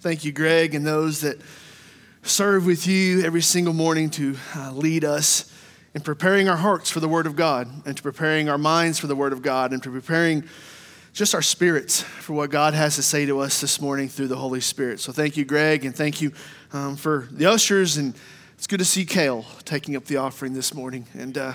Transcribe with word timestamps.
Thank 0.00 0.24
you, 0.24 0.32
Greg, 0.32 0.74
and 0.74 0.86
those 0.86 1.20
that 1.20 1.38
serve 2.22 2.64
with 2.64 2.86
you 2.86 3.20
every 3.20 3.42
single 3.42 3.74
morning 3.74 4.08
to 4.12 4.34
uh, 4.56 4.72
lead 4.72 5.04
us 5.04 5.54
in 5.92 6.00
preparing 6.00 6.48
our 6.48 6.56
hearts 6.56 6.90
for 6.90 7.00
the 7.00 7.08
Word 7.08 7.26
of 7.26 7.36
God 7.36 7.68
and 7.84 7.94
to 7.94 8.02
preparing 8.02 8.48
our 8.48 8.56
minds 8.56 8.98
for 8.98 9.08
the 9.08 9.14
Word 9.14 9.34
of 9.34 9.42
God 9.42 9.74
and 9.74 9.82
to 9.82 9.90
preparing 9.90 10.44
just 11.12 11.34
our 11.34 11.42
spirits 11.42 12.00
for 12.00 12.32
what 12.32 12.48
God 12.48 12.72
has 12.72 12.94
to 12.94 13.02
say 13.02 13.26
to 13.26 13.40
us 13.40 13.60
this 13.60 13.78
morning 13.78 14.08
through 14.08 14.28
the 14.28 14.36
Holy 14.36 14.62
Spirit. 14.62 15.00
So 15.00 15.12
thank 15.12 15.36
you, 15.36 15.44
Greg, 15.44 15.84
and 15.84 15.94
thank 15.94 16.22
you 16.22 16.32
um, 16.72 16.96
for 16.96 17.28
the 17.30 17.44
ushers. 17.44 17.98
And 17.98 18.14
it's 18.56 18.66
good 18.66 18.78
to 18.78 18.86
see 18.86 19.04
Kale 19.04 19.44
taking 19.66 19.96
up 19.96 20.06
the 20.06 20.16
offering 20.16 20.54
this 20.54 20.72
morning. 20.72 21.08
And 21.12 21.36
uh, 21.36 21.52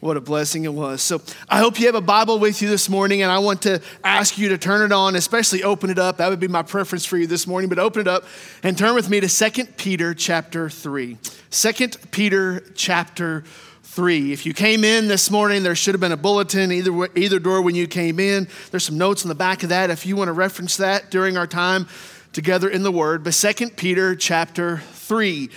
what 0.00 0.16
a 0.16 0.20
blessing 0.20 0.64
it 0.64 0.72
was. 0.72 1.02
So 1.02 1.20
I 1.48 1.58
hope 1.58 1.78
you 1.78 1.86
have 1.86 1.94
a 1.94 2.00
Bible 2.00 2.38
with 2.38 2.62
you 2.62 2.68
this 2.68 2.88
morning, 2.88 3.22
and 3.22 3.30
I 3.30 3.38
want 3.38 3.62
to 3.62 3.80
ask 4.02 4.38
you 4.38 4.48
to 4.48 4.58
turn 4.58 4.82
it 4.82 4.92
on, 4.92 5.14
especially 5.14 5.62
open 5.62 5.90
it 5.90 5.98
up. 5.98 6.16
That 6.16 6.30
would 6.30 6.40
be 6.40 6.48
my 6.48 6.62
preference 6.62 7.04
for 7.04 7.18
you 7.18 7.26
this 7.26 7.46
morning, 7.46 7.68
but 7.68 7.78
open 7.78 8.00
it 8.00 8.08
up 8.08 8.24
and 8.62 8.76
turn 8.76 8.94
with 8.94 9.10
me 9.10 9.20
to 9.20 9.28
2 9.28 9.64
Peter 9.76 10.14
chapter 10.14 10.70
3. 10.70 11.18
2 11.50 11.88
Peter 12.10 12.60
chapter 12.74 13.44
3. 13.82 14.32
If 14.32 14.46
you 14.46 14.54
came 14.54 14.84
in 14.84 15.08
this 15.08 15.30
morning, 15.30 15.62
there 15.62 15.74
should 15.74 15.94
have 15.94 16.00
been 16.00 16.12
a 16.12 16.16
bulletin 16.16 16.72
either, 16.72 17.08
either 17.16 17.38
door 17.38 17.60
when 17.60 17.74
you 17.74 17.86
came 17.86 18.18
in. 18.18 18.48
There's 18.70 18.84
some 18.84 18.96
notes 18.96 19.24
on 19.24 19.28
the 19.28 19.34
back 19.34 19.62
of 19.62 19.68
that 19.68 19.90
if 19.90 20.06
you 20.06 20.16
want 20.16 20.28
to 20.28 20.32
reference 20.32 20.78
that 20.78 21.10
during 21.10 21.36
our 21.36 21.46
time 21.46 21.88
together 22.32 22.70
in 22.70 22.82
the 22.84 22.92
Word. 22.92 23.24
But 23.24 23.34
2 23.34 23.70
Peter 23.70 24.14
chapter 24.14 24.78
3. 24.92 25.50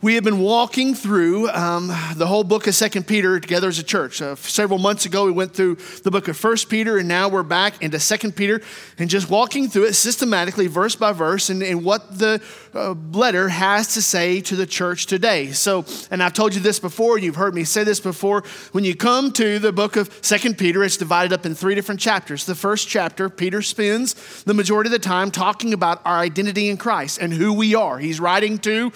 We 0.00 0.14
have 0.14 0.22
been 0.22 0.38
walking 0.38 0.94
through 0.94 1.50
um, 1.50 1.88
the 2.14 2.28
whole 2.28 2.44
book 2.44 2.68
of 2.68 2.76
Second 2.76 3.08
Peter 3.08 3.40
together 3.40 3.66
as 3.66 3.80
a 3.80 3.82
church. 3.82 4.22
Uh, 4.22 4.36
several 4.36 4.78
months 4.78 5.06
ago, 5.06 5.24
we 5.24 5.32
went 5.32 5.54
through 5.54 5.74
the 6.04 6.12
book 6.12 6.28
of 6.28 6.36
First 6.36 6.68
Peter, 6.68 6.98
and 6.98 7.08
now 7.08 7.28
we're 7.28 7.42
back 7.42 7.82
into 7.82 7.98
Second 7.98 8.36
Peter, 8.36 8.60
and 8.96 9.10
just 9.10 9.28
walking 9.28 9.66
through 9.68 9.86
it 9.86 9.94
systematically, 9.94 10.68
verse 10.68 10.94
by 10.94 11.10
verse, 11.10 11.50
and, 11.50 11.64
and 11.64 11.84
what 11.84 12.16
the 12.16 12.40
uh, 12.74 12.94
letter 13.10 13.48
has 13.48 13.94
to 13.94 14.00
say 14.00 14.40
to 14.42 14.54
the 14.54 14.66
church 14.66 15.06
today. 15.06 15.50
So, 15.50 15.84
and 16.12 16.22
I've 16.22 16.32
told 16.32 16.54
you 16.54 16.60
this 16.60 16.78
before, 16.78 17.18
you've 17.18 17.34
heard 17.34 17.56
me 17.56 17.64
say 17.64 17.82
this 17.82 17.98
before. 17.98 18.44
When 18.70 18.84
you 18.84 18.94
come 18.94 19.32
to 19.32 19.58
the 19.58 19.72
book 19.72 19.96
of 19.96 20.16
Second 20.22 20.58
Peter, 20.58 20.84
it's 20.84 20.96
divided 20.96 21.32
up 21.32 21.44
in 21.44 21.56
three 21.56 21.74
different 21.74 22.00
chapters. 22.00 22.46
The 22.46 22.54
first 22.54 22.86
chapter, 22.86 23.28
Peter 23.28 23.62
spends 23.62 24.44
the 24.44 24.54
majority 24.54 24.86
of 24.86 24.92
the 24.92 25.00
time 25.00 25.32
talking 25.32 25.74
about 25.74 26.00
our 26.04 26.18
identity 26.18 26.68
in 26.68 26.76
Christ 26.76 27.18
and 27.20 27.32
who 27.32 27.52
we 27.52 27.74
are. 27.74 27.98
He's 27.98 28.20
writing 28.20 28.58
to 28.58 28.92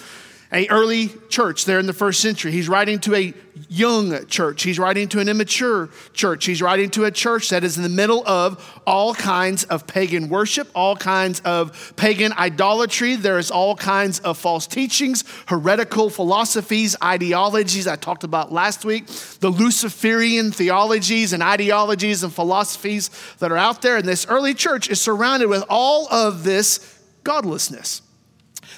a 0.53 0.67
early 0.69 1.09
church 1.29 1.65
there 1.65 1.79
in 1.79 1.87
the 1.87 1.93
first 1.93 2.19
century. 2.19 2.51
He's 2.51 2.69
writing 2.69 2.99
to 2.99 3.15
a 3.15 3.33
young 3.69 4.27
church. 4.27 4.61
He's 4.61 4.77
writing 4.77 5.07
to 5.09 5.19
an 5.19 5.27
immature 5.27 5.89
church. 6.13 6.45
He's 6.45 6.61
writing 6.61 6.91
to 6.91 7.05
a 7.05 7.11
church 7.11 7.49
that 7.49 7.63
is 7.63 7.75
in 7.75 7.81
the 7.81 7.89
middle 7.89 8.25
of 8.27 8.81
all 8.85 9.15
kinds 9.15 9.63
of 9.63 9.87
pagan 9.87 10.29
worship, 10.29 10.69
all 10.75 10.95
kinds 10.95 11.39
of 11.39 11.93
pagan 11.95 12.33
idolatry. 12.33 13.15
There 13.15 13.39
is 13.39 13.49
all 13.49 13.75
kinds 13.75 14.19
of 14.19 14.37
false 14.37 14.67
teachings, 14.67 15.23
heretical 15.47 16.11
philosophies, 16.11 16.95
ideologies 17.03 17.87
I 17.87 17.95
talked 17.95 18.23
about 18.23 18.51
last 18.51 18.85
week, 18.85 19.07
the 19.39 19.49
Luciferian 19.49 20.51
theologies 20.51 21.33
and 21.33 21.41
ideologies 21.41 22.23
and 22.23 22.31
philosophies 22.31 23.09
that 23.39 23.51
are 23.51 23.57
out 23.57 23.81
there. 23.81 23.97
And 23.97 24.07
this 24.07 24.27
early 24.27 24.53
church 24.53 24.87
is 24.87 25.01
surrounded 25.01 25.49
with 25.49 25.63
all 25.67 26.07
of 26.13 26.43
this 26.43 26.99
godlessness. 27.23 28.02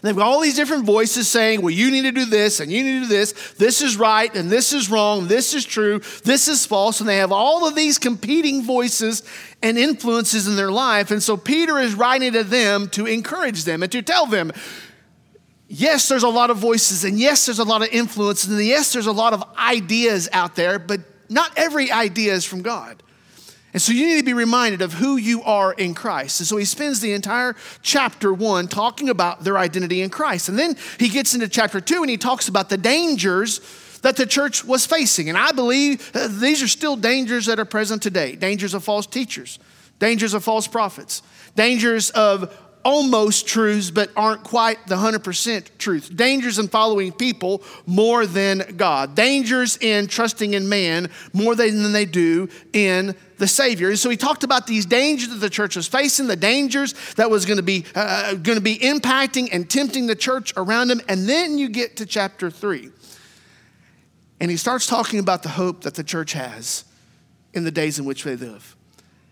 They've 0.01 0.15
got 0.15 0.27
all 0.27 0.39
these 0.39 0.55
different 0.55 0.85
voices 0.85 1.27
saying, 1.27 1.61
well, 1.61 1.71
you 1.71 1.91
need 1.91 2.03
to 2.03 2.11
do 2.11 2.25
this 2.25 2.59
and 2.59 2.71
you 2.71 2.83
need 2.83 2.93
to 2.93 2.99
do 3.01 3.07
this. 3.07 3.53
This 3.57 3.81
is 3.81 3.97
right 3.97 4.33
and 4.35 4.49
this 4.49 4.73
is 4.73 4.89
wrong. 4.89 5.27
This 5.27 5.53
is 5.53 5.65
true. 5.65 5.99
This 6.23 6.47
is 6.47 6.65
false. 6.65 6.99
And 6.99 7.09
they 7.09 7.17
have 7.17 7.31
all 7.31 7.67
of 7.67 7.75
these 7.75 7.97
competing 7.97 8.63
voices 8.63 9.23
and 9.61 9.77
influences 9.77 10.47
in 10.47 10.55
their 10.55 10.71
life. 10.71 11.11
And 11.11 11.21
so 11.23 11.38
Peter 11.38 11.79
is 11.79 11.95
writing 11.95 12.33
to 12.33 12.43
them 12.43 12.89
to 12.89 13.05
encourage 13.05 13.63
them 13.63 13.83
and 13.83 13.91
to 13.91 14.01
tell 14.01 14.25
them, 14.25 14.51
yes, 15.67 16.07
there's 16.09 16.23
a 16.23 16.29
lot 16.29 16.49
of 16.49 16.57
voices 16.57 17.03
and 17.03 17.19
yes, 17.19 17.45
there's 17.45 17.59
a 17.59 17.63
lot 17.63 17.81
of 17.81 17.89
influences, 17.89 18.51
and 18.51 18.63
yes, 18.63 18.93
there's 18.93 19.07
a 19.07 19.11
lot 19.11 19.33
of 19.33 19.43
ideas 19.57 20.29
out 20.31 20.55
there, 20.55 20.77
but 20.77 20.99
not 21.29 21.51
every 21.57 21.91
idea 21.91 22.33
is 22.33 22.45
from 22.45 22.62
God. 22.62 23.01
And 23.75 23.81
so 23.81 23.91
you 23.91 24.06
need 24.06 24.19
to 24.19 24.24
be 24.24 24.31
reminded 24.31 24.81
of 24.81 24.94
who 24.94 25.18
you 25.18 25.44
are 25.44 25.74
in 25.74 25.96
Christ. 25.96 26.40
And 26.40 26.47
so 26.47 26.56
he 26.56 26.63
spends 26.63 27.02
the 27.02 27.12
entire 27.12 27.58
chapter 27.81 28.34
one 28.34 28.69
talking 28.69 29.09
about 29.09 29.44
their 29.44 29.58
identity 29.58 30.02
in 30.02 30.09
Christ. 30.09 30.47
And 30.47 30.58
then 30.58 30.78
he 30.97 31.09
gets 31.09 31.34
into 31.34 31.50
chapter 31.50 31.81
two 31.81 32.00
and 32.00 32.09
he 32.09 32.16
talks 32.16 32.47
about 32.47 32.69
the 32.69 32.78
dangers 32.78 33.59
that 34.02 34.16
the 34.16 34.25
church 34.25 34.63
was 34.63 34.86
facing. 34.86 35.28
And 35.28 35.38
I 35.38 35.52
believe 35.52 36.09
uh, 36.16 36.30
these 36.30 36.63
are 36.63 36.69
still 36.69 36.96
dangers 36.96 37.47
that 37.47 37.59
are 37.59 37.66
present 37.66 38.02
today 38.02 38.38
dangers 38.38 38.74
of 38.74 38.81
false 38.81 39.08
teachers, 39.08 39.59
dangers 40.00 40.34
of 40.34 40.42
false 40.42 40.69
prophets, 40.69 41.22
dangers 41.57 42.12
of 42.12 42.57
almost 42.85 43.47
truths 43.47 43.90
but 43.90 44.12
aren't 44.16 44.44
quite 44.44 44.85
the 44.88 44.96
100% 44.96 45.78
truth. 45.79 46.16
Dangers 46.16 46.59
in 46.59 46.68
following 46.68 47.12
people 47.12 47.63
more 47.88 48.28
than 48.28 48.75
God. 48.78 49.16
Dangers 49.16 49.78
in 49.81 50.06
trusting 50.06 50.53
in 50.53 50.69
man 50.69 51.09
more 51.34 51.56
than 51.56 51.91
they 51.91 52.06
do 52.06 52.47
in 52.72 53.16
the 53.38 53.47
Savior. 53.47 53.90
And 53.90 54.00
so 54.00 54.09
he 54.09 54.16
talked 54.16 54.44
about 54.44 54.68
these 54.68 54.85
dangers 54.85 55.29
that 55.29 55.38
the 55.38 55.50
church 55.50 55.75
was 55.75 55.88
facing, 55.88 56.28
the 56.28 56.35
dangers 56.35 56.94
that 57.16 57.29
was 57.29 57.45
going 57.45 57.57
to 57.57 57.63
be 57.63 57.84
uh, 57.95 58.35
going 58.35 58.57
to 58.57 58.62
be 58.62 58.78
impacting 58.78 59.50
and 59.51 59.69
tempting 59.69 60.06
the 60.07 60.16
church 60.16 60.53
around 60.56 60.91
him. 60.91 61.01
And 61.09 61.28
then 61.28 61.57
you 61.57 61.68
get 61.68 61.97
to 61.97 62.06
chapter 62.06 62.51
3. 62.51 62.91
And 64.40 64.51
he 64.51 64.57
starts 64.57 64.85
talking 64.85 65.19
about 65.19 65.44
the 65.44 65.50
hope 65.50 65.81
that 65.81 65.95
the 65.95 66.03
church 66.03 66.34
has 66.34 66.85
in 67.53 67.63
the 67.63 67.72
days 67.72 67.97
in 67.97 68.06
which 68.06 68.24
they 68.24 68.35
live. 68.35 68.75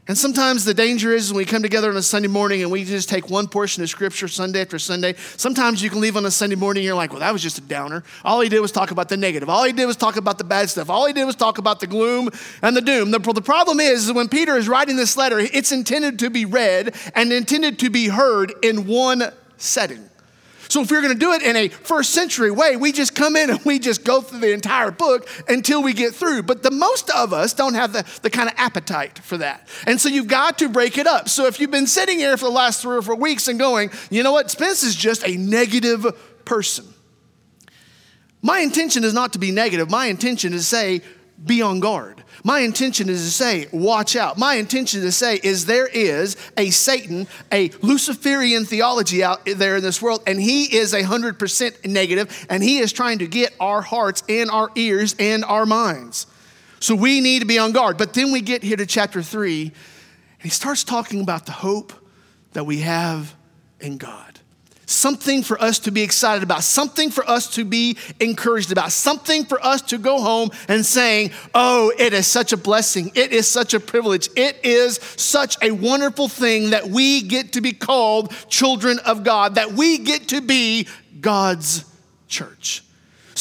And 0.06 0.18
sometimes 0.18 0.66
the 0.66 0.74
danger 0.74 1.14
is 1.14 1.32
when 1.32 1.38
we 1.38 1.46
come 1.46 1.64
together 1.64 1.90
on 1.90 1.96
a 1.96 2.02
Sunday 2.02 2.28
morning 2.28 2.62
and 2.62 2.70
we 2.70 2.84
just 2.84 3.08
take 3.08 3.30
one 3.30 3.48
portion 3.48 3.82
of 3.84 3.90
scripture 3.90 4.28
Sunday 4.28 4.60
after 4.60 4.78
Sunday. 4.78 5.14
Sometimes 5.38 5.82
you 5.82 5.90
can 5.90 6.02
leave 6.02 6.18
on 6.18 6.26
a 6.26 6.32
Sunday 6.32 6.58
morning 6.58 6.82
and 6.82 6.88
you're 6.88 6.96
like, 6.96 7.12
well, 7.12 7.22
that 7.22 7.32
was 7.32 7.42
just 7.42 7.58
a 7.58 7.62
downer. 7.62 8.04
All 8.26 8.42
he 8.42 8.50
did 8.50 8.60
was 8.60 8.74
talk 8.74 8.92
about 8.92 9.08
the 9.08 9.16
negative. 9.16 9.48
All 9.48 9.64
he 9.64 9.72
did 9.72 9.86
was 9.86 9.96
talk 9.96 10.18
about 10.18 10.38
the 10.38 10.44
bad 10.44 10.70
stuff. 10.70 10.90
All 10.90 11.08
he 11.08 11.14
did 11.14 11.24
was 11.24 11.38
talk 11.38 11.58
about 11.58 11.80
the 11.80 11.88
gloom 11.88 12.30
and 12.62 12.76
the 12.76 12.82
doom. 12.82 13.12
The, 13.12 13.20
the 13.20 13.42
problem 13.42 13.80
is, 13.80 14.08
is 14.08 14.12
when 14.12 14.28
Peter 14.28 14.58
is 14.58 14.68
writing 14.68 14.98
this 14.98 15.16
letter, 15.16 15.40
it's 15.40 15.72
intended 15.72 16.20
to 16.20 16.30
be 16.30 16.44
read 16.44 16.94
and 17.16 17.32
intended 17.32 17.80
to 17.80 17.90
be 17.90 18.10
heard 18.10 18.54
in 18.62 18.86
one 18.88 19.32
setting. 19.56 20.10
So 20.74 20.82
if 20.82 20.90
we're 20.90 21.04
going 21.04 21.14
to 21.14 21.20
do 21.20 21.34
it 21.34 21.44
in 21.44 21.56
a 21.56 21.68
first 21.68 22.14
century 22.14 22.50
way, 22.50 22.76
we 22.78 22.92
just 22.92 23.14
come 23.14 23.36
in 23.36 23.52
and 23.52 23.64
we 23.64 23.78
just 23.78 24.04
go 24.04 24.22
through 24.22 24.40
the 24.40 24.54
entire 24.54 24.90
book 24.90 25.30
until 25.48 25.84
we 25.84 25.94
get 25.94 26.16
through. 26.16 26.42
But 26.42 26.64
the 26.64 26.72
most 26.72 27.12
of 27.12 27.32
us 27.32 27.54
don't 27.54 27.76
have 27.76 27.94
the, 27.94 28.04
the 28.24 28.32
kind 28.32 28.50
of 28.50 28.56
appetite 28.58 29.20
for 29.20 29.38
that. 29.38 29.68
And 29.86 30.02
so 30.02 30.10
you've 30.10 30.28
got 30.28 30.58
to 30.58 30.70
break 30.70 30.98
it 30.98 31.06
up. 31.06 31.30
So 31.30 31.46
if 31.46 31.60
you've 31.60 31.70
been 31.70 31.86
sitting 31.86 32.18
here 32.18 32.38
for 32.38 32.46
the 32.46 32.52
last 32.52 32.82
three 32.82 32.98
or 32.98 33.04
four 33.04 33.14
weeks 33.14 33.48
and 33.48 33.60
going, 33.60 33.92
you 34.10 34.24
know 34.24 34.32
what, 34.32 34.50
Spence 34.50 34.82
is 34.82 34.96
just 34.96 35.24
a 35.28 35.38
negative 35.38 36.08
person. 36.44 36.92
My 38.42 38.62
intention 38.62 39.04
is 39.04 39.14
not 39.14 39.34
to 39.34 39.40
be 39.40 39.52
negative. 39.52 39.92
My 39.92 40.08
intention 40.08 40.54
is 40.54 40.62
to 40.62 40.76
say, 40.76 41.02
be 41.44 41.62
on 41.62 41.80
guard. 41.80 42.24
My 42.44 42.60
intention 42.60 43.10
is 43.10 43.24
to 43.24 43.32
say, 43.32 43.68
watch 43.72 44.16
out. 44.16 44.38
My 44.38 44.56
intention 44.56 45.00
is 45.00 45.06
to 45.06 45.12
say 45.12 45.40
is 45.42 45.66
there 45.66 45.88
is 45.88 46.36
a 46.58 46.70
Satan, 46.70 47.28
a 47.52 47.70
Luciferian 47.82 48.66
theology 48.66 49.24
out 49.24 49.46
there 49.46 49.78
in 49.78 49.84
this 49.84 50.02
world, 50.02 50.24
and 50.28 50.40
he 50.40 50.76
is 50.76 50.94
a 50.94 51.04
hundred 51.04 51.40
percent 51.40 51.86
negative, 51.86 52.46
and 52.50 52.62
he 52.62 52.80
is 52.80 52.92
trying 52.92 53.20
to 53.20 53.28
get 53.28 53.54
our 53.60 53.82
hearts 53.82 54.24
and 54.28 54.50
our 54.52 54.70
ears 54.76 55.16
and 55.20 55.46
our 55.46 55.66
minds. 55.66 56.28
So 56.80 56.96
we 56.96 57.22
need 57.22 57.40
to 57.40 57.46
be 57.46 57.60
on 57.60 57.72
guard. 57.72 57.98
But 57.98 58.14
then 58.14 58.32
we 58.32 58.42
get 58.42 58.62
here 58.62 58.78
to 58.78 58.86
chapter 58.86 59.22
three, 59.22 59.64
and 59.64 60.42
he 60.42 60.50
starts 60.50 60.84
talking 60.84 61.22
about 61.22 61.46
the 61.46 61.54
hope 61.54 61.94
that 62.52 62.66
we 62.66 62.80
have 62.80 63.36
in 63.80 63.98
God 63.98 64.33
something 64.94 65.44
for 65.44 65.62
us 65.62 65.80
to 65.80 65.92
be 65.92 66.02
excited 66.02 66.44
about, 66.44 66.64
something 66.64 67.10
for 67.10 67.28
us 67.30 67.56
to 67.56 67.66
be 67.66 67.98
encouraged 68.20 68.72
about, 68.72 68.92
something 68.92 69.46
for 69.46 69.64
us 69.66 69.82
to 69.82 69.98
go 69.98 70.22
home 70.22 70.50
and 70.68 70.86
saying, 70.86 71.32
Oh, 71.54 71.92
it 71.98 72.14
is 72.14 72.28
such 72.28 72.54
a 72.54 72.58
blessing. 72.58 73.12
It 73.16 73.32
is 73.32 73.48
such 73.48 73.74
a 73.74 73.80
privilege. 73.80 74.30
It 74.36 74.64
is 74.64 74.98
such 75.18 75.58
a 75.62 75.72
wonderful 75.72 76.28
thing 76.28 76.70
that 76.72 76.88
we 76.88 77.22
get 77.22 77.54
to 77.54 77.62
be 77.62 77.74
called 77.74 78.32
children 78.50 79.00
of 79.00 79.24
God, 79.24 79.56
that 79.56 79.74
we 79.74 79.98
get 79.98 80.30
to 80.30 80.42
be 80.42 80.88
God's 81.20 81.86
church. 82.28 82.84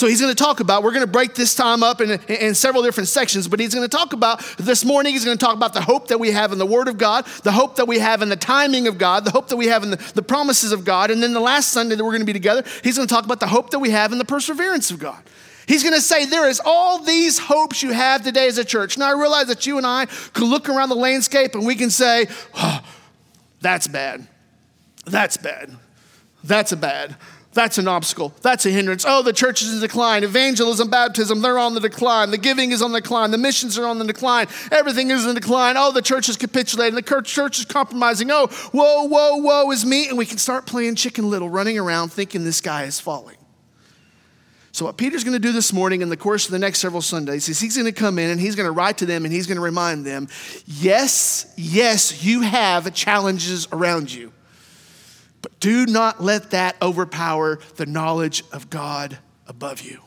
So 0.02 0.08
he's 0.08 0.20
going 0.20 0.34
to 0.34 0.42
talk 0.42 0.58
about, 0.58 0.82
we're 0.82 0.90
going 0.90 1.06
to 1.06 1.12
break 1.12 1.34
this 1.34 1.54
time 1.54 1.84
up 1.84 2.00
in, 2.00 2.20
in 2.28 2.56
several 2.56 2.82
different 2.82 3.08
sections, 3.08 3.46
but 3.46 3.60
he's 3.60 3.72
going 3.72 3.88
to 3.88 3.96
talk 3.96 4.12
about, 4.12 4.40
this 4.58 4.84
morning, 4.84 5.12
he's 5.12 5.24
going 5.24 5.38
to 5.38 5.44
talk 5.44 5.54
about 5.54 5.74
the 5.74 5.80
hope 5.80 6.08
that 6.08 6.18
we 6.18 6.32
have 6.32 6.50
in 6.50 6.58
the 6.58 6.66
Word 6.66 6.88
of 6.88 6.98
God, 6.98 7.24
the 7.44 7.52
hope 7.52 7.76
that 7.76 7.86
we 7.86 8.00
have 8.00 8.20
in 8.20 8.28
the 8.28 8.34
timing 8.34 8.88
of 8.88 8.98
God, 8.98 9.24
the 9.24 9.30
hope 9.30 9.46
that 9.46 9.56
we 9.56 9.68
have 9.68 9.84
in 9.84 9.90
the, 9.90 10.12
the 10.16 10.22
promises 10.22 10.72
of 10.72 10.84
God. 10.84 11.12
And 11.12 11.22
then 11.22 11.32
the 11.32 11.38
last 11.38 11.68
Sunday 11.68 11.94
that 11.94 12.02
we're 12.02 12.10
going 12.10 12.22
to 12.22 12.26
be 12.26 12.32
together, 12.32 12.64
he's 12.82 12.96
going 12.96 13.06
to 13.06 13.14
talk 13.14 13.24
about 13.24 13.38
the 13.38 13.46
hope 13.46 13.70
that 13.70 13.78
we 13.78 13.90
have 13.90 14.10
in 14.10 14.18
the 14.18 14.24
perseverance 14.24 14.90
of 14.90 14.98
God. 14.98 15.22
He's 15.68 15.84
going 15.84 15.94
to 15.94 16.00
say, 16.00 16.24
There 16.24 16.48
is 16.48 16.60
all 16.64 16.98
these 16.98 17.38
hopes 17.38 17.80
you 17.80 17.92
have 17.92 18.24
today 18.24 18.48
as 18.48 18.58
a 18.58 18.64
church. 18.64 18.98
Now, 18.98 19.06
I 19.08 19.12
realize 19.12 19.46
that 19.46 19.68
you 19.68 19.78
and 19.78 19.86
I 19.86 20.06
can 20.06 20.46
look 20.46 20.68
around 20.68 20.88
the 20.88 20.96
landscape 20.96 21.54
and 21.54 21.64
we 21.64 21.76
can 21.76 21.90
say, 21.90 22.26
oh, 22.56 22.80
That's 23.60 23.86
bad. 23.86 24.26
That's 25.06 25.36
bad. 25.36 25.76
That's 26.42 26.72
a 26.72 26.76
bad. 26.76 27.14
That's 27.54 27.76
an 27.76 27.86
obstacle. 27.86 28.32
That's 28.40 28.64
a 28.64 28.70
hindrance. 28.70 29.04
Oh, 29.06 29.22
the 29.22 29.32
church 29.32 29.60
is 29.60 29.74
in 29.74 29.80
decline. 29.80 30.24
Evangelism, 30.24 30.88
baptism, 30.88 31.42
they're 31.42 31.58
on 31.58 31.74
the 31.74 31.80
decline. 31.80 32.30
The 32.30 32.38
giving 32.38 32.72
is 32.72 32.80
on 32.80 32.92
the 32.92 33.00
decline. 33.00 33.30
The 33.30 33.38
missions 33.38 33.78
are 33.78 33.86
on 33.86 33.98
the 33.98 34.06
decline. 34.06 34.46
Everything 34.70 35.10
is 35.10 35.26
in 35.26 35.34
decline. 35.34 35.76
Oh, 35.76 35.92
the 35.92 36.00
church 36.00 36.30
is 36.30 36.38
capitulating. 36.38 36.94
The 36.94 37.22
church 37.22 37.58
is 37.58 37.66
compromising. 37.66 38.30
Oh, 38.30 38.46
whoa, 38.72 39.04
whoa, 39.04 39.36
whoa 39.36 39.70
is 39.70 39.84
me. 39.84 40.08
And 40.08 40.16
we 40.16 40.24
can 40.24 40.38
start 40.38 40.64
playing 40.64 40.94
chicken 40.94 41.28
little, 41.28 41.50
running 41.50 41.78
around 41.78 42.10
thinking 42.10 42.44
this 42.44 42.62
guy 42.62 42.84
is 42.84 42.98
falling. 42.98 43.36
So, 44.74 44.86
what 44.86 44.96
Peter's 44.96 45.22
going 45.22 45.34
to 45.34 45.38
do 45.38 45.52
this 45.52 45.70
morning 45.70 46.00
in 46.00 46.08
the 46.08 46.16
course 46.16 46.46
of 46.46 46.52
the 46.52 46.58
next 46.58 46.78
several 46.78 47.02
Sundays 47.02 47.46
is 47.50 47.60
he's 47.60 47.76
going 47.76 47.84
to 47.84 47.92
come 47.92 48.18
in 48.18 48.30
and 48.30 48.40
he's 48.40 48.56
going 48.56 48.66
to 48.66 48.72
write 48.72 48.96
to 48.98 49.06
them 49.06 49.26
and 49.26 49.32
he's 49.32 49.46
going 49.46 49.56
to 49.56 49.62
remind 49.62 50.06
them 50.06 50.28
yes, 50.64 51.52
yes, 51.58 52.24
you 52.24 52.40
have 52.40 52.94
challenges 52.94 53.68
around 53.70 54.10
you. 54.10 54.31
But 55.42 55.58
do 55.60 55.86
not 55.86 56.22
let 56.22 56.50
that 56.50 56.76
overpower 56.80 57.58
the 57.76 57.86
knowledge 57.86 58.44
of 58.52 58.70
God 58.70 59.18
above 59.46 59.82
you. 59.82 60.00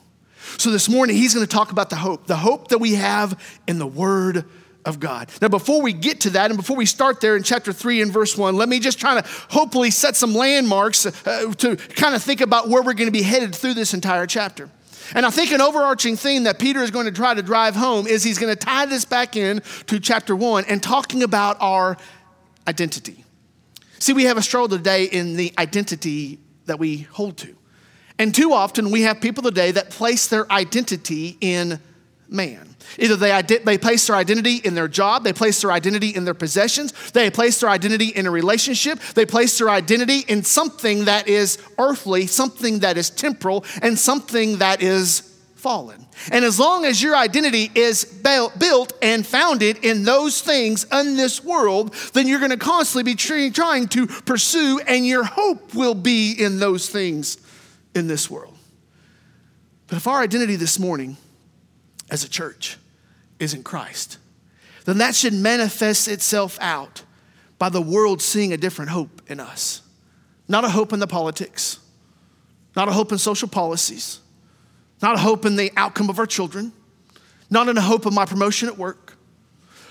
So 0.57 0.71
this 0.71 0.87
morning, 0.87 1.17
he's 1.17 1.33
going 1.33 1.45
to 1.45 1.51
talk 1.51 1.71
about 1.71 1.89
the 1.89 1.95
hope, 1.97 2.27
the 2.27 2.37
hope 2.37 2.69
that 2.69 2.77
we 2.77 2.95
have 2.95 3.59
in 3.67 3.77
the 3.79 3.87
Word 3.87 4.45
of 4.85 4.99
God. 4.99 5.29
Now, 5.41 5.47
before 5.47 5.81
we 5.81 5.91
get 5.91 6.21
to 6.21 6.29
that, 6.31 6.51
and 6.51 6.57
before 6.57 6.77
we 6.77 6.85
start 6.85 7.19
there 7.19 7.35
in 7.35 7.43
chapter 7.43 7.73
3 7.73 8.03
and 8.03 8.13
verse 8.13 8.37
1, 8.37 8.55
let 8.55 8.69
me 8.69 8.79
just 8.79 8.99
try 8.99 9.19
to 9.19 9.27
hopefully 9.49 9.91
set 9.91 10.15
some 10.15 10.33
landmarks 10.33 11.05
uh, 11.05 11.51
to 11.57 11.75
kind 11.75 12.15
of 12.15 12.21
think 12.21 12.41
about 12.41 12.69
where 12.69 12.83
we're 12.83 12.93
going 12.93 13.07
to 13.07 13.11
be 13.11 13.23
headed 13.23 13.55
through 13.55 13.73
this 13.73 13.93
entire 13.93 14.27
chapter. 14.27 14.69
And 15.13 15.25
I 15.25 15.29
think 15.29 15.51
an 15.51 15.61
overarching 15.61 16.15
theme 16.15 16.43
that 16.43 16.59
Peter 16.59 16.81
is 16.81 16.91
going 16.91 17.05
to 17.05 17.11
try 17.11 17.33
to 17.33 17.43
drive 17.43 17.75
home 17.75 18.07
is 18.07 18.23
he's 18.23 18.39
going 18.39 18.55
to 18.55 18.59
tie 18.59 18.85
this 18.85 19.05
back 19.05 19.35
in 19.35 19.61
to 19.87 19.99
chapter 19.99 20.35
1 20.35 20.65
and 20.65 20.81
talking 20.81 21.23
about 21.23 21.57
our 21.59 21.97
identity. 22.67 23.24
See, 24.05 24.13
we 24.13 24.25
have 24.25 24.37
a 24.37 24.43
struggle 24.43 24.69
today 24.69 25.05
in 25.05 25.35
the 25.35 25.51
identity 25.57 26.37
that 26.67 26.77
we 26.77 26.97
hold 26.97 27.37
to. 27.37 27.55
And 28.19 28.35
too 28.35 28.53
often 28.53 28.91
we 28.91 29.01
have 29.01 29.19
people 29.19 29.41
today 29.41 29.71
that 29.71 29.89
place 29.89 30.27
their 30.27 30.45
identity 30.51 31.39
in 31.41 31.79
man. 32.29 32.75
Either 32.99 33.15
they, 33.15 33.41
they 33.63 33.79
place 33.79 34.05
their 34.05 34.15
identity 34.15 34.57
in 34.57 34.75
their 34.75 34.87
job, 34.87 35.23
they 35.23 35.33
place 35.33 35.59
their 35.59 35.71
identity 35.71 36.09
in 36.09 36.23
their 36.23 36.35
possessions, 36.35 36.91
they 37.13 37.31
place 37.31 37.59
their 37.59 37.71
identity 37.71 38.09
in 38.09 38.27
a 38.27 38.29
relationship, 38.29 38.99
they 39.15 39.25
place 39.25 39.57
their 39.57 39.71
identity 39.71 40.19
in 40.27 40.43
something 40.43 41.05
that 41.05 41.27
is 41.27 41.57
earthly, 41.79 42.27
something 42.27 42.81
that 42.81 42.97
is 42.97 43.09
temporal, 43.09 43.65
and 43.81 43.97
something 43.97 44.59
that 44.59 44.83
is 44.83 45.34
fallen. 45.65 46.05
And 46.31 46.45
as 46.45 46.59
long 46.59 46.85
as 46.85 47.01
your 47.01 47.15
identity 47.15 47.71
is 47.73 48.05
built 48.05 48.93
and 49.01 49.25
founded 49.25 49.83
in 49.83 50.03
those 50.03 50.39
things 50.39 50.85
in 50.91 51.17
this 51.17 51.43
world, 51.43 51.91
then 52.13 52.27
you're 52.27 52.37
going 52.37 52.51
to 52.51 52.57
constantly 52.57 53.15
be 53.15 53.49
trying 53.49 53.87
to 53.87 54.05
pursue, 54.05 54.79
and 54.87 55.07
your 55.07 55.23
hope 55.23 55.73
will 55.73 55.95
be 55.95 56.33
in 56.33 56.59
those 56.59 56.87
things 56.87 57.39
in 57.95 58.05
this 58.05 58.29
world. 58.29 58.55
But 59.87 59.97
if 59.97 60.05
our 60.05 60.21
identity 60.21 60.55
this 60.55 60.77
morning 60.77 61.17
as 62.11 62.23
a 62.23 62.29
church 62.29 62.77
is 63.39 63.55
in 63.55 63.63
Christ, 63.63 64.19
then 64.85 64.99
that 64.99 65.15
should 65.15 65.33
manifest 65.33 66.07
itself 66.07 66.59
out 66.61 67.01
by 67.57 67.69
the 67.69 67.81
world 67.81 68.21
seeing 68.21 68.53
a 68.53 68.57
different 68.57 68.91
hope 68.91 69.23
in 69.25 69.39
us. 69.39 69.81
Not 70.47 70.63
a 70.63 70.69
hope 70.69 70.93
in 70.93 70.99
the 70.99 71.07
politics, 71.07 71.79
not 72.75 72.87
a 72.87 72.91
hope 72.91 73.11
in 73.11 73.17
social 73.17 73.47
policies 73.47 74.19
not 75.05 75.17
a 75.17 75.19
hope 75.19 75.45
in 75.45 75.55
the 75.55 75.71
outcome 75.77 76.09
of 76.09 76.17
our 76.17 76.25
children, 76.25 76.73
not 77.51 77.69
in 77.69 77.75
the 77.75 77.81
hope 77.81 78.07
of 78.07 78.13
my 78.13 78.25
promotion 78.25 78.67
at 78.67 78.75
work, 78.75 79.15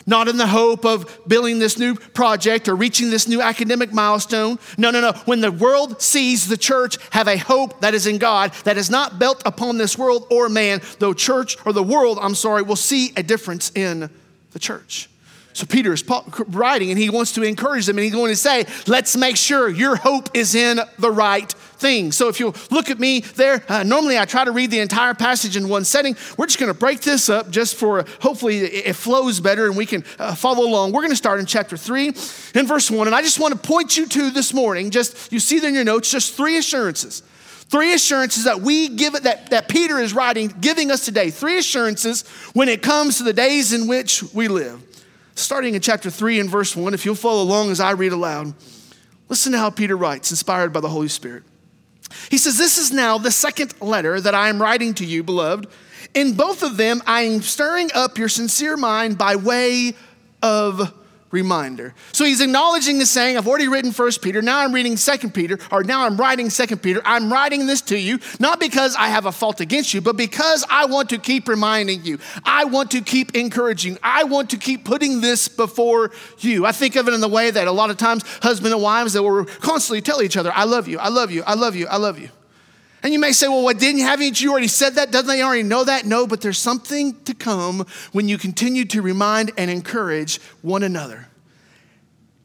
not 0.06 0.26
in 0.26 0.37
the 0.37 0.46
hope 0.49 0.84
of 0.84 1.20
building 1.28 1.61
this 1.61 1.78
new 1.78 1.94
project 1.94 2.66
or 2.66 2.75
reaching 2.75 3.11
this 3.11 3.28
new 3.28 3.40
academic 3.40 3.93
milestone. 3.93 4.58
No, 4.76 4.90
no, 4.90 5.00
no. 5.00 5.12
When 5.25 5.40
the 5.40 5.52
world 5.52 6.02
sees 6.02 6.49
the 6.49 6.56
church 6.56 6.99
have 7.11 7.28
a 7.28 7.37
hope 7.37 7.81
that 7.81 7.94
is 7.94 8.08
in 8.08 8.19
God, 8.19 8.55
that 8.64 8.76
is 8.76 8.90
not 8.90 9.20
built 9.20 9.40
upon 9.46 9.78
this 9.78 9.96
world 9.96 10.26
or 10.32 10.49
man, 10.49 10.82
the 10.99 11.14
church 11.14 11.64
or 11.64 11.72
the 11.72 11.81
world, 11.81 12.19
I'm 12.20 12.34
sorry, 12.34 12.62
will 12.62 12.75
see 12.75 13.12
a 13.16 13.22
difference 13.22 13.70
in 13.76 14.11
the 14.50 14.58
church. 14.58 15.08
So 15.55 15.67
Peter 15.67 15.93
is 15.93 16.03
writing 16.49 16.91
and 16.91 16.99
he 16.99 17.11
wants 17.11 17.31
to 17.33 17.43
encourage 17.43 17.87
them 17.87 17.97
and 17.97 18.05
he's 18.05 18.12
going 18.12 18.33
to 18.33 18.37
say, 18.37 18.67
let's 18.89 19.17
make 19.17 19.37
sure 19.37 19.69
your 19.69 19.95
hope 19.95 20.29
is 20.35 20.56
in 20.56 20.81
the 20.99 21.12
right 21.12 21.51
thing. 21.51 22.11
So 22.11 22.29
if 22.29 22.41
you 22.41 22.53
look 22.73 22.91
at 22.91 22.99
me 22.99 23.21
there, 23.21 23.62
uh, 23.69 23.85
normally 23.85 24.19
I 24.19 24.25
try 24.25 24.45
to 24.45 24.51
read 24.51 24.73
the 24.73 24.81
entire 24.81 25.15
passage 25.15 25.56
in 25.56 25.69
one 25.69 25.85
setting. 25.85 26.17
We're 26.37 26.47
just 26.47 26.59
going 26.59 26.73
to 26.73 26.79
break 26.79 27.03
this 27.03 27.29
up 27.29 27.51
just 27.51 27.77
for 27.77 28.05
hopefully 28.21 28.62
it 28.62 28.97
flows 28.97 29.39
better 29.39 29.67
and 29.67 29.77
we 29.77 29.87
can 29.87 30.03
uh, 30.19 30.35
follow 30.35 30.67
along. 30.67 30.91
We're 30.91 31.03
going 31.03 31.12
to 31.12 31.17
start 31.17 31.39
in 31.39 31.47
chapter 31.47 31.77
3 31.77 32.09
in 32.09 32.67
verse 32.67 32.91
1. 32.91 33.07
And 33.07 33.15
I 33.15 33.23
just 33.23 33.39
want 33.39 33.53
to 33.55 33.69
point 33.69 33.97
you 33.97 34.07
to 34.07 34.31
this 34.31 34.53
morning, 34.53 34.91
just 34.91 35.33
you 35.33 35.39
see 35.39 35.61
there 35.61 35.69
in 35.69 35.77
your 35.77 35.85
notes, 35.85 36.11
just 36.11 36.35
three 36.35 36.57
assurances. 36.57 37.23
Three 37.69 37.95
assurances 37.95 38.45
that 38.45 38.61
we 38.61 38.89
give 38.89 39.15
it 39.15 39.23
that, 39.23 39.50
that 39.50 39.69
Peter 39.69 40.00
is 40.00 40.12
writing, 40.15 40.53
giving 40.61 40.91
us 40.91 41.05
today. 41.05 41.31
Three 41.31 41.59
assurances 41.59 42.27
when 42.55 42.69
it 42.69 42.83
comes 42.83 43.19
to 43.19 43.23
the 43.23 43.33
days 43.33 43.73
in 43.73 43.87
which 43.87 44.25
we 44.35 44.49
live 44.49 44.83
starting 45.35 45.75
in 45.75 45.81
chapter 45.81 46.11
3 46.11 46.41
and 46.41 46.51
verse 46.51 46.77
1, 46.77 46.95
if 46.95 47.05
you'll 47.05 47.15
follow 47.15 47.43
along 47.43 47.71
as 47.71 47.81
I 47.81 47.93
read 47.93 48.13
aloud, 48.13 48.55
listen 49.29 49.53
to 49.53 49.59
how 49.59 49.71
Peter 49.71 49.97
writes, 49.97 50.31
inspired 50.31 50.73
by 50.73 50.81
the 50.81 50.89
Holy 50.89 51.09
Spirit. 51.09 51.43
He 52.31 52.39
says, 52.39 52.59
This 52.59 52.79
is 52.79 52.93
now 52.93 53.19
the 53.19 53.31
second 53.31 53.75
letter 53.81 54.21
that 54.21 54.35
I 54.35 54.49
am 54.49 54.61
writing 54.61 54.95
to 54.95 55.05
you, 55.05 55.23
beloved. 55.23 55.67
In 56.15 56.35
both 56.35 56.63
of 56.63 56.77
them, 56.77 57.03
I 57.07 57.23
am 57.23 57.43
stirring 57.43 57.91
up 57.95 58.19
your 58.19 58.29
sincere 58.29 58.77
mind 58.77 59.19
by 59.19 59.37
way 59.37 59.95
of 60.43 60.95
reminder. 61.35 61.93
So 62.13 62.25
he's 62.25 62.41
acknowledging 62.41 62.99
the 62.99 63.07
saying, 63.07 63.37
I've 63.37 63.49
already 63.49 63.67
written 63.67 63.91
First 63.91 64.23
Peter, 64.23 64.41
now 64.41 64.61
I'm 64.61 64.73
reading 64.73 64.97
Second 64.97 65.35
Peter, 65.35 65.59
or 65.73 65.83
now 65.83 66.07
I'm 66.07 66.17
writing 66.17 66.49
Second 66.49 66.79
Peter. 66.79 67.03
I'm 67.05 67.31
writing 67.31 67.67
this 67.67 67.83
to 67.83 67.99
you, 67.99 68.21
not 68.39 68.61
because 68.61 68.95
I 68.95 69.09
have 69.09 69.27
a 69.27 69.33
fault 69.33 69.61
against 69.61 69.93
you, 69.93 70.01
but 70.01 70.17
because 70.17 70.65
I 70.71 70.87
want 70.87 71.11
to 71.11 71.19
keep 71.19 71.49
reminding 71.49 72.05
you. 72.05 72.19
I 72.45 72.65
want 72.67 72.93
to 72.93 73.01
keep 73.01 73.35
encouraging. 73.35 73.99
I 74.03 74.25
want 74.25 74.51
to 74.51 74.57
keep 74.57 74.85
putting 74.85 75.21
this 75.21 75.49
before 75.49 76.13
you. 76.39 76.65
I 76.65 76.73
think 76.73 76.95
of 76.95 77.09
it 77.09 77.15
in 77.15 77.21
the 77.21 77.29
way 77.29 77.51
that 77.51 77.67
a 77.67 77.73
lot 77.73 77.91
of 77.91 77.97
times 77.97 78.23
husband 78.41 78.73
and 78.73 78.81
wives 78.81 79.15
that 79.15 79.23
will 79.25 79.45
constantly 79.45 80.01
tell 80.01 80.23
each 80.23 80.37
other, 80.37 80.53
I 80.55 80.65
love 80.65 80.87
you, 80.87 81.01
I 81.01 81.09
love 81.09 81.33
you, 81.33 81.43
I 81.45 81.55
love 81.55 81.75
you, 81.75 81.89
I 81.89 81.97
love 81.97 82.19
you. 82.19 82.29
And 83.05 83.12
you 83.12 83.19
may 83.19 83.33
say, 83.33 83.49
well, 83.49 83.62
what 83.62 83.79
didn't 83.79 83.99
you 83.99 84.06
haven't 84.06 84.41
you 84.41 84.51
already 84.51 84.67
said 84.67 84.95
that? 84.95 85.11
Doesn't 85.11 85.29
they 85.29 85.43
already 85.43 85.62
know 85.62 85.85
that? 85.85 86.06
No, 86.06 86.27
but 86.27 86.41
there's 86.41 86.59
something 86.59 87.23
to 87.25 87.35
come 87.35 87.87
when 88.12 88.29
you 88.29 88.39
continue 88.39 88.87
to 88.87 89.03
remind 89.03 89.53
and 89.59 89.71
encourage 89.71 90.41
one 90.62 90.83
another. 90.83 91.29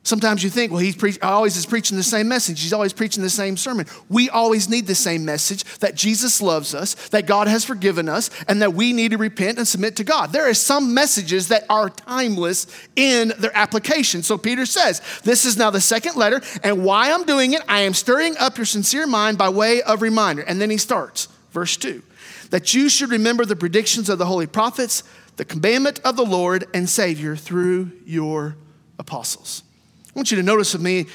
Sometimes 0.09 0.43
you 0.43 0.49
think, 0.49 0.71
well, 0.71 0.81
he's 0.81 0.95
pre- 0.95 1.19
always 1.21 1.55
is 1.55 1.67
preaching 1.67 1.95
the 1.95 2.01
same 2.01 2.27
message. 2.27 2.63
He's 2.63 2.73
always 2.73 2.93
preaching 2.93 3.21
the 3.21 3.29
same 3.29 3.55
sermon. 3.55 3.85
We 4.09 4.27
always 4.27 4.67
need 4.67 4.87
the 4.87 4.95
same 4.95 5.23
message 5.23 5.63
that 5.81 5.93
Jesus 5.93 6.41
loves 6.41 6.73
us, 6.73 6.95
that 7.09 7.27
God 7.27 7.47
has 7.47 7.63
forgiven 7.63 8.09
us, 8.09 8.31
and 8.47 8.59
that 8.63 8.73
we 8.73 8.91
need 8.91 9.11
to 9.11 9.19
repent 9.19 9.59
and 9.59 9.67
submit 9.67 9.95
to 9.97 10.03
God. 10.03 10.31
There 10.31 10.49
are 10.49 10.55
some 10.55 10.95
messages 10.95 11.49
that 11.49 11.63
are 11.69 11.91
timeless 11.91 12.65
in 12.95 13.33
their 13.37 13.55
application. 13.55 14.23
So 14.23 14.35
Peter 14.35 14.65
says, 14.65 15.03
This 15.23 15.45
is 15.45 15.57
now 15.57 15.69
the 15.69 15.79
second 15.79 16.15
letter, 16.15 16.41
and 16.63 16.83
why 16.83 17.11
I'm 17.11 17.23
doing 17.23 17.53
it, 17.53 17.61
I 17.67 17.81
am 17.81 17.93
stirring 17.93 18.35
up 18.37 18.57
your 18.57 18.65
sincere 18.65 19.05
mind 19.05 19.37
by 19.37 19.49
way 19.49 19.83
of 19.83 20.01
reminder. 20.01 20.41
And 20.41 20.59
then 20.59 20.71
he 20.71 20.77
starts, 20.77 21.27
verse 21.51 21.77
2 21.77 22.01
that 22.49 22.73
you 22.73 22.89
should 22.89 23.11
remember 23.11 23.45
the 23.45 23.55
predictions 23.55 24.09
of 24.09 24.17
the 24.17 24.25
holy 24.25 24.47
prophets, 24.47 25.03
the 25.35 25.45
commandment 25.45 25.99
of 26.03 26.15
the 26.15 26.25
Lord 26.25 26.65
and 26.73 26.89
Savior 26.89 27.35
through 27.35 27.91
your 28.05 28.55
apostles. 28.97 29.61
I 30.09 30.19
want 30.19 30.31
you 30.31 30.37
to 30.37 30.43
notice 30.43 30.73
with 30.73 30.81
me, 30.81 31.05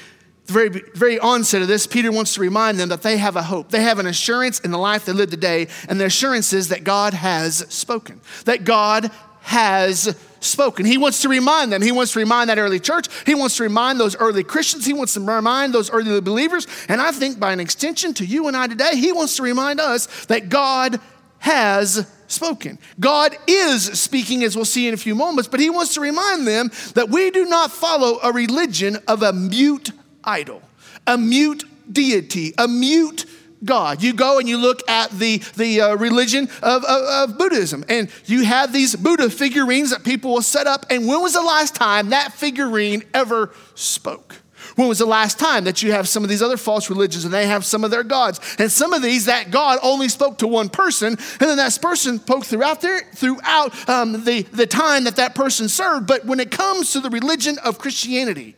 the 0.46 0.52
very, 0.52 0.68
very 0.68 1.18
onset 1.18 1.62
of 1.62 1.68
this, 1.68 1.86
Peter 1.86 2.12
wants 2.12 2.34
to 2.34 2.40
remind 2.40 2.78
them 2.78 2.90
that 2.90 3.02
they 3.02 3.16
have 3.16 3.36
a 3.36 3.42
hope. 3.42 3.70
They 3.70 3.82
have 3.82 3.98
an 3.98 4.06
assurance 4.06 4.60
in 4.60 4.70
the 4.70 4.78
life 4.78 5.06
they 5.06 5.12
live 5.12 5.30
today, 5.30 5.68
and 5.88 6.00
the 6.00 6.04
assurance 6.04 6.52
is 6.52 6.68
that 6.68 6.84
God 6.84 7.14
has 7.14 7.64
spoken, 7.70 8.20
that 8.44 8.64
God 8.64 9.10
has 9.40 10.16
spoken. 10.40 10.86
He 10.86 10.98
wants 10.98 11.22
to 11.22 11.28
remind 11.28 11.72
them. 11.72 11.82
He 11.82 11.92
wants 11.92 12.12
to 12.12 12.18
remind 12.18 12.50
that 12.50 12.58
early 12.58 12.80
church. 12.80 13.08
He 13.26 13.34
wants 13.34 13.56
to 13.56 13.62
remind 13.62 13.98
those 13.98 14.16
early 14.16 14.44
Christians. 14.44 14.86
He 14.86 14.92
wants 14.92 15.14
to 15.14 15.20
remind 15.20 15.74
those 15.74 15.90
early 15.90 16.20
believers. 16.20 16.66
And 16.88 17.00
I 17.00 17.10
think 17.10 17.40
by 17.40 17.52
an 17.52 17.60
extension 17.60 18.14
to 18.14 18.24
you 18.24 18.48
and 18.48 18.56
I 18.56 18.66
today, 18.66 18.96
he 18.96 19.12
wants 19.12 19.36
to 19.36 19.42
remind 19.42 19.80
us 19.80 20.06
that 20.26 20.48
God 20.48 21.00
has 21.38 22.10
spoken. 22.26 22.78
God 22.98 23.36
is 23.46 23.84
speaking, 24.00 24.42
as 24.44 24.56
we'll 24.56 24.64
see 24.64 24.88
in 24.88 24.94
a 24.94 24.98
few 24.98 25.14
moments, 25.14 25.48
but 25.48 25.60
he 25.60 25.70
wants 25.70 25.94
to 25.94 26.00
remind 26.00 26.46
them 26.46 26.70
that 26.94 27.08
we 27.08 27.30
do 27.30 27.44
not 27.44 27.70
follow 27.70 28.18
a 28.22 28.32
religion 28.32 28.98
of 29.08 29.22
a 29.22 29.32
mute 29.32 29.90
idol, 30.22 30.62
a 31.06 31.18
mute 31.18 31.64
deity, 31.90 32.52
a 32.58 32.68
mute 32.68 33.26
God. 33.64 34.02
You 34.02 34.12
go 34.12 34.38
and 34.38 34.48
you 34.48 34.58
look 34.58 34.88
at 34.88 35.10
the, 35.10 35.38
the 35.56 35.80
uh, 35.80 35.94
religion 35.96 36.48
of, 36.62 36.84
of, 36.84 37.30
of, 37.30 37.38
Buddhism, 37.38 37.84
and 37.88 38.10
you 38.26 38.44
have 38.44 38.72
these 38.72 38.94
Buddha 38.94 39.30
figurines 39.30 39.90
that 39.90 40.04
people 40.04 40.34
will 40.34 40.42
set 40.42 40.66
up. 40.66 40.86
And 40.90 41.06
when 41.06 41.22
was 41.22 41.32
the 41.32 41.40
last 41.40 41.74
time 41.74 42.10
that 42.10 42.32
figurine 42.32 43.02
ever 43.14 43.54
spoke? 43.74 44.36
When 44.76 44.88
was 44.88 44.98
the 44.98 45.06
last 45.06 45.38
time 45.38 45.64
that 45.64 45.82
you 45.82 45.92
have 45.92 46.08
some 46.08 46.24
of 46.24 46.28
these 46.28 46.42
other 46.42 46.56
false 46.56 46.90
religions 46.90 47.24
and 47.24 47.32
they 47.32 47.46
have 47.46 47.64
some 47.64 47.84
of 47.84 47.90
their 47.90 48.02
gods? 48.02 48.40
And 48.58 48.70
some 48.70 48.92
of 48.92 49.02
these, 49.02 49.26
that 49.26 49.50
God 49.50 49.78
only 49.82 50.08
spoke 50.08 50.38
to 50.38 50.48
one 50.48 50.68
person, 50.68 51.08
and 51.08 51.18
then 51.38 51.56
that 51.58 51.78
person 51.80 52.18
spoke 52.18 52.44
throughout 52.44 52.80
their, 52.80 53.02
throughout 53.14 53.88
um, 53.88 54.24
the, 54.24 54.42
the 54.42 54.66
time 54.66 55.04
that 55.04 55.16
that 55.16 55.34
person 55.34 55.68
served. 55.68 56.06
But 56.06 56.24
when 56.24 56.40
it 56.40 56.50
comes 56.50 56.92
to 56.92 57.00
the 57.00 57.10
religion 57.10 57.56
of 57.64 57.78
Christianity, 57.78 58.56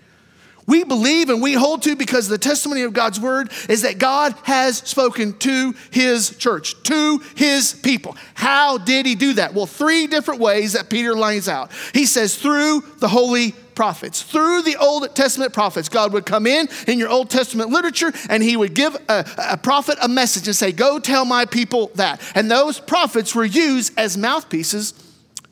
we 0.66 0.82
believe 0.82 1.28
and 1.30 1.40
we 1.40 1.52
hold 1.52 1.82
to 1.82 1.94
because 1.94 2.28
the 2.28 2.38
testimony 2.38 2.82
of 2.82 2.92
God's 2.92 3.20
word 3.20 3.52
is 3.68 3.82
that 3.82 3.98
God 3.98 4.34
has 4.42 4.78
spoken 4.78 5.38
to 5.38 5.74
his 5.90 6.36
church, 6.36 6.82
to 6.84 7.22
his 7.36 7.72
people. 7.72 8.16
How 8.34 8.78
did 8.78 9.06
he 9.06 9.14
do 9.14 9.34
that? 9.34 9.54
Well, 9.54 9.66
three 9.66 10.08
different 10.08 10.40
ways 10.40 10.72
that 10.72 10.90
Peter 10.90 11.14
lays 11.14 11.48
out. 11.48 11.70
He 11.94 12.04
says, 12.04 12.36
through 12.36 12.80
the 12.98 13.08
holy 13.08 13.54
prophets. 13.76 14.22
Through 14.22 14.62
the 14.62 14.76
Old 14.76 15.14
Testament 15.14 15.52
prophets, 15.52 15.88
God 15.88 16.12
would 16.12 16.26
come 16.26 16.46
in 16.46 16.68
in 16.88 16.98
your 16.98 17.08
Old 17.08 17.30
Testament 17.30 17.70
literature 17.70 18.12
and 18.28 18.42
he 18.42 18.56
would 18.56 18.74
give 18.74 18.96
a, 19.08 19.24
a, 19.50 19.56
prophet 19.56 19.98
a 20.02 20.08
message 20.08 20.48
and 20.48 20.56
say, 20.56 20.72
Go 20.72 20.98
tell 20.98 21.24
my 21.24 21.44
people 21.44 21.92
that. 21.94 22.20
And 22.34 22.50
those 22.50 22.80
prophets 22.80 23.34
were 23.34 23.44
used 23.44 23.96
as 23.96 24.16
mouthpieces 24.16 24.94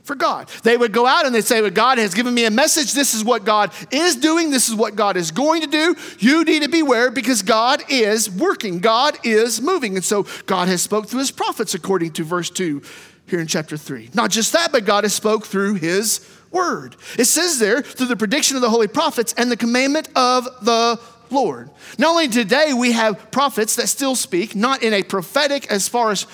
for 0.05 0.15
God. 0.15 0.49
They 0.63 0.77
would 0.77 0.93
go 0.93 1.07
out 1.07 1.25
and 1.25 1.35
they'd 1.35 1.45
say, 1.45 1.63
well, 1.63 1.71
God 1.71 1.97
has 1.99 2.15
given 2.15 2.35
me 2.35 2.45
a 2.45 2.51
message. 2.51 2.93
This 2.93 3.15
is 3.15 3.25
what 3.25 3.45
God 3.45 3.73
is 3.91 4.17
doing. 4.17 4.51
This 4.51 4.69
is 4.69 4.75
what 4.75 4.97
God 4.97 5.17
is 5.17 5.31
going 5.31 5.63
to 5.63 5.67
do. 5.67 5.97
You 6.19 6.45
need 6.45 6.63
to 6.63 6.69
beware 6.69 7.11
because 7.11 7.43
God 7.43 7.83
is 7.89 8.31
working. 8.31 8.81
God 8.81 9.17
is 9.25 9.63
moving. 9.63 9.97
And 9.97 10.05
so 10.05 10.27
God 10.45 10.69
has 10.69 10.83
spoke 10.83 11.09
through 11.09 11.21
his 11.21 11.31
prophets 11.31 11.75
according 11.75 12.13
to 12.13 12.25
verse 12.25 12.51
2 12.51 12.83
here 13.27 13.41
in 13.41 13.47
chapter 13.47 13.79
3. 13.79 14.11
Not 14.13 14.31
just 14.31 14.53
that, 14.53 14.73
but 14.73 14.85
God 14.85 15.05
has 15.05 15.15
spoke 15.15 15.47
through 15.47 15.75
his 15.75 16.19
word. 16.55 16.97
It 17.19 17.27
says 17.27 17.59
there, 17.59 17.83
through 17.83 18.07
the 18.07 18.17
prediction 18.17 18.57
of 18.57 18.63
the 18.63 18.71
holy 18.71 18.89
prophets 18.89 19.35
and 19.37 19.51
the 19.51 19.57
commandment 19.57 20.09
of 20.17 20.45
the 20.63 20.99
Lord. 21.31 21.69
Not 21.99 22.11
only 22.11 22.29
today 22.29 22.73
we 22.73 22.93
have 22.93 23.31
prophets 23.31 23.77
that 23.77 23.89
still 23.89 24.15
speak, 24.15 24.55
not 24.55 24.83
in 24.83 24.95
a 24.95 25.03
prophetic 25.03 25.71
as 25.71 25.89
far 25.89 26.11
as 26.11 26.27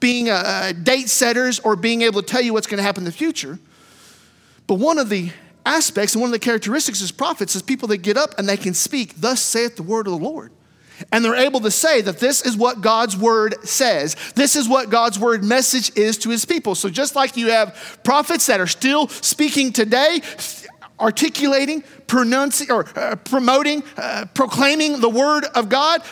being 0.00 0.28
a, 0.30 0.42
a 0.68 0.72
date 0.72 1.08
setters 1.08 1.58
or 1.60 1.76
being 1.76 2.02
able 2.02 2.22
to 2.22 2.26
tell 2.26 2.40
you 2.40 2.52
what's 2.52 2.66
going 2.66 2.78
to 2.78 2.84
happen 2.84 3.02
in 3.02 3.04
the 3.06 3.12
future. 3.12 3.58
But 4.66 4.76
one 4.76 4.98
of 4.98 5.08
the 5.08 5.30
aspects 5.66 6.14
and 6.14 6.22
one 6.22 6.28
of 6.28 6.32
the 6.32 6.38
characteristics 6.38 7.02
of 7.02 7.16
prophets 7.16 7.54
is 7.54 7.62
people 7.62 7.88
that 7.88 7.98
get 7.98 8.16
up 8.16 8.38
and 8.38 8.48
they 8.48 8.56
can 8.56 8.74
speak, 8.74 9.20
thus 9.20 9.40
saith 9.40 9.76
the 9.76 9.82
word 9.82 10.06
of 10.06 10.12
the 10.12 10.18
Lord. 10.18 10.52
And 11.10 11.24
they're 11.24 11.34
able 11.34 11.60
to 11.60 11.70
say 11.70 12.00
that 12.02 12.18
this 12.18 12.44
is 12.44 12.56
what 12.56 12.80
God's 12.80 13.16
word 13.16 13.56
says. 13.66 14.16
This 14.34 14.56
is 14.56 14.68
what 14.68 14.90
God's 14.90 15.18
word 15.18 15.42
message 15.44 15.96
is 15.96 16.18
to 16.18 16.30
his 16.30 16.44
people. 16.44 16.74
So 16.74 16.88
just 16.88 17.16
like 17.16 17.36
you 17.36 17.50
have 17.50 18.00
prophets 18.04 18.46
that 18.46 18.60
are 18.60 18.66
still 18.66 19.08
speaking 19.08 19.72
today, 19.72 20.20
articulating, 21.00 21.82
pronouncing, 22.06 22.70
or 22.70 22.86
uh, 22.96 23.16
promoting, 23.16 23.82
uh, 23.96 24.26
proclaiming 24.34 25.00
the 25.00 25.08
word 25.08 25.44
of 25.54 25.68
God, 25.68 26.02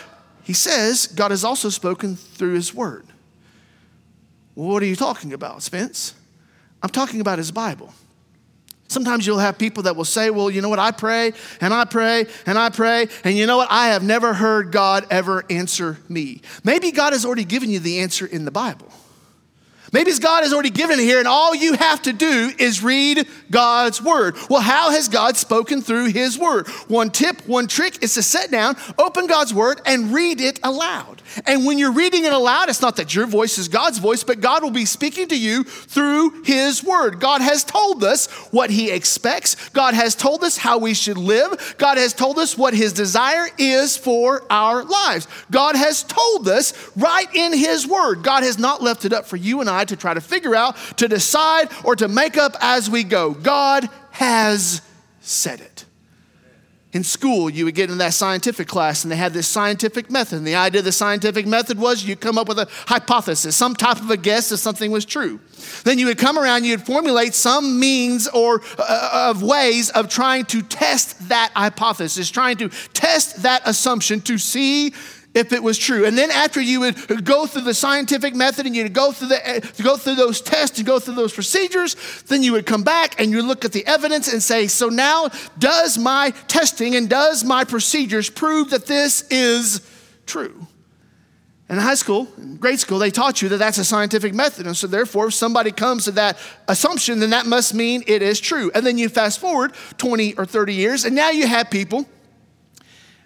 he 0.42 0.52
says 0.52 1.06
God 1.06 1.30
has 1.30 1.44
also 1.44 1.68
spoken 1.68 2.16
through 2.16 2.54
his 2.54 2.74
word. 2.74 3.06
What 4.54 4.82
are 4.82 4.86
you 4.86 4.96
talking 4.96 5.32
about, 5.32 5.62
Spence? 5.62 6.14
I'm 6.82 6.90
talking 6.90 7.20
about 7.20 7.38
his 7.38 7.52
Bible. 7.52 7.94
Sometimes 8.92 9.26
you'll 9.26 9.38
have 9.38 9.58
people 9.58 9.84
that 9.84 9.96
will 9.96 10.04
say, 10.04 10.30
Well, 10.30 10.50
you 10.50 10.60
know 10.60 10.68
what? 10.68 10.78
I 10.78 10.90
pray 10.90 11.32
and 11.60 11.72
I 11.72 11.84
pray 11.84 12.26
and 12.46 12.58
I 12.58 12.68
pray, 12.68 13.08
and 13.24 13.36
you 13.36 13.46
know 13.46 13.56
what? 13.56 13.68
I 13.70 13.88
have 13.88 14.02
never 14.02 14.34
heard 14.34 14.70
God 14.70 15.06
ever 15.10 15.44
answer 15.50 15.98
me. 16.08 16.42
Maybe 16.62 16.92
God 16.92 17.12
has 17.12 17.24
already 17.24 17.44
given 17.44 17.70
you 17.70 17.80
the 17.80 18.00
answer 18.00 18.26
in 18.26 18.44
the 18.44 18.50
Bible. 18.50 18.88
Maybe 19.92 20.10
God 20.18 20.42
has 20.42 20.54
already 20.54 20.70
given 20.70 20.98
it 20.98 21.02
here, 21.02 21.18
and 21.18 21.28
all 21.28 21.54
you 21.54 21.74
have 21.74 22.00
to 22.02 22.14
do 22.14 22.50
is 22.58 22.82
read 22.82 23.28
God's 23.50 24.00
word. 24.00 24.36
Well, 24.48 24.62
how 24.62 24.90
has 24.90 25.08
God 25.08 25.36
spoken 25.36 25.82
through 25.82 26.06
his 26.06 26.38
word? 26.38 26.66
One 26.88 27.10
tip, 27.10 27.46
one 27.46 27.66
trick 27.66 28.02
is 28.02 28.14
to 28.14 28.22
sit 28.22 28.50
down, 28.50 28.76
open 28.98 29.26
God's 29.26 29.52
word, 29.52 29.82
and 29.84 30.14
read 30.14 30.40
it 30.40 30.58
aloud. 30.62 31.20
And 31.46 31.66
when 31.66 31.78
you're 31.78 31.92
reading 31.92 32.24
it 32.24 32.32
aloud, 32.32 32.70
it's 32.70 32.80
not 32.80 32.96
that 32.96 33.14
your 33.14 33.26
voice 33.26 33.58
is 33.58 33.68
God's 33.68 33.98
voice, 33.98 34.24
but 34.24 34.40
God 34.40 34.62
will 34.62 34.70
be 34.70 34.86
speaking 34.86 35.28
to 35.28 35.38
you 35.38 35.64
through 35.64 36.42
his 36.42 36.82
word. 36.82 37.20
God 37.20 37.42
has 37.42 37.62
told 37.62 38.02
us 38.02 38.30
what 38.50 38.70
he 38.70 38.90
expects, 38.90 39.68
God 39.70 39.92
has 39.94 40.14
told 40.14 40.42
us 40.42 40.56
how 40.56 40.78
we 40.78 40.94
should 40.94 41.18
live, 41.18 41.74
God 41.78 41.98
has 41.98 42.14
told 42.14 42.38
us 42.38 42.56
what 42.56 42.74
his 42.74 42.92
desire 42.92 43.46
is 43.58 43.96
for 43.96 44.44
our 44.48 44.84
lives. 44.84 45.26
God 45.50 45.76
has 45.76 46.02
told 46.02 46.48
us 46.48 46.72
right 46.96 47.28
in 47.34 47.52
his 47.52 47.86
word. 47.86 48.22
God 48.22 48.42
has 48.42 48.58
not 48.58 48.82
left 48.82 49.04
it 49.04 49.12
up 49.12 49.26
for 49.26 49.36
you 49.36 49.60
and 49.60 49.68
I 49.68 49.81
to 49.88 49.96
try 49.96 50.14
to 50.14 50.20
figure 50.20 50.54
out, 50.54 50.76
to 50.98 51.08
decide, 51.08 51.68
or 51.84 51.96
to 51.96 52.08
make 52.08 52.36
up 52.36 52.56
as 52.60 52.88
we 52.88 53.04
go. 53.04 53.32
God 53.32 53.88
has 54.12 54.82
said 55.20 55.60
it. 55.60 55.84
In 56.92 57.04
school, 57.04 57.48
you 57.48 57.64
would 57.64 57.74
get 57.74 57.88
in 57.88 57.96
that 57.98 58.12
scientific 58.12 58.68
class, 58.68 59.02
and 59.02 59.10
they 59.10 59.16
had 59.16 59.32
this 59.32 59.48
scientific 59.48 60.10
method. 60.10 60.36
And 60.36 60.46
the 60.46 60.56
idea 60.56 60.80
of 60.80 60.84
the 60.84 60.92
scientific 60.92 61.46
method 61.46 61.78
was 61.78 62.04
you 62.04 62.16
come 62.16 62.36
up 62.36 62.48
with 62.48 62.58
a 62.58 62.68
hypothesis, 62.86 63.56
some 63.56 63.74
type 63.74 63.98
of 63.98 64.10
a 64.10 64.16
guess 64.18 64.50
that 64.50 64.58
something 64.58 64.90
was 64.90 65.06
true. 65.06 65.40
Then 65.84 65.98
you 65.98 66.04
would 66.06 66.18
come 66.18 66.38
around, 66.38 66.64
you'd 66.64 66.84
formulate 66.84 67.32
some 67.32 67.80
means 67.80 68.28
or 68.28 68.60
uh, 68.78 69.30
of 69.30 69.42
ways 69.42 69.88
of 69.88 70.10
trying 70.10 70.44
to 70.46 70.60
test 70.60 71.30
that 71.30 71.50
hypothesis, 71.54 72.30
trying 72.30 72.58
to 72.58 72.68
test 72.92 73.42
that 73.42 73.62
assumption 73.64 74.20
to 74.22 74.36
see 74.36 74.92
if 75.34 75.52
it 75.52 75.62
was 75.62 75.78
true. 75.78 76.04
And 76.04 76.16
then 76.16 76.30
after 76.30 76.60
you 76.60 76.80
would 76.80 77.24
go 77.24 77.46
through 77.46 77.62
the 77.62 77.74
scientific 77.74 78.34
method 78.34 78.66
and 78.66 78.76
you'd 78.76 78.92
go 78.92 79.12
through 79.12 79.28
the 79.28 79.72
go 79.82 79.96
through 79.96 80.16
those 80.16 80.40
tests 80.40 80.78
and 80.78 80.86
go 80.86 80.98
through 80.98 81.14
those 81.14 81.32
procedures, 81.32 81.96
then 82.28 82.42
you 82.42 82.52
would 82.52 82.66
come 82.66 82.82
back 82.82 83.20
and 83.20 83.30
you 83.30 83.42
look 83.42 83.64
at 83.64 83.72
the 83.72 83.86
evidence 83.86 84.32
and 84.32 84.42
say, 84.42 84.66
so 84.66 84.88
now 84.88 85.28
does 85.58 85.98
my 85.98 86.30
testing 86.48 86.96
and 86.96 87.08
does 87.08 87.44
my 87.44 87.64
procedures 87.64 88.28
prove 88.28 88.70
that 88.70 88.86
this 88.86 89.22
is 89.30 89.80
true? 90.26 90.66
In 91.68 91.78
high 91.78 91.94
school, 91.94 92.28
in 92.36 92.56
grade 92.56 92.80
school, 92.80 92.98
they 92.98 93.10
taught 93.10 93.40
you 93.40 93.48
that 93.48 93.56
that's 93.56 93.78
a 93.78 93.84
scientific 93.84 94.34
method. 94.34 94.66
And 94.66 94.76
so, 94.76 94.86
therefore, 94.86 95.28
if 95.28 95.34
somebody 95.34 95.72
comes 95.72 96.04
to 96.04 96.10
that 96.12 96.36
assumption, 96.68 97.18
then 97.18 97.30
that 97.30 97.46
must 97.46 97.72
mean 97.72 98.02
it 98.06 98.20
is 98.20 98.40
true. 98.40 98.70
And 98.74 98.84
then 98.84 98.98
you 98.98 99.08
fast 99.08 99.38
forward 99.38 99.72
20 99.96 100.34
or 100.34 100.44
30 100.44 100.74
years, 100.74 101.06
and 101.06 101.16
now 101.16 101.30
you 101.30 101.46
have 101.46 101.70
people 101.70 102.06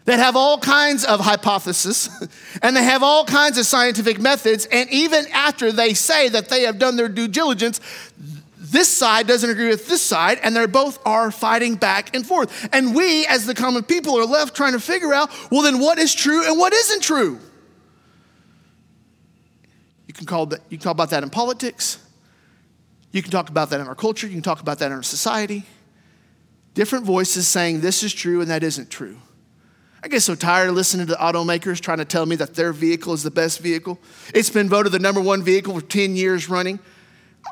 that 0.07 0.19
have 0.19 0.37
all 0.37 0.59
kinds 0.59 1.05
of 1.05 1.21
hypotheses 1.21 2.09
and 2.63 2.75
they 2.75 2.83
have 2.83 3.03
all 3.03 3.25
kinds 3.25 3.59
of 3.59 3.67
scientific 3.67 4.19
methods. 4.19 4.67
And 4.73 4.89
even 4.91 5.27
after 5.33 5.71
they 5.71 5.95
say 5.95 6.29
that 6.31 6.49
they 6.49 6.63
have 6.63 6.79
done 6.79 6.97
their 6.97 7.09
due 7.09 7.29
diligence, 7.29 7.81
this 8.57 8.89
side 8.89 9.27
doesn't 9.27 9.49
agree 9.49 9.69
with 9.69 9.87
this 9.87 10.03
side, 10.03 10.41
and 10.43 10.57
they 10.57 10.67
both 10.67 10.99
are 11.07 11.31
fighting 11.31 11.77
back 11.77 12.15
and 12.15 12.27
forth. 12.27 12.69
And 12.73 12.95
we, 12.95 13.27
as 13.27 13.47
the 13.47 13.55
common 13.55 13.85
people, 13.85 14.19
are 14.19 14.25
left 14.25 14.57
trying 14.57 14.73
to 14.73 14.81
figure 14.81 15.13
out 15.13 15.31
well, 15.51 15.63
then 15.63 15.79
what 15.79 15.99
is 15.99 16.15
true 16.15 16.47
and 16.47 16.59
what 16.59 16.73
isn't 16.73 17.03
true? 17.03 17.39
You 20.07 20.15
can, 20.15 20.27
call 20.27 20.47
that, 20.47 20.61
you 20.69 20.79
can 20.79 20.85
talk 20.85 20.93
about 20.93 21.11
that 21.11 21.23
in 21.23 21.31
politics. 21.31 21.99
You 23.13 23.23
can 23.23 23.31
talk 23.31 23.49
about 23.49 23.71
that 23.71 23.81
in 23.81 23.87
our 23.87 23.95
culture. 23.95 24.27
You 24.27 24.35
can 24.35 24.43
talk 24.43 24.61
about 24.61 24.79
that 24.81 24.87
in 24.87 24.93
our 24.93 25.03
society. 25.03 25.65
Different 26.75 27.05
voices 27.05 27.47
saying 27.49 27.81
this 27.81 28.03
is 28.03 28.13
true 28.13 28.41
and 28.41 28.51
that 28.51 28.63
isn't 28.63 28.91
true. 28.91 29.17
I 30.03 30.09
get 30.09 30.21
so 30.21 30.35
tired 30.35 30.69
of 30.69 30.75
listening 30.75 31.07
to 31.09 31.15
automakers 31.15 31.81
trying 31.81 31.99
to 31.99 32.05
tell 32.05 32.27
me 32.27 32.37
that 32.37 32.55
their 32.55 32.73
vehicle 32.73 33.13
is 33.13 33.23
the 33.23 33.31
best 33.31 33.61
vehicle. 33.61 33.99
It's 34.35 34.51
been 34.51 34.69
voted 34.69 34.93
the 34.93 34.99
number 34.99 35.21
one 35.21 35.43
vehicle 35.43 35.75
for 35.75 35.85
10 35.85 36.17
years 36.17 36.49
running. 36.49 36.79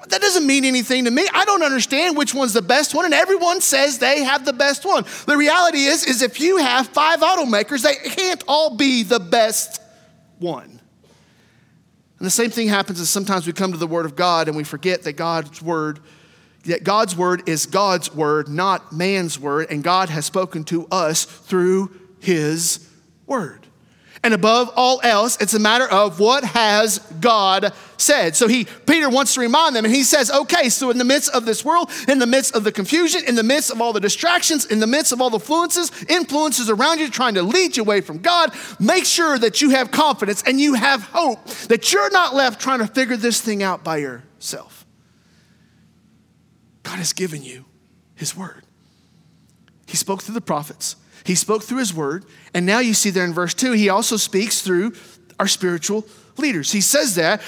That 0.09 0.21
doesn't 0.21 0.47
mean 0.47 0.65
anything 0.65 1.05
to 1.05 1.11
me. 1.11 1.27
I 1.33 1.45
don't 1.45 1.63
understand 1.63 2.17
which 2.17 2.35
one's 2.35 2.53
the 2.53 2.63
best 2.63 2.95
one, 2.95 3.05
and 3.05 3.15
everyone 3.15 3.61
says 3.61 3.99
they 3.99 4.23
have 4.25 4.45
the 4.45 4.53
best 4.53 4.85
one. 4.85 5.05
The 5.27 5.37
reality 5.37 5.85
is, 5.85 6.05
is 6.05 6.21
if 6.21 6.41
you 6.41 6.59
have 6.59 6.89
five 6.89 7.21
automakers, 7.21 7.83
they 7.83 7.95
can't 8.11 8.43
all 8.47 8.77
be 8.77 9.03
the 9.03 9.21
best 9.21 9.81
one. 10.39 10.81
And 12.19 12.27
the 12.27 12.31
same 12.31 12.51
thing 12.51 12.69
happens 12.69 13.01
is 13.01 13.09
sometimes 13.09 13.47
we 13.47 13.53
come 13.53 13.73
to 13.73 13.79
the 13.79 13.87
Word 13.87 14.05
of 14.05 14.17
God 14.17 14.49
and 14.49 14.57
we 14.57 14.65
forget 14.65 15.03
that 15.03 15.15
God's 15.15 15.63
Word, 15.63 16.01
that 16.65 16.85
God's 16.85 17.17
Word 17.17 17.49
is 17.49 17.67
God's 17.67 18.15
Word, 18.15 18.49
not 18.49 18.93
man's 18.93 19.39
Word, 19.39 19.69
and 19.71 19.83
God 19.83 20.09
has 20.11 20.27
spoken 20.27 20.65
to 20.65 20.87
us 20.89 21.25
through 21.25 21.91
his 22.25 22.89
word. 23.27 23.67
And 24.23 24.33
above 24.33 24.71
all 24.75 25.03
else, 25.05 25.37
it's 25.39 25.53
a 25.53 25.59
matter 25.59 25.87
of 25.87 26.19
what 26.19 26.45
has 26.45 26.99
God 27.21 27.75
said. 27.99 28.35
So 28.35 28.49
he 28.49 28.65
Peter 28.87 29.11
wants 29.11 29.35
to 29.35 29.41
remind 29.41 29.77
them 29.77 29.85
and 29.85 29.95
he 29.95 30.03
says, 30.03 30.31
"Okay, 30.31 30.71
so 30.71 30.91
in 30.91 30.97
the 30.97 31.05
midst 31.05 31.31
of 31.35 31.45
this 31.45 31.63
world, 31.63 31.91
in 32.09 32.19
the 32.19 32.27
midst 32.27 32.57
of 32.57 32.65
the 32.65 32.73
confusion, 32.73 33.23
in 33.27 33.35
the 33.35 33.43
midst 33.43 33.71
of 33.71 33.83
all 33.83 33.93
the 33.93 34.01
distractions, 34.01 34.65
in 34.65 34.81
the 34.81 34.87
midst 34.87 35.13
of 35.13 35.21
all 35.21 35.29
the 35.29 35.37
influences, 35.37 35.93
influences 36.09 36.71
around 36.71 37.01
you 37.01 37.11
trying 37.11 37.35
to 37.35 37.43
lead 37.43 37.77
you 37.77 37.83
away 37.83 38.01
from 38.01 38.19
God, 38.19 38.55
make 38.81 39.05
sure 39.05 39.39
that 39.39 39.61
you 39.61 39.71
have 39.71 39.91
confidence 39.91 40.43
and 40.47 40.59
you 40.59 40.73
have 40.73 41.03
hope 41.03 41.45
that 41.69 41.93
you're 41.93 42.11
not 42.11 42.35
left 42.35 42.59
trying 42.59 42.79
to 42.79 42.87
figure 42.87 43.19
this 43.19 43.43
thing 43.43 43.63
out 43.63 43.85
by 43.85 43.99
yourself. 43.99 44.87
God 46.83 46.97
has 46.97 47.13
given 47.13 47.43
you 47.43 47.67
his 48.15 48.35
word. 48.35 48.63
He 49.87 49.99
spoke 49.99 50.23
through 50.23 50.35
the 50.35 50.41
prophets. 50.41 50.97
He 51.25 51.35
spoke 51.35 51.63
through 51.63 51.79
his 51.79 51.95
word. 51.95 52.25
And 52.53 52.67
now 52.67 52.79
you 52.79 52.95
see 52.95 53.11
there 53.11 53.25
in 53.25 53.33
verse 53.33 53.55
2, 53.55 53.73
he 53.73 53.89
also 53.89 54.17
speaks 54.17 54.61
through 54.63 54.95
our 55.41 55.49
spiritual 55.49 56.07
leaders. 56.37 56.73
He 56.73 56.81
says 56.81 57.15
that 57.17 57.43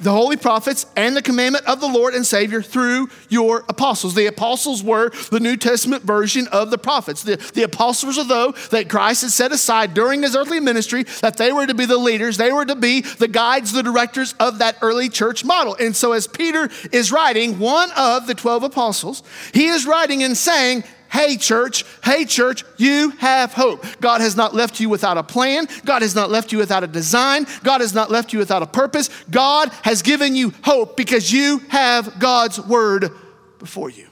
the 0.00 0.10
holy 0.10 0.36
prophets 0.36 0.86
and 0.96 1.14
the 1.14 1.22
commandment 1.22 1.66
of 1.66 1.80
the 1.80 1.86
Lord 1.86 2.14
and 2.14 2.26
Savior 2.26 2.62
through 2.62 3.10
your 3.28 3.64
apostles. 3.68 4.14
The 4.14 4.26
apostles 4.26 4.82
were 4.82 5.10
the 5.30 5.40
New 5.40 5.56
Testament 5.56 6.04
version 6.04 6.48
of 6.48 6.70
the 6.70 6.78
prophets. 6.78 7.22
The, 7.22 7.36
the 7.54 7.64
apostles 7.64 8.18
are 8.18 8.24
those 8.24 8.68
that 8.70 8.88
Christ 8.88 9.22
had 9.22 9.30
set 9.30 9.52
aside 9.52 9.92
during 9.92 10.22
his 10.22 10.34
earthly 10.34 10.58
ministry 10.58 11.04
that 11.20 11.36
they 11.36 11.52
were 11.52 11.66
to 11.66 11.74
be 11.74 11.84
the 11.84 11.98
leaders, 11.98 12.38
they 12.38 12.52
were 12.52 12.64
to 12.64 12.76
be 12.76 13.02
the 13.02 13.28
guides, 13.28 13.72
the 13.72 13.82
directors 13.82 14.34
of 14.40 14.58
that 14.58 14.78
early 14.80 15.10
church 15.10 15.44
model. 15.44 15.76
And 15.78 15.94
so, 15.94 16.12
as 16.12 16.26
Peter 16.26 16.70
is 16.92 17.12
writing, 17.12 17.58
one 17.58 17.90
of 17.96 18.26
the 18.26 18.34
12 18.34 18.62
apostles, 18.62 19.22
he 19.52 19.66
is 19.66 19.86
writing 19.86 20.22
and 20.22 20.36
saying, 20.36 20.84
hey, 21.10 21.36
church, 21.36 21.84
hey, 22.04 22.24
church, 22.24 22.64
you 22.76 23.10
have 23.18 23.52
hope. 23.52 23.84
God 24.00 24.20
has 24.20 24.36
not 24.36 24.54
left 24.54 24.80
you 24.80 24.88
without 24.88 25.18
a 25.18 25.22
plan. 25.22 25.66
God 25.84 26.02
has 26.02 26.14
not 26.14 26.30
left 26.30 26.52
you 26.52 26.58
without 26.58 26.84
a 26.84 26.86
design. 26.86 27.46
God 27.62 27.80
has 27.80 27.94
not 27.94 28.10
left 28.10 28.32
you 28.32 28.38
without 28.38 28.62
a 28.62 28.66
purpose. 28.66 29.08
God 29.30 29.70
has 29.82 30.02
given 30.02 30.34
you 30.34 30.52
hope 30.62 30.96
because 30.96 31.32
you 31.32 31.58
have 31.68 32.18
God's 32.18 32.60
word 32.60 33.10
before 33.58 33.90
you. 33.90 34.06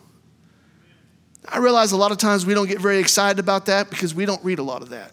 I 1.47 1.59
realize 1.59 1.93
a 1.93 1.97
lot 1.97 2.13
of 2.13 2.19
times 2.19 2.45
we 2.45 2.55
don't 2.55 2.69
get 2.69 2.81
very 2.81 2.99
excited 2.99 3.39
about 3.39 3.67
that 3.67 3.89
because 3.89 4.15
we 4.15 4.27
don't 4.27 4.45
read 4.45 4.59
a 4.59 4.63
lot 4.63 4.83
of 4.83 4.91
that. 4.91 5.13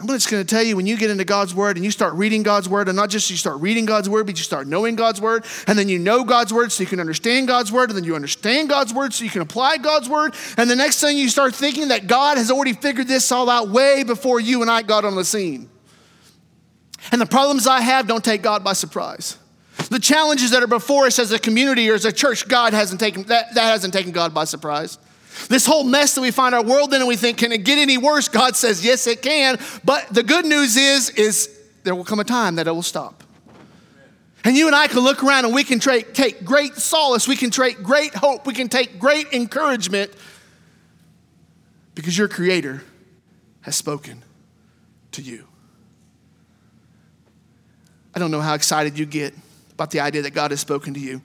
I'm 0.00 0.06
just 0.06 0.30
going 0.30 0.42
to 0.42 0.48
tell 0.48 0.62
you 0.62 0.76
when 0.76 0.86
you 0.86 0.96
get 0.96 1.10
into 1.10 1.26
God's 1.26 1.54
Word 1.54 1.76
and 1.76 1.84
you 1.84 1.90
start 1.90 2.14
reading 2.14 2.42
God's 2.42 2.70
Word, 2.70 2.88
and 2.88 2.96
not 2.96 3.10
just 3.10 3.28
you 3.28 3.36
start 3.36 3.60
reading 3.60 3.84
God's 3.84 4.08
Word, 4.08 4.24
but 4.24 4.38
you 4.38 4.44
start 4.44 4.66
knowing 4.66 4.96
God's 4.96 5.20
Word, 5.20 5.44
and 5.66 5.78
then 5.78 5.90
you 5.90 5.98
know 5.98 6.24
God's 6.24 6.54
Word 6.54 6.72
so 6.72 6.82
you 6.82 6.86
can 6.86 7.00
understand 7.00 7.48
God's 7.48 7.70
Word, 7.70 7.90
and 7.90 7.98
then 7.98 8.04
you 8.04 8.14
understand 8.14 8.70
God's 8.70 8.94
Word 8.94 9.12
so 9.12 9.24
you 9.24 9.30
can 9.30 9.42
apply 9.42 9.76
God's 9.76 10.08
Word, 10.08 10.34
and 10.56 10.70
the 10.70 10.76
next 10.76 11.02
thing 11.02 11.18
you 11.18 11.28
start 11.28 11.54
thinking 11.54 11.88
that 11.88 12.06
God 12.06 12.38
has 12.38 12.50
already 12.50 12.72
figured 12.72 13.08
this 13.08 13.30
all 13.30 13.50
out 13.50 13.68
way 13.68 14.02
before 14.02 14.40
you 14.40 14.62
and 14.62 14.70
I 14.70 14.80
got 14.80 15.04
on 15.04 15.16
the 15.16 15.24
scene. 15.24 15.68
And 17.12 17.20
the 17.20 17.26
problems 17.26 17.66
I 17.66 17.82
have 17.82 18.06
don't 18.06 18.24
take 18.24 18.40
God 18.40 18.64
by 18.64 18.72
surprise. 18.72 19.36
The 19.90 19.98
challenges 19.98 20.52
that 20.52 20.62
are 20.62 20.66
before 20.66 21.06
us 21.06 21.18
as 21.18 21.30
a 21.32 21.38
community 21.38 21.90
or 21.90 21.94
as 21.94 22.06
a 22.06 22.12
church, 22.12 22.48
God 22.48 22.72
hasn't 22.72 23.00
taken 23.00 23.24
that, 23.24 23.54
that 23.54 23.64
hasn't 23.64 23.92
taken 23.92 24.12
God 24.12 24.32
by 24.32 24.44
surprise. 24.44 24.98
This 25.48 25.66
whole 25.66 25.84
mess 25.84 26.14
that 26.14 26.20
we 26.20 26.30
find 26.30 26.54
our 26.54 26.62
world 26.62 26.92
in 26.94 27.00
and 27.00 27.08
we 27.08 27.16
think, 27.16 27.38
can 27.38 27.52
it 27.52 27.64
get 27.64 27.78
any 27.78 27.98
worse? 27.98 28.28
God 28.28 28.56
says, 28.56 28.84
yes, 28.84 29.06
it 29.06 29.22
can. 29.22 29.58
But 29.84 30.08
the 30.12 30.22
good 30.22 30.44
news 30.44 30.76
is, 30.76 31.10
is 31.10 31.56
there 31.84 31.94
will 31.94 32.04
come 32.04 32.20
a 32.20 32.24
time 32.24 32.56
that 32.56 32.66
it 32.66 32.72
will 32.72 32.82
stop. 32.82 33.24
And 34.44 34.56
you 34.56 34.66
and 34.66 34.76
I 34.76 34.86
can 34.86 35.00
look 35.00 35.22
around 35.22 35.44
and 35.44 35.54
we 35.54 35.64
can 35.64 35.80
tra- 35.80 36.02
take 36.02 36.44
great 36.44 36.76
solace, 36.76 37.28
we 37.28 37.36
can 37.36 37.50
take 37.50 37.82
great 37.82 38.14
hope, 38.14 38.46
we 38.46 38.54
can 38.54 38.68
take 38.68 38.98
great 38.98 39.32
encouragement 39.32 40.12
because 41.94 42.16
your 42.16 42.28
Creator 42.28 42.82
has 43.62 43.76
spoken 43.76 44.22
to 45.12 45.22
you. 45.22 45.46
I 48.14 48.18
don't 48.18 48.30
know 48.30 48.40
how 48.40 48.54
excited 48.54 48.98
you 48.98 49.04
get 49.04 49.34
about 49.72 49.90
the 49.90 50.00
idea 50.00 50.22
that 50.22 50.32
God 50.32 50.50
has 50.52 50.60
spoken 50.60 50.94
to 50.94 51.00
you, 51.00 51.20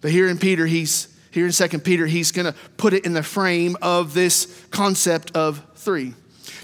but 0.00 0.10
here 0.10 0.28
in 0.28 0.38
Peter, 0.38 0.66
he's 0.66 1.08
here 1.34 1.46
in 1.46 1.52
2 1.52 1.78
Peter, 1.80 2.06
he's 2.06 2.30
going 2.30 2.46
to 2.46 2.58
put 2.76 2.94
it 2.94 3.04
in 3.04 3.12
the 3.12 3.22
frame 3.22 3.76
of 3.82 4.14
this 4.14 4.64
concept 4.70 5.36
of 5.36 5.60
three. 5.74 6.14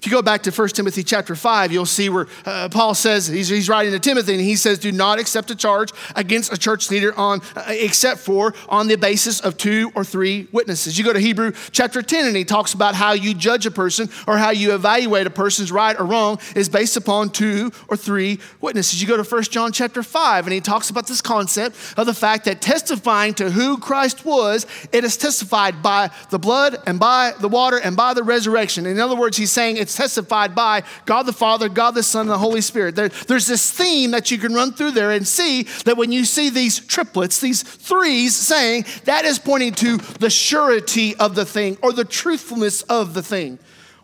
If 0.00 0.06
you 0.06 0.12
go 0.12 0.22
back 0.22 0.44
to 0.44 0.50
1 0.50 0.68
Timothy 0.70 1.02
chapter 1.02 1.36
5, 1.36 1.72
you'll 1.72 1.84
see 1.84 2.08
where 2.08 2.26
uh, 2.46 2.70
Paul 2.70 2.94
says, 2.94 3.26
he's, 3.26 3.48
he's, 3.50 3.68
writing 3.68 3.92
to 3.92 3.98
Timothy, 3.98 4.32
and 4.32 4.40
he 4.40 4.56
says, 4.56 4.78
Do 4.78 4.90
not 4.92 5.18
accept 5.18 5.50
a 5.50 5.54
charge 5.54 5.92
against 6.16 6.50
a 6.50 6.56
church 6.56 6.90
leader 6.90 7.14
on, 7.18 7.42
uh, 7.54 7.64
except 7.68 8.20
for 8.20 8.54
on 8.70 8.88
the 8.88 8.96
basis 8.96 9.40
of 9.40 9.58
two 9.58 9.92
or 9.94 10.02
three 10.02 10.48
witnesses. 10.52 10.96
You 10.96 11.04
go 11.04 11.12
to 11.12 11.20
Hebrew 11.20 11.52
chapter 11.70 12.00
10, 12.00 12.24
and 12.24 12.34
he 12.34 12.46
talks 12.46 12.72
about 12.72 12.94
how 12.94 13.12
you 13.12 13.34
judge 13.34 13.66
a 13.66 13.70
person 13.70 14.08
or 14.26 14.38
how 14.38 14.48
you 14.48 14.74
evaluate 14.74 15.26
a 15.26 15.30
person's 15.30 15.70
right 15.70 15.94
or 16.00 16.06
wrong 16.06 16.38
is 16.56 16.70
based 16.70 16.96
upon 16.96 17.28
two 17.28 17.70
or 17.88 17.96
three 17.98 18.38
witnesses. 18.62 19.02
You 19.02 19.06
go 19.06 19.22
to 19.22 19.22
1 19.22 19.42
John 19.42 19.70
chapter 19.70 20.02
5, 20.02 20.46
and 20.46 20.54
he 20.54 20.62
talks 20.62 20.88
about 20.88 21.08
this 21.08 21.20
concept 21.20 21.76
of 21.98 22.06
the 22.06 22.14
fact 22.14 22.46
that 22.46 22.62
testifying 22.62 23.34
to 23.34 23.50
who 23.50 23.76
Christ 23.76 24.24
was, 24.24 24.66
it 24.92 25.04
is 25.04 25.18
testified 25.18 25.82
by 25.82 26.08
the 26.30 26.38
blood 26.38 26.78
and 26.86 26.98
by 26.98 27.34
the 27.38 27.48
water 27.48 27.76
and 27.76 27.98
by 27.98 28.14
the 28.14 28.22
resurrection. 28.22 28.86
In 28.86 28.98
other 28.98 29.14
words, 29.14 29.36
he's 29.36 29.52
saying 29.52 29.76
it's 29.76 29.89
it's 29.90 29.96
testified 29.96 30.54
by 30.54 30.84
God 31.04 31.24
the 31.24 31.32
Father, 31.32 31.68
God 31.68 31.92
the 31.92 32.02
Son, 32.04 32.22
and 32.22 32.30
the 32.30 32.38
Holy 32.38 32.60
Spirit. 32.60 32.94
There, 32.94 33.08
there's 33.08 33.48
this 33.48 33.72
theme 33.72 34.12
that 34.12 34.30
you 34.30 34.38
can 34.38 34.54
run 34.54 34.72
through 34.72 34.92
there 34.92 35.10
and 35.10 35.26
see 35.26 35.64
that 35.84 35.96
when 35.96 36.12
you 36.12 36.24
see 36.24 36.48
these 36.48 36.78
triplets, 36.78 37.40
these 37.40 37.64
threes 37.64 38.36
saying, 38.36 38.84
that 39.04 39.24
is 39.24 39.40
pointing 39.40 39.72
to 39.74 39.96
the 39.96 40.30
surety 40.30 41.16
of 41.16 41.34
the 41.34 41.44
thing 41.44 41.76
or 41.82 41.92
the 41.92 42.04
truthfulness 42.04 42.82
of 42.82 43.14
the 43.14 43.22
thing. 43.22 43.58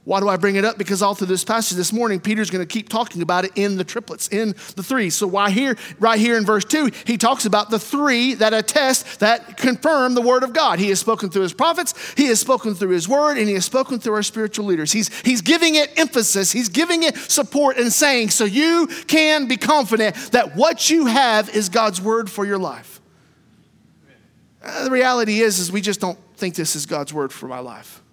Why 0.06 0.20
do 0.20 0.28
I 0.28 0.36
bring 0.36 0.54
it 0.54 0.64
up? 0.64 0.78
Because 0.78 1.02
all 1.02 1.16
through 1.16 1.26
this 1.26 1.42
passage 1.42 1.76
this 1.76 1.92
morning, 1.92 2.20
Peter's 2.20 2.48
going 2.48 2.64
to 2.64 2.72
keep 2.72 2.88
talking 2.88 3.22
about 3.22 3.44
it 3.44 3.50
in 3.56 3.76
the 3.76 3.82
triplets, 3.82 4.28
in 4.28 4.50
the 4.76 4.82
three. 4.84 5.10
So 5.10 5.26
why 5.26 5.50
here, 5.50 5.76
right 5.98 6.20
here 6.20 6.36
in 6.36 6.46
verse 6.46 6.64
two, 6.64 6.92
he 7.04 7.18
talks 7.18 7.44
about 7.44 7.70
the 7.70 7.80
three 7.80 8.34
that 8.34 8.54
attest, 8.54 9.18
that 9.18 9.56
confirm 9.56 10.14
the 10.14 10.22
word 10.22 10.44
of 10.44 10.52
God. 10.52 10.78
He 10.78 10.90
has 10.90 11.00
spoken 11.00 11.28
through 11.28 11.42
his 11.42 11.52
prophets, 11.52 12.14
he 12.16 12.26
has 12.26 12.38
spoken 12.38 12.76
through 12.76 12.90
his 12.90 13.08
word, 13.08 13.36
and 13.36 13.48
he 13.48 13.54
has 13.54 13.64
spoken 13.64 13.98
through 13.98 14.14
our 14.14 14.22
spiritual 14.22 14.66
leaders. 14.66 14.92
He's, 14.92 15.12
he's 15.22 15.42
giving 15.42 15.74
it 15.74 15.98
emphasis, 15.98 16.52
he's 16.52 16.68
giving 16.68 17.02
it 17.02 17.16
support 17.16 17.76
and 17.76 17.92
saying, 17.92 18.30
so 18.30 18.44
you 18.44 18.86
can 19.08 19.48
be 19.48 19.56
confident 19.56 20.14
that 20.30 20.54
what 20.54 20.88
you 20.88 21.06
have 21.06 21.48
is 21.48 21.68
God's 21.68 22.00
word 22.00 22.30
for 22.30 22.46
your 22.46 22.58
life. 22.58 23.00
Uh, 24.62 24.84
the 24.84 24.90
reality 24.92 25.40
is, 25.40 25.58
is 25.58 25.72
we 25.72 25.80
just 25.80 25.98
don't 25.98 26.18
think 26.36 26.54
this 26.54 26.76
is 26.76 26.86
God's 26.86 27.12
word 27.12 27.32
for 27.32 27.48
my 27.48 27.58
life. 27.58 28.04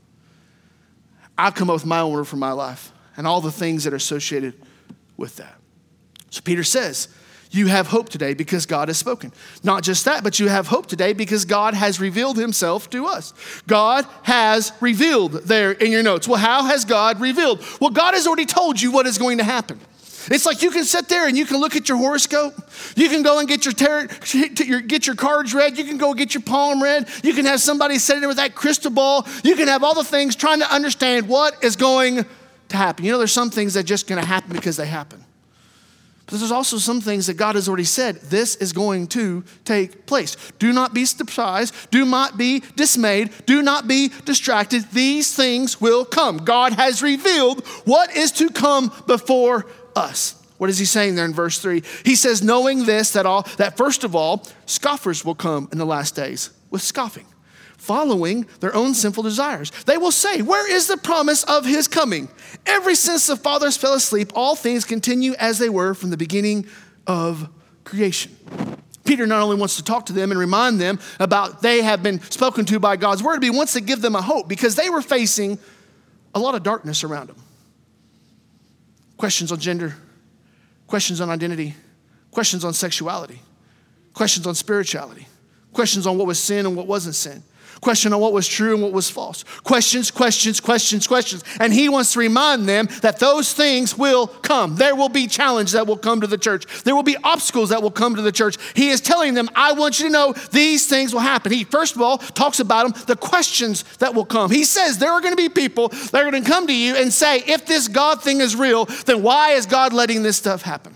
I've 1.38 1.56
come 1.56 1.70
up 1.70 1.76
with 1.76 1.86
my 1.86 2.04
word 2.06 2.26
for 2.26 2.36
my 2.38 2.52
life 2.52 2.92
and 3.18 3.28
all 3.28 3.42
the 3.42 3.52
things 3.52 3.84
that 3.84 3.94
are 3.94 3.98
associated 3.98 4.54
with 5.18 5.36
that. 5.38 5.56
So 6.30 6.42
Peter 6.42 6.64
says, 6.64 7.08
You 7.52 7.68
have 7.68 7.88
hope 7.88 8.10
today 8.10 8.34
because 8.34 8.66
God 8.66 8.88
has 8.88 8.98
spoken. 8.98 9.32
Not 9.64 9.84
just 9.84 10.06
that, 10.06 10.24
but 10.24 10.40
you 10.40 10.48
have 10.50 10.68
hope 10.68 10.88
today 10.88 11.14
because 11.14 11.46
God 11.46 11.74
has 11.74 12.00
revealed 12.00 12.38
himself 12.38 12.90
to 12.92 13.06
us. 13.06 13.34
God 13.68 14.06
has 14.24 14.72
revealed 14.80 15.34
there 15.34 15.72
in 15.72 15.92
your 15.92 16.04
notes. 16.04 16.28
Well, 16.28 16.40
how 16.40 16.66
has 16.66 16.86
God 16.86 17.22
revealed? 17.22 17.64
Well, 17.80 17.92
God 17.92 18.14
has 18.14 18.28
already 18.28 18.46
told 18.46 18.82
you 18.82 18.92
what 18.92 19.06
is 19.06 19.18
going 19.18 19.38
to 19.40 19.44
happen. 19.44 19.80
It's 20.32 20.46
like 20.46 20.62
you 20.62 20.72
can 20.72 20.84
sit 20.84 21.10
there 21.10 21.28
and 21.28 21.38
you 21.38 21.46
can 21.46 21.58
look 21.58 21.76
at 21.76 21.90
your 21.90 21.98
horoscope. 21.98 22.54
You 22.96 23.10
can 23.10 23.24
go 23.24 23.40
and 23.40 23.48
get 23.48 23.66
your, 23.66 23.74
ter- 23.74 24.08
your, 24.64 24.82
get 24.82 25.06
your 25.08 25.16
cards 25.16 25.54
read. 25.54 25.78
You 25.78 25.84
can 25.84 25.98
go 25.98 26.14
get 26.14 26.34
your 26.34 26.44
palm 26.44 26.82
read. 26.82 27.08
You 27.24 27.34
can 27.34 27.46
have 27.46 27.62
somebody 27.62 27.98
sitting 27.98 28.22
there 28.22 28.28
with 28.28 28.38
that 28.38 28.56
crystal 28.56 28.92
ball. 28.92 29.28
You 29.44 29.56
can 29.56 29.68
have 29.68 29.84
all 29.84 29.96
the 29.96 30.04
things 30.04 30.36
trying 30.36 30.60
to 30.60 30.74
understand 30.74 31.28
what 31.28 31.64
is 31.64 31.76
going 31.76 32.26
to 32.70 32.78
happen. 32.78 33.06
You 33.06 33.12
know, 33.12 33.18
there's 33.18 33.32
some 33.32 33.50
things 33.50 33.74
that 33.76 33.84
just 33.84 34.08
going 34.08 34.22
to 34.22 34.28
happen 34.28 34.54
because 34.54 34.78
they 34.78 34.88
happen. 34.88 35.24
But 36.26 36.40
there's 36.40 36.52
also 36.52 36.78
some 36.78 37.02
things 37.02 37.28
that 37.28 37.36
God 37.36 37.56
has 37.56 37.68
already 37.68 37.84
said 37.84 38.16
this 38.16 38.56
is 38.56 38.72
going 38.72 39.08
to 39.08 39.44
take 39.66 40.06
place. 40.06 40.38
Do 40.58 40.72
not 40.72 40.94
be 40.94 41.06
surprised. 41.06 41.76
Do 41.92 42.06
not 42.06 42.38
be 42.38 42.64
dismayed. 42.76 43.32
Do 43.46 43.62
not 43.62 43.88
be 43.88 44.10
distracted. 44.26 44.90
These 44.92 45.36
things 45.36 45.82
will 45.82 46.06
come. 46.06 46.38
God 46.38 46.74
has 46.74 47.04
revealed 47.04 47.66
what 47.86 48.16
is 48.16 48.32
to 48.34 48.50
come 48.50 48.92
before 49.06 49.66
us. 49.96 50.36
What 50.58 50.70
is 50.70 50.78
he 50.78 50.86
saying 50.86 51.16
there 51.16 51.26
in 51.26 51.34
verse 51.34 51.60
3? 51.60 51.84
He 52.06 52.16
says, 52.16 52.42
knowing 52.42 52.86
this, 52.86 53.12
that 53.12 53.26
all 53.26 53.44
that 53.58 53.76
first 53.76 54.04
of 54.04 54.16
all, 54.16 54.48
scoffers 54.66 55.26
will 55.26 55.36
come 55.36 55.68
in 55.72 55.78
the 55.78 55.86
last 55.86 56.16
days 56.16 56.52
with 56.70 56.82
scoffing, 56.82 57.26
following 57.78 58.46
their 58.60 58.74
own 58.74 58.94
sinful 58.94 59.24
desires. 59.24 59.72
They 59.86 59.98
will 59.98 60.12
say, 60.12 60.42
Where 60.42 60.72
is 60.72 60.88
the 60.88 60.98
promise 60.98 61.44
of 61.44 61.66
his 61.66 61.88
coming? 61.88 62.30
Ever 62.66 62.96
since 62.96 63.28
the 63.28 63.36
fathers 63.36 63.76
fell 63.76 63.94
asleep, 63.94 64.32
all 64.36 64.56
things 64.56 64.86
continue 64.86 65.34
as 65.34 65.60
they 65.60 65.70
were 65.70 65.94
from 65.94 66.12
the 66.12 66.18
beginning 66.18 66.66
of 67.08 67.50
creation. 67.84 68.38
Peter 69.04 69.28
not 69.28 69.42
only 69.42 69.58
wants 69.58 69.76
to 69.76 69.84
talk 69.84 70.06
to 70.06 70.14
them 70.14 70.32
and 70.32 70.40
remind 70.40 70.80
them 70.80 70.98
about 71.20 71.62
they 71.62 71.82
have 71.82 72.02
been 72.02 72.22
spoken 72.22 72.64
to 72.66 72.80
by 72.80 72.96
God's 72.96 73.22
word, 73.22 73.42
but 73.42 73.44
he 73.44 73.50
wants 73.50 73.74
to 73.74 73.82
give 73.82 74.02
them 74.02 74.16
a 74.16 74.22
hope 74.22 74.48
because 74.48 74.76
they 74.76 74.90
were 74.90 75.02
facing 75.02 75.60
a 76.34 76.40
lot 76.40 76.56
of 76.56 76.64
darkness 76.64 77.04
around 77.04 77.28
them 77.28 77.36
questions 79.24 79.54
on 79.54 79.58
gender, 79.58 79.96
questions 80.86 81.22
on 81.22 81.30
identity, 81.30 81.74
questions 82.30 82.66
on 82.66 82.74
sexuality, 82.74 83.40
questions 84.14 84.46
on 84.46 84.54
spirituality, 84.54 85.26
questions 85.72 86.06
on 86.06 86.18
what 86.18 86.28
was 86.28 86.38
sin 86.38 86.66
and 86.66 86.76
what 86.76 86.88
wasn't 86.88 87.16
sin, 87.16 87.42
question 87.84 88.14
on 88.14 88.20
what 88.20 88.34
was 88.34 88.48
true 88.48 88.74
and 88.74 88.82
what 88.82 88.94
was 88.94 89.10
false. 89.10 89.44
Questions, 89.64 90.10
questions, 90.10 90.60
questions, 90.60 91.06
questions. 91.06 91.44
And 91.60 91.74
he 91.74 91.90
wants 91.90 92.14
to 92.14 92.20
remind 92.20 92.68
them 92.68 92.88
that 93.02 93.20
those 93.20 93.54
things 93.54 93.98
will 93.98 94.28
come. 94.28 94.76
There 94.76 94.96
will 94.96 95.10
be 95.10 95.28
challenges 95.28 95.74
that 95.74 95.86
will 95.86 95.98
come 95.98 96.22
to 96.22 96.28
the 96.28 96.38
church. 96.38 96.66
There 96.84 96.96
will 96.96 97.04
be 97.04 97.18
obstacles 97.24 97.70
that 97.70 97.82
will 97.82 97.92
come 97.92 98.16
to 98.16 98.22
the 98.22 98.32
church. 98.32 98.58
He 98.76 98.90
is 98.90 99.02
telling 99.02 99.34
them, 99.34 99.50
I 99.56 99.74
want 99.74 100.00
you 100.00 100.08
to 100.08 100.12
know 100.12 100.34
these 100.52 100.88
things 100.88 101.14
will 101.14 101.22
happen. 101.22 101.52
He, 101.52 101.66
first 101.66 101.96
of 101.96 102.02
all, 102.02 102.18
talks 102.18 102.60
about 102.60 102.94
them, 102.94 103.04
the 103.06 103.16
questions 103.16 103.84
that 103.98 104.16
will 104.16 104.26
come. 104.26 104.50
He 104.50 104.64
says 104.64 104.98
there 104.98 105.12
are 105.12 105.22
going 105.22 105.36
to 105.36 105.42
be 105.42 105.50
people 105.50 105.90
that 105.90 106.16
are 106.16 106.32
going 106.32 106.44
to 106.44 106.50
come 106.50 106.68
to 106.68 106.76
you 106.76 106.96
and 106.96 107.12
say, 107.12 107.40
if 107.40 107.66
this 107.66 107.88
God 107.88 108.24
thing 108.24 108.40
is 108.42 108.56
real, 108.56 108.86
then 109.06 109.22
why 109.22 109.52
is 109.52 109.66
God 109.66 109.94
letting 109.94 110.24
this 110.24 110.38
stuff 110.38 110.62
happen? 110.62 110.96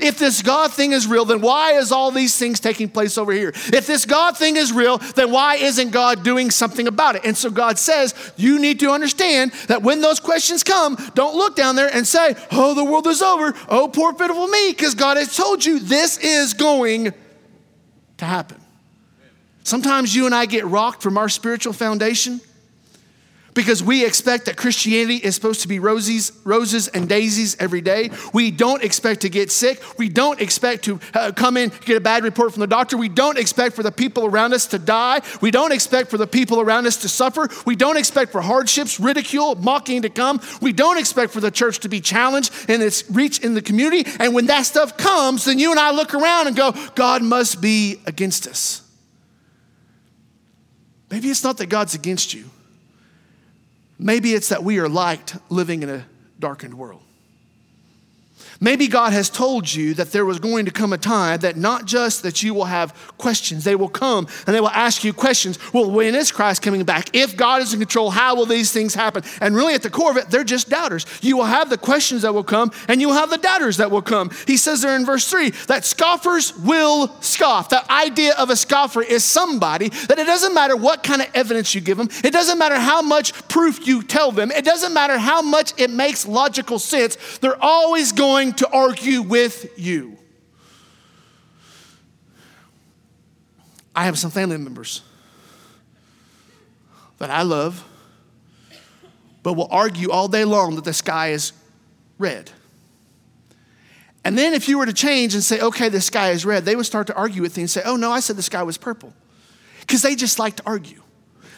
If 0.00 0.18
this 0.18 0.42
God 0.42 0.72
thing 0.72 0.92
is 0.92 1.06
real, 1.06 1.24
then 1.24 1.40
why 1.40 1.72
is 1.72 1.92
all 1.92 2.10
these 2.10 2.36
things 2.38 2.60
taking 2.60 2.88
place 2.88 3.16
over 3.18 3.32
here? 3.32 3.48
If 3.48 3.86
this 3.86 4.04
God 4.04 4.36
thing 4.36 4.56
is 4.56 4.72
real, 4.72 4.98
then 4.98 5.30
why 5.30 5.56
isn't 5.56 5.90
God 5.90 6.22
doing 6.22 6.50
something 6.50 6.86
about 6.86 7.16
it? 7.16 7.24
And 7.24 7.36
so 7.36 7.50
God 7.50 7.78
says, 7.78 8.14
you 8.36 8.58
need 8.58 8.80
to 8.80 8.90
understand 8.90 9.52
that 9.68 9.82
when 9.82 10.00
those 10.00 10.20
questions 10.20 10.62
come, 10.62 10.96
don't 11.14 11.36
look 11.36 11.56
down 11.56 11.76
there 11.76 11.92
and 11.92 12.06
say, 12.06 12.36
oh, 12.52 12.74
the 12.74 12.84
world 12.84 13.06
is 13.06 13.22
over. 13.22 13.54
Oh, 13.68 13.88
poor 13.88 14.12
pitiful 14.12 14.48
me, 14.48 14.70
because 14.70 14.94
God 14.94 15.16
has 15.16 15.36
told 15.36 15.64
you 15.64 15.78
this 15.78 16.18
is 16.18 16.54
going 16.54 17.12
to 18.16 18.24
happen. 18.24 18.60
Sometimes 19.62 20.14
you 20.14 20.26
and 20.26 20.34
I 20.34 20.46
get 20.46 20.64
rocked 20.64 21.02
from 21.02 21.18
our 21.18 21.28
spiritual 21.28 21.72
foundation 21.72 22.40
because 23.56 23.82
we 23.82 24.04
expect 24.04 24.44
that 24.44 24.56
Christianity 24.56 25.16
is 25.16 25.34
supposed 25.34 25.62
to 25.62 25.68
be 25.68 25.78
roses, 25.78 26.30
roses 26.44 26.88
and 26.88 27.08
daisies 27.08 27.56
every 27.58 27.80
day. 27.80 28.10
We 28.34 28.50
don't 28.50 28.84
expect 28.84 29.22
to 29.22 29.30
get 29.30 29.50
sick. 29.50 29.82
We 29.98 30.10
don't 30.10 30.40
expect 30.40 30.84
to 30.84 31.00
uh, 31.14 31.32
come 31.34 31.56
in, 31.56 31.72
get 31.86 31.96
a 31.96 32.00
bad 32.00 32.22
report 32.22 32.52
from 32.52 32.60
the 32.60 32.66
doctor. 32.66 32.98
We 32.98 33.08
don't 33.08 33.38
expect 33.38 33.74
for 33.74 33.82
the 33.82 33.90
people 33.90 34.26
around 34.26 34.52
us 34.52 34.66
to 34.66 34.78
die. 34.78 35.22
We 35.40 35.50
don't 35.50 35.72
expect 35.72 36.10
for 36.10 36.18
the 36.18 36.26
people 36.26 36.60
around 36.60 36.86
us 36.86 36.98
to 36.98 37.08
suffer. 37.08 37.48
We 37.64 37.74
don't 37.74 37.96
expect 37.96 38.30
for 38.30 38.42
hardships, 38.42 39.00
ridicule, 39.00 39.54
mocking 39.54 40.02
to 40.02 40.10
come. 40.10 40.40
We 40.60 40.74
don't 40.74 40.98
expect 40.98 41.32
for 41.32 41.40
the 41.40 41.50
church 41.50 41.80
to 41.80 41.88
be 41.88 42.02
challenged 42.02 42.52
in 42.68 42.82
its 42.82 43.10
reach 43.10 43.38
in 43.40 43.54
the 43.54 43.62
community. 43.62 44.08
And 44.20 44.34
when 44.34 44.46
that 44.46 44.66
stuff 44.66 44.98
comes, 44.98 45.46
then 45.46 45.58
you 45.58 45.70
and 45.70 45.80
I 45.80 45.92
look 45.92 46.14
around 46.14 46.46
and 46.46 46.54
go, 46.54 46.74
God 46.94 47.22
must 47.22 47.62
be 47.62 48.02
against 48.04 48.46
us. 48.46 48.82
Maybe 51.10 51.28
it's 51.30 51.42
not 51.42 51.56
that 51.56 51.70
God's 51.70 51.94
against 51.94 52.34
you. 52.34 52.50
Maybe 53.98 54.34
it's 54.34 54.50
that 54.50 54.62
we 54.62 54.78
are 54.78 54.88
liked 54.88 55.36
living 55.48 55.82
in 55.82 55.88
a 55.88 56.06
darkened 56.38 56.74
world. 56.74 57.02
Maybe 58.60 58.88
God 58.88 59.12
has 59.12 59.28
told 59.28 59.72
you 59.72 59.94
that 59.94 60.12
there 60.12 60.24
was 60.24 60.38
going 60.38 60.64
to 60.64 60.70
come 60.70 60.92
a 60.92 60.98
time 60.98 61.40
that 61.40 61.56
not 61.56 61.84
just 61.84 62.22
that 62.22 62.42
you 62.42 62.54
will 62.54 62.64
have 62.64 62.94
questions, 63.18 63.64
they 63.64 63.76
will 63.76 63.88
come 63.88 64.26
and 64.46 64.54
they 64.54 64.60
will 64.60 64.68
ask 64.70 65.04
you 65.04 65.12
questions. 65.12 65.58
Well, 65.72 65.90
when 65.90 66.14
is 66.14 66.32
Christ 66.32 66.62
coming 66.62 66.84
back? 66.84 67.14
If 67.14 67.36
God 67.36 67.62
is 67.62 67.72
in 67.72 67.80
control, 67.80 68.10
how 68.10 68.34
will 68.34 68.46
these 68.46 68.72
things 68.72 68.94
happen? 68.94 69.22
And 69.40 69.54
really, 69.54 69.74
at 69.74 69.82
the 69.82 69.90
core 69.90 70.10
of 70.10 70.16
it, 70.16 70.30
they're 70.30 70.44
just 70.44 70.68
doubters. 70.68 71.06
You 71.22 71.36
will 71.36 71.44
have 71.44 71.70
the 71.70 71.78
questions 71.78 72.22
that 72.22 72.32
will 72.32 72.44
come 72.44 72.70
and 72.88 73.00
you 73.00 73.08
will 73.08 73.14
have 73.14 73.30
the 73.30 73.38
doubters 73.38 73.76
that 73.78 73.90
will 73.90 74.02
come. 74.02 74.30
He 74.46 74.56
says 74.56 74.82
there 74.82 74.96
in 74.96 75.04
verse 75.04 75.28
3 75.28 75.50
that 75.68 75.84
scoffers 75.84 76.56
will 76.58 77.08
scoff. 77.20 77.68
The 77.68 77.90
idea 77.92 78.34
of 78.38 78.50
a 78.50 78.56
scoffer 78.56 79.02
is 79.02 79.24
somebody 79.24 79.88
that 79.88 80.18
it 80.18 80.26
doesn't 80.26 80.54
matter 80.54 80.76
what 80.76 81.02
kind 81.02 81.22
of 81.22 81.28
evidence 81.34 81.74
you 81.74 81.80
give 81.80 81.98
them, 81.98 82.08
it 82.24 82.32
doesn't 82.32 82.58
matter 82.58 82.78
how 82.78 83.02
much 83.02 83.32
proof 83.48 83.86
you 83.86 84.02
tell 84.02 84.32
them, 84.32 84.50
it 84.50 84.64
doesn't 84.64 84.94
matter 84.94 85.18
how 85.18 85.42
much 85.42 85.72
it 85.78 85.90
makes 85.90 86.26
logical 86.26 86.78
sense, 86.78 87.16
they're 87.38 87.62
always 87.62 88.12
going 88.12 88.45
going 88.46 88.56
to 88.56 88.68
argue 88.70 89.22
with 89.22 89.76
you. 89.76 90.16
I 93.94 94.04
have 94.04 94.18
some 94.18 94.30
family 94.30 94.58
members 94.58 95.02
that 97.18 97.30
I 97.30 97.42
love, 97.42 97.82
but 99.42 99.54
will 99.54 99.68
argue 99.70 100.10
all 100.10 100.28
day 100.28 100.44
long 100.44 100.76
that 100.76 100.84
the 100.84 100.92
sky 100.92 101.28
is 101.28 101.52
red. 102.18 102.50
And 104.24 104.36
then 104.36 104.54
if 104.54 104.68
you 104.68 104.78
were 104.78 104.86
to 104.86 104.92
change 104.92 105.34
and 105.34 105.42
say, 105.42 105.60
okay, 105.60 105.88
the 105.88 106.00
sky 106.00 106.30
is 106.30 106.44
red, 106.44 106.64
they 106.64 106.76
would 106.76 106.86
start 106.86 107.06
to 107.08 107.14
argue 107.14 107.42
with 107.42 107.56
you 107.56 107.62
and 107.62 107.70
say, 107.70 107.82
oh 107.84 107.96
no, 107.96 108.12
I 108.12 108.20
said 108.20 108.36
the 108.36 108.42
sky 108.42 108.62
was 108.62 108.76
purple. 108.76 109.12
Because 109.80 110.02
they 110.02 110.14
just 110.14 110.38
like 110.38 110.56
to 110.56 110.62
argue. 110.66 111.02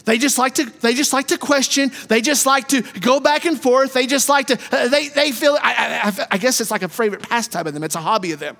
They 0.09 0.17
just 0.17 0.39
like 0.39 0.55
to, 0.55 0.65
they 0.65 0.95
just 0.95 1.13
like 1.13 1.27
to 1.27 1.37
question. 1.37 1.93
They 2.09 2.23
just 2.23 2.47
like 2.47 2.69
to 2.69 2.81
go 2.99 3.21
back 3.21 3.45
and 3.45 3.61
forth. 3.61 3.93
They 3.93 4.07
just 4.07 4.31
like 4.31 4.47
to, 4.47 4.59
uh, 4.73 4.89
they, 4.89 5.09
they 5.09 5.33
feel, 5.33 5.59
I, 5.61 6.01
I, 6.03 6.27
I 6.31 6.39
guess 6.39 6.63
it's 6.63 6.71
like 6.71 6.83
a 6.83 6.89
favorite 6.89 7.29
pastime 7.29 7.67
of 7.67 7.75
them. 7.75 7.85
It's 7.85 7.95
a 7.95 8.01
hobby 8.01 8.33
of 8.33 8.41
them. 8.41 8.57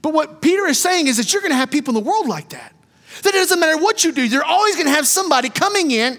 But 0.00 0.14
what 0.14 0.40
Peter 0.40 0.66
is 0.66 0.78
saying 0.78 1.08
is 1.08 1.16
that 1.16 1.32
you're 1.32 1.42
going 1.42 1.50
to 1.50 1.56
have 1.56 1.72
people 1.72 1.96
in 1.96 2.04
the 2.04 2.08
world 2.08 2.28
like 2.28 2.50
that. 2.50 2.72
That 3.22 3.34
it 3.34 3.38
doesn't 3.38 3.60
matter 3.60 3.80
what 3.80 4.04
you 4.04 4.12
do, 4.12 4.22
you're 4.24 4.44
always 4.44 4.74
going 4.74 4.86
to 4.86 4.92
have 4.92 5.06
somebody 5.06 5.48
coming 5.48 5.90
in. 5.90 6.18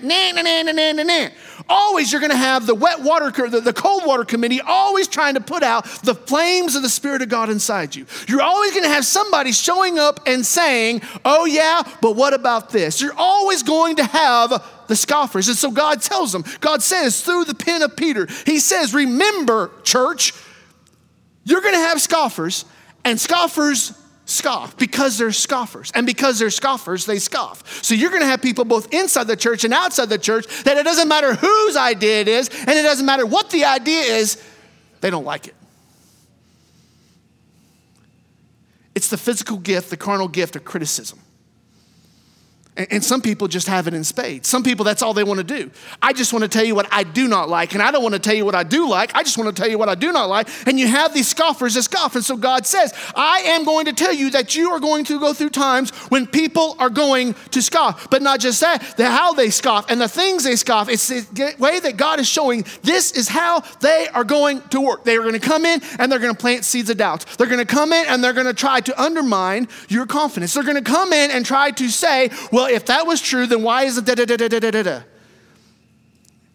Always 1.72 2.12
you're 2.12 2.22
going 2.22 2.32
to 2.32 2.38
have 2.38 2.66
the 2.66 2.74
wet 2.74 3.02
water, 3.02 3.32
the, 3.48 3.62
the 3.62 3.74
cold 3.74 4.06
water 4.06 4.26
committee 4.26 4.60
always 4.60 5.08
trying 5.08 5.36
to 5.36 5.42
put 5.42 5.62
out 5.62 5.86
the 6.04 6.16
flames 6.16 6.76
of 6.76 6.82
the 6.82 6.90
Spirit 6.90 7.22
of 7.22 7.30
God 7.30 7.50
inside 7.50 7.96
you. 7.96 8.08
You're 8.28 8.42
always 8.42 8.72
going 8.72 8.84
to 8.84 8.90
have 8.90 9.06
somebody 9.06 9.52
showing 9.52 10.00
up 10.00 10.22
and 10.26 10.46
saying, 10.46 11.02
oh 11.24 11.46
yeah, 11.46 11.84
but 12.02 12.16
what 12.16 12.34
about 12.34 12.72
this? 12.72 13.02
You're 13.02 13.14
always 13.16 13.62
going 13.62 13.98
to 13.98 14.04
have 14.04 14.64
the 14.88 14.96
scoffers. 14.96 15.48
And 15.48 15.58
so 15.58 15.70
God 15.70 16.02
tells 16.02 16.32
them, 16.32 16.44
God 16.60 16.82
says 16.82 17.22
through 17.22 17.46
the 17.46 17.56
pen 17.56 17.84
of 17.84 17.96
Peter, 17.96 18.28
He 18.46 18.60
says, 18.60 18.94
remember, 18.94 19.72
church, 19.84 20.34
you're 21.44 21.62
going 21.62 21.76
to 21.76 21.80
have 21.80 22.02
scoffers, 22.02 22.66
and 23.06 23.20
scoffers 23.20 23.94
scoff 24.30 24.78
because 24.78 25.18
they're 25.18 25.32
scoffers. 25.32 25.92
And 25.96 26.06
because 26.06 26.40
they're 26.40 26.50
scoffers, 26.50 27.06
they 27.06 27.20
scoff. 27.20 27.84
So 27.84 27.94
you're 27.94 28.10
going 28.10 28.22
to 28.22 28.28
have 28.28 28.42
people 28.42 28.66
both 28.66 28.94
inside 28.94 29.26
the 29.26 29.36
church 29.36 29.64
and 29.64 29.74
outside 29.74 30.10
the 30.10 30.18
church 30.18 30.46
that 30.64 30.78
it 30.78 30.84
doesn't 30.84 31.08
matter 31.08 31.34
whose 31.34 31.76
idea 31.76 32.22
it 32.22 32.28
is, 32.28 32.50
and 32.50 32.70
it 32.70 32.84
doesn't 32.84 33.06
matter 33.06 33.26
what 33.26 33.50
the 33.50 33.66
idea 33.66 34.02
is, 34.02 34.42
they 35.02 35.10
don't 35.10 35.26
like 35.26 35.48
it. 35.48 35.56
It's 38.96 39.10
the 39.10 39.18
physical 39.18 39.58
gift, 39.58 39.90
the 39.90 39.98
carnal 39.98 40.28
gift 40.28 40.56
of 40.56 40.66
criticism. 40.66 41.20
And 42.90 43.04
some 43.04 43.22
people 43.22 43.50
just 43.50 43.68
have 43.68 43.88
it 43.88 43.94
in 43.94 44.06
spades. 44.06 44.48
Some 44.48 44.64
people, 44.64 44.86
that's 44.86 45.02
all 45.02 45.14
they 45.14 45.26
want 45.26 45.40
to 45.40 45.44
do. 45.44 45.70
I 46.02 46.14
just 46.14 46.32
want 46.32 46.44
to 46.44 46.50
tell 46.50 46.64
you 46.64 46.76
what 46.76 46.88
I 46.92 47.04
do 47.04 47.28
not 47.28 47.50
like, 47.50 47.74
and 47.74 47.84
I 47.84 47.92
don't 47.92 48.02
want 48.02 48.14
to 48.16 48.20
tell 48.20 48.34
you 48.34 48.46
what 48.46 48.56
I 48.56 48.64
do 48.64 48.88
like. 48.88 49.14
I 49.16 49.24
just 49.24 49.38
want 49.38 49.54
to 49.54 49.62
tell 49.62 49.70
you 49.70 49.78
what 49.78 49.90
I 49.90 49.96
do 49.96 50.14
not 50.14 50.30
like. 50.30 50.48
And 50.66 50.80
you 50.80 50.88
have 50.88 51.14
these 51.14 51.28
scoffers 51.28 51.74
that 51.74 51.84
scoff. 51.84 52.16
And 52.16 52.24
so 52.24 52.38
God 52.38 52.66
says, 52.66 52.94
I 53.16 53.40
am 53.48 53.66
going 53.66 53.86
to 53.88 53.94
tell 53.94 54.14
you 54.14 54.30
that 54.32 54.56
you 54.56 54.72
are 54.72 54.80
going 54.80 55.04
to 55.06 55.20
go 55.20 55.34
through 55.34 55.50
times 55.50 55.90
when 56.10 56.26
people 56.26 56.78
are 56.80 56.90
going 56.90 57.36
to 57.52 57.62
scoff. 57.62 58.10
But 58.10 58.22
not 58.22 58.40
just 58.40 58.62
that, 58.62 58.96
the 58.96 59.10
how 59.10 59.34
they 59.34 59.50
scoff 59.50 59.90
and 59.90 60.00
the 60.00 60.08
things 60.08 60.46
they 60.46 60.56
scoff. 60.56 60.88
It's 60.88 61.08
the 61.08 61.56
way 61.60 61.80
that 61.82 61.98
God 61.98 62.20
is 62.20 62.28
showing 62.28 62.64
this 62.82 63.12
is 63.12 63.28
how 63.28 63.62
they 63.82 64.08
are 64.14 64.24
going 64.24 64.62
to 64.70 64.80
work. 64.80 65.04
They 65.04 65.18
are 65.18 65.22
going 65.22 65.34
to 65.34 65.40
come 65.40 65.66
in 65.66 65.82
and 65.98 66.12
they're 66.12 66.20
going 66.20 66.34
to 66.34 66.40
plant 66.40 66.64
seeds 66.64 66.90
of 66.90 66.98
doubt. 66.98 67.26
They're 67.38 67.48
going 67.48 67.60
to 67.60 67.66
come 67.66 67.92
in 67.92 68.06
and 68.08 68.24
they're 68.24 68.34
going 68.34 68.48
to 68.48 68.54
try 68.54 68.80
to 68.82 69.02
undermine 69.02 69.68
your 69.90 70.06
confidence. 70.06 70.54
They're 70.54 70.64
going 70.64 70.82
to 70.82 70.82
come 70.82 71.12
in 71.12 71.32
and 71.32 71.46
try 71.46 71.72
to 71.72 71.90
say, 71.90 72.30
well, 72.52 72.69
if 72.72 72.86
that 72.88 73.06
was 73.06 73.22
true, 73.22 73.48
then 73.48 73.64
why 73.64 73.84
is 73.84 73.98
it 73.98 74.06
da 74.06 74.16
da 74.16 74.26
da 74.26 74.36
da 74.38 74.48
da 74.48 74.72
da 74.72 74.84
da? 74.84 75.02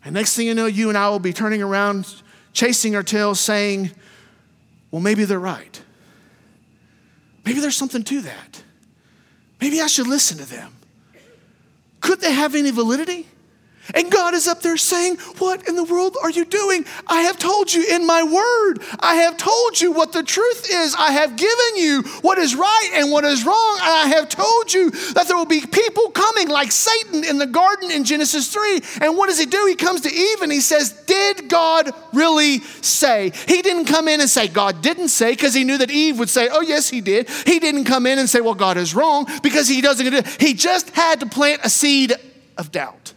And 0.05 0.15
next 0.15 0.37
thing 0.37 0.47
you 0.47 0.55
know, 0.55 0.67
you 0.67 0.89
and 0.89 0.99
I 0.99 1.09
will 1.09 1.19
be 1.19 1.33
turning 1.33 1.63
around, 1.63 2.07
chasing 2.53 2.95
our 2.95 3.03
tails, 3.03 3.41
saying, 3.41 3.91
well, 4.91 5.01
maybe 5.01 5.25
they're 5.25 5.41
right. 5.41 5.83
Maybe 7.45 7.61
there's 7.61 7.77
something 7.77 8.03
to 8.05 8.21
that. 8.23 8.63
Maybe 9.61 9.81
I 9.81 9.87
should 9.87 10.07
listen 10.07 10.39
to 10.39 10.45
them. 10.45 10.75
Could 12.01 12.21
they 12.21 12.33
have 12.33 12.55
any 12.55 12.71
validity? 12.71 13.27
And 13.93 14.11
God 14.11 14.33
is 14.35 14.49
up 14.49 14.63
there 14.63 14.77
saying, 14.77 15.17
What 15.39 15.69
in 15.69 15.77
the 15.77 15.85
world 15.85 16.17
are 16.23 16.31
you 16.31 16.45
doing? 16.45 16.87
I 17.07 17.23
have 17.23 17.39
told 17.39 17.73
you 17.73 17.85
in 17.95 18.07
my 18.07 18.23
word. 18.23 18.83
I 19.01 19.17
have 19.17 19.37
told 19.37 19.81
you 19.81 19.93
what 19.93 20.13
the 20.13 20.23
truth 20.23 20.67
is. 20.71 20.95
I 20.99 21.13
have 21.13 21.37
given 21.37 21.77
you 21.77 22.03
what 22.23 22.39
is 22.39 22.55
right 22.55 22.91
and 22.95 23.13
what 23.13 23.25
is 23.25 23.45
wrong. 23.45 23.79
And 23.83 23.93
I 23.93 24.07
have 24.07 24.29
told 24.29 24.73
you 24.73 24.91
that 24.91 25.27
there 25.29 25.37
will 25.37 25.45
be 25.45 25.61
people 25.61 26.11
coming 26.11 26.49
like 26.49 26.73
Satan 26.73 27.25
in 27.25 27.39
the 27.39 27.47
garden 27.47 27.91
in 27.91 28.05
Genesis 28.05 28.53
3. 28.53 28.81
And 29.03 29.17
what 29.17 29.29
does 29.29 29.39
he 29.39 29.47
do? 29.47 29.67
He 29.67 29.75
comes 29.75 30.01
to 30.03 30.13
Eve 30.13 30.43
and 30.43 30.53
he 30.53 30.61
says, 30.61 30.93
Did 31.07 31.49
God 31.49 31.91
really 32.13 32.61
say? 32.61 33.33
He 33.47 33.61
didn't 33.61 33.87
come 33.87 34.09
in 34.09 34.21
and 34.21 34.31
say, 34.31 34.49
God 34.49 34.83
didn't 34.83 35.09
say, 35.09 35.33
because 35.33 35.55
he 35.55 35.65
knew 35.65 35.79
that 35.79 35.91
Eve 35.91 36.19
would 36.19 36.31
say, 36.31 36.49
Oh, 36.51 36.63
yes, 36.63 36.89
he 36.89 37.01
did. 37.01 37.29
He 37.47 37.59
didn't 37.59 37.85
come 37.85 38.07
in 38.07 38.19
and 38.19 38.29
say, 38.29 38.41
Well, 38.41 38.55
God 38.55 38.77
is 38.77 38.95
wrong, 38.95 39.27
because 39.43 39.69
he 39.69 39.81
doesn't. 39.81 40.27
He 40.41 40.55
just 40.55 40.91
had 40.91 41.21
to 41.21 41.27
plant 41.27 41.61
a 41.65 41.71
seed 41.71 42.15
of 42.57 42.71
doubt. 42.71 43.14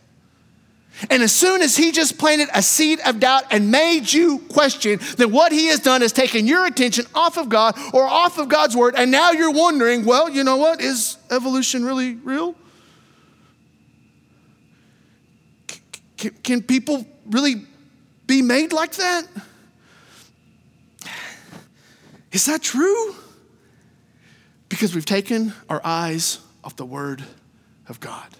And 1.09 1.21
as 1.21 1.31
soon 1.31 1.61
as 1.61 1.75
he 1.75 1.91
just 1.91 2.17
planted 2.17 2.49
a 2.53 2.61
seed 2.61 2.99
of 3.05 3.19
doubt 3.19 3.43
and 3.51 3.71
made 3.71 4.11
you 4.11 4.39
question, 4.49 4.99
then 5.17 5.31
what 5.31 5.51
he 5.51 5.67
has 5.67 5.79
done 5.79 6.01
is 6.01 6.11
taken 6.11 6.47
your 6.47 6.65
attention 6.65 7.05
off 7.13 7.37
of 7.37 7.49
God 7.49 7.77
or 7.93 8.03
off 8.03 8.37
of 8.37 8.49
God's 8.49 8.75
word, 8.75 8.95
and 8.97 9.11
now 9.11 9.31
you're 9.31 9.51
wondering, 9.51 10.05
well, 10.05 10.29
you 10.29 10.43
know 10.43 10.57
what? 10.57 10.81
Is 10.81 11.17
evolution 11.29 11.85
really 11.85 12.15
real? 12.15 12.55
Can, 16.17 16.31
can 16.43 16.61
people 16.63 17.05
really 17.27 17.65
be 18.25 18.41
made 18.41 18.73
like 18.73 18.95
that? 18.95 19.27
Is 22.31 22.45
that 22.45 22.61
true? 22.61 23.15
Because 24.69 24.93
we've 24.93 25.05
taken 25.05 25.53
our 25.69 25.81
eyes 25.83 26.39
off 26.63 26.75
the 26.75 26.85
word 26.85 27.23
of 27.87 27.99
God. 27.99 28.36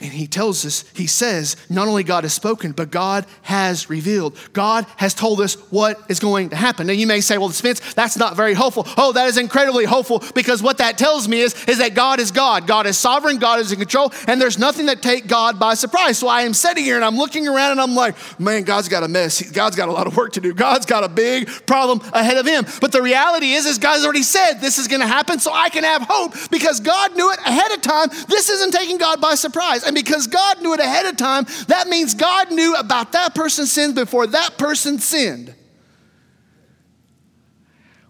And 0.00 0.12
he 0.12 0.26
tells 0.26 0.64
us, 0.64 0.84
he 0.94 1.06
says, 1.06 1.56
not 1.68 1.88
only 1.88 2.02
God 2.02 2.24
has 2.24 2.32
spoken, 2.32 2.72
but 2.72 2.90
God 2.90 3.26
has 3.42 3.90
revealed. 3.90 4.38
God 4.52 4.86
has 4.96 5.14
told 5.14 5.40
us 5.40 5.54
what 5.70 6.00
is 6.08 6.18
going 6.18 6.50
to 6.50 6.56
happen. 6.56 6.86
Now 6.86 6.92
you 6.92 7.06
may 7.06 7.20
say, 7.20 7.38
well, 7.38 7.50
Spence, 7.50 7.94
that's 7.94 8.16
not 8.16 8.36
very 8.36 8.54
hopeful. 8.54 8.86
Oh, 8.96 9.12
that 9.12 9.26
is 9.26 9.38
incredibly 9.38 9.84
hopeful 9.84 10.22
because 10.34 10.62
what 10.62 10.78
that 10.78 10.98
tells 10.98 11.28
me 11.28 11.40
is, 11.40 11.54
is 11.66 11.78
that 11.78 11.94
God 11.94 12.20
is 12.20 12.30
God. 12.30 12.66
God 12.66 12.86
is 12.86 12.96
sovereign, 12.96 13.38
God 13.38 13.60
is 13.60 13.72
in 13.72 13.78
control, 13.78 14.12
and 14.26 14.40
there's 14.40 14.58
nothing 14.58 14.86
that 14.86 15.02
take 15.02 15.26
God 15.26 15.58
by 15.58 15.74
surprise. 15.74 16.18
So 16.18 16.28
I 16.28 16.42
am 16.42 16.54
sitting 16.54 16.84
here 16.84 16.96
and 16.96 17.04
I'm 17.04 17.16
looking 17.16 17.46
around 17.46 17.72
and 17.72 17.80
I'm 17.80 17.94
like, 17.94 18.16
man, 18.40 18.62
God's 18.62 18.88
got 18.88 19.02
a 19.02 19.08
mess. 19.08 19.42
God's 19.50 19.76
got 19.76 19.88
a 19.88 19.92
lot 19.92 20.06
of 20.06 20.16
work 20.16 20.32
to 20.34 20.40
do. 20.40 20.54
God's 20.54 20.86
got 20.86 21.04
a 21.04 21.08
big 21.08 21.48
problem 21.66 22.00
ahead 22.12 22.38
of 22.38 22.46
him. 22.46 22.64
But 22.80 22.92
the 22.92 23.02
reality 23.02 23.52
is, 23.52 23.66
is 23.66 23.78
God's 23.78 24.04
already 24.04 24.22
said 24.22 24.54
this 24.54 24.78
is 24.78 24.88
going 24.88 25.00
to 25.00 25.06
happen, 25.06 25.38
so 25.38 25.52
I 25.52 25.68
can 25.68 25.84
have 25.84 26.02
hope 26.02 26.34
because 26.50 26.80
God 26.80 27.16
knew 27.16 27.30
it 27.32 27.38
ahead 27.40 27.72
of 27.72 27.82
time. 27.82 28.08
This 28.28 28.48
isn't 28.48 28.72
taking 28.72 28.98
God 28.98 29.20
by 29.20 29.34
surprise. 29.34 29.39
And 29.44 29.94
because 29.94 30.26
God 30.26 30.62
knew 30.62 30.74
it 30.74 30.80
ahead 30.80 31.06
of 31.06 31.16
time, 31.16 31.46
that 31.68 31.88
means 31.88 32.14
God 32.14 32.50
knew 32.50 32.74
about 32.76 33.12
that 33.12 33.34
person's 33.34 33.72
sin 33.72 33.94
before 33.94 34.26
that 34.28 34.58
person 34.58 34.98
sinned. 34.98 35.54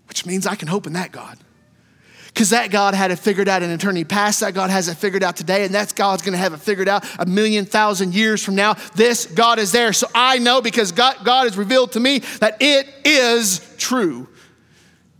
Which 0.09 0.27
means 0.27 0.47
I 0.47 0.57
can 0.57 0.69
hope 0.69 0.87
in 0.87 0.95
that 0.95 1.13
God. 1.13 1.39
Because 2.27 2.51
that 2.51 2.71
God 2.71 2.95
had 2.95 3.11
it 3.11 3.17
figured 3.17 3.49
out 3.49 3.63
in 3.63 3.71
eternity 3.71 4.05
past, 4.05 4.41
that 4.41 4.55
God 4.55 4.71
has 4.71 4.89
it 4.89 4.97
figured 4.97 5.23
out 5.23 5.37
today, 5.37 5.65
and 5.65 5.75
that 5.75 5.95
God's 5.95 6.23
gonna 6.23 6.37
have 6.37 6.53
it 6.53 6.61
figured 6.61 6.89
out 6.89 7.05
a 7.19 7.27
million 7.27 7.65
thousand 7.65 8.15
years 8.15 8.43
from 8.43 8.55
now. 8.55 8.75
This 8.95 9.27
God 9.27 9.59
is 9.59 9.73
there. 9.73 9.93
So 9.93 10.07
I 10.15 10.39
know 10.39 10.61
because 10.61 10.93
God, 10.93 11.17
God 11.25 11.45
has 11.45 11.57
revealed 11.59 11.93
to 11.93 12.01
me 12.01 12.21
that 12.39 12.57
it 12.61 12.89
is 13.05 13.75
true. 13.79 14.29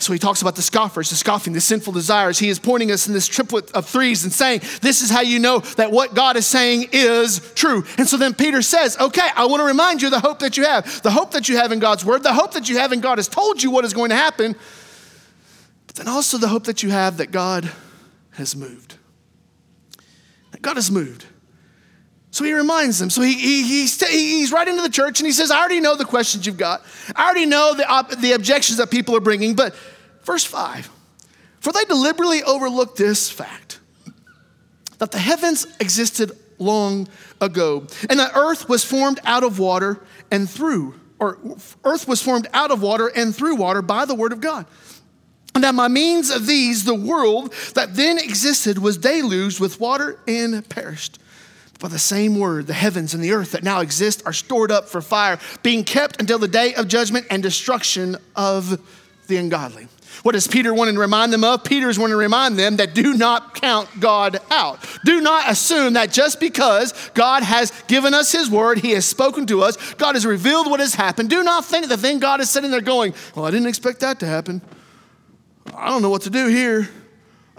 So 0.01 0.15
he 0.15 0.19
talks 0.19 0.41
about 0.41 0.57
the 0.57 0.63
scoffers, 0.63 1.11
the 1.11 1.17
scoffing, 1.17 1.53
the 1.53 1.61
sinful 1.61 1.93
desires. 1.93 2.39
He 2.39 2.49
is 2.49 2.59
pointing 2.59 2.91
us 2.91 3.07
in 3.07 3.13
this 3.13 3.29
triplet 3.29 3.71
of 3.73 3.87
threes 3.87 4.25
and 4.25 4.33
saying, 4.33 4.63
This 4.81 5.03
is 5.03 5.11
how 5.11 5.21
you 5.21 5.39
know 5.39 5.59
that 5.77 5.93
what 5.93 6.15
God 6.15 6.37
is 6.37 6.47
saying 6.47 6.89
is 6.93 7.53
true. 7.55 7.85
And 7.99 8.09
so 8.09 8.17
then 8.17 8.33
Peter 8.33 8.63
says, 8.63 8.97
Okay, 8.99 9.29
I 9.37 9.45
want 9.45 9.61
to 9.61 9.65
remind 9.65 10.01
you 10.01 10.09
the 10.09 10.19
hope 10.19 10.39
that 10.39 10.57
you 10.57 10.65
have, 10.65 11.03
the 11.03 11.11
hope 11.11 11.33
that 11.33 11.51
you 11.51 11.59
have 11.59 11.71
in 11.71 11.81
God's 11.81 12.03
word, 12.03 12.23
the 12.23 12.33
hope 12.33 12.53
that 12.53 12.71
you 12.71 12.79
have 12.79 12.93
in 12.93 13.01
God 13.01 13.19
has 13.19 13.29
told 13.29 13.63
you 13.63 13.71
what 13.71 13.85
is 13.85 13.93
going 13.93 14.09
to 14.09 14.17
happen, 14.17 14.57
but 15.87 15.97
then 15.97 16.09
also 16.09 16.39
the 16.39 16.49
hope 16.49 16.65
that 16.65 16.83
you 16.83 16.91
have 16.91 17.19
that 17.19 17.31
God 17.31 17.71
has 18.33 18.57
moved. 18.57 18.97
That 20.53 20.63
God 20.63 20.77
has 20.77 20.91
moved. 20.91 21.27
So 22.31 22.45
he 22.45 22.53
reminds 22.53 22.99
them. 22.99 23.11
So 23.11 23.23
he, 23.23 23.35
he, 23.35 23.63
he's, 23.63 24.09
he's 24.09 24.53
right 24.53 24.67
into 24.67 24.83
the 24.83 24.89
church 24.89 25.19
and 25.19 25.27
he 25.27 25.33
says, 25.33 25.51
I 25.51 25.59
already 25.59 25.81
know 25.81 25.97
the 25.97 26.05
questions 26.05 26.47
you've 26.47 26.57
got. 26.57 26.83
I 27.17 27.25
already 27.25 27.47
know 27.47 27.75
the, 27.75 28.17
the 28.21 28.33
objections 28.33 28.79
that 28.79 28.91
people 28.91 29.17
are 29.17 29.21
bringing. 29.21 29.55
But 29.55 29.75
verse 30.23 30.45
5 30.45 30.89
For 31.59 31.73
they 31.73 31.85
deliberately 31.85 32.43
overlooked 32.43 32.97
this 32.97 33.31
fact 33.31 33.81
that 34.99 35.11
the 35.11 35.19
heavens 35.19 35.67
existed 35.81 36.33
long 36.59 37.09
ago, 37.41 37.87
and 38.09 38.21
that 38.21 38.33
earth 38.37 38.69
was 38.69 38.85
formed 38.85 39.19
out 39.25 39.43
of 39.43 39.59
water 39.59 40.01
and 40.31 40.49
through, 40.49 40.95
or 41.19 41.39
earth 41.85 42.07
was 42.07 42.23
formed 42.23 42.47
out 42.53 42.71
of 42.71 42.83
water 42.83 43.09
and 43.09 43.35
through 43.35 43.57
water 43.57 43.83
by 43.83 44.05
the 44.05 44.15
word 44.15 44.33
of 44.33 44.41
God. 44.41 44.67
And 45.55 45.65
that 45.65 45.75
by 45.75 45.89
means 45.89 46.31
of 46.31 46.47
these, 46.47 46.85
the 46.85 46.95
world 46.95 47.53
that 47.75 47.97
then 47.97 48.19
existed 48.19 48.79
was 48.79 48.99
deluged 48.99 49.59
with 49.59 49.81
water 49.81 50.21
and 50.29 50.69
perished. 50.69 51.19
By 51.81 51.89
the 51.89 51.99
same 51.99 52.39
word, 52.39 52.67
the 52.67 52.75
heavens 52.75 53.15
and 53.15 53.25
the 53.25 53.33
earth 53.33 53.53
that 53.53 53.65
now 53.65 53.81
exist 53.81 54.23
are 54.27 54.35
stored 54.35 54.71
up 54.71 54.89
for 54.89 55.01
fire, 55.01 55.39
being 55.63 55.83
kept 55.83 56.21
until 56.21 56.39
the 56.39 56.47
day 56.47 56.75
of 56.75 56.89
judgment 56.89 57.27
and 57.31 57.43
destruction 57.43 58.17
of 58.37 58.79
the 59.29 59.39
ungodly. 59.39 59.89
What 60.23 60.33
does 60.33 60.47
Peter 60.47 60.75
want 60.75 60.93
to 60.93 60.99
remind 60.99 61.33
them 61.33 61.43
of? 61.43 61.65
Peter's 61.65 61.99
wanting 61.99 62.13
to 62.13 62.19
remind 62.19 62.59
them 62.59 62.77
that 62.77 62.95
do 62.95 63.15
not 63.15 63.55
count 63.55 63.89
God 63.99 64.41
out. 64.51 64.85
Do 65.07 65.23
not 65.23 65.51
assume 65.51 65.95
that 65.95 66.13
just 66.13 66.39
because 66.39 66.93
God 67.15 67.43
has 67.43 67.71
given 67.89 68.13
us 68.13 68.31
his 68.31 68.51
word, 68.51 68.81
he 68.81 68.91
has 68.91 69.07
spoken 69.07 69.47
to 69.47 69.63
us, 69.63 69.95
God 69.95 70.17
has 70.17 70.27
revealed 70.27 70.69
what 70.69 70.81
has 70.81 70.95
happened. 70.95 71.31
Do 71.31 71.43
not 71.43 71.65
think 71.65 71.87
that 71.87 72.01
then 72.01 72.19
God 72.19 72.41
is 72.41 72.51
sitting 72.51 72.71
there 72.71 72.83
going, 72.83 73.15
Well, 73.35 73.47
I 73.47 73.51
didn't 73.51 73.69
expect 73.69 74.01
that 74.01 74.21
to 74.21 74.27
happen. 74.27 74.61
I 75.75 75.89
don't 75.89 76.03
know 76.03 76.11
what 76.11 76.23
to 76.23 76.31
do 76.31 76.49
here. 76.49 76.91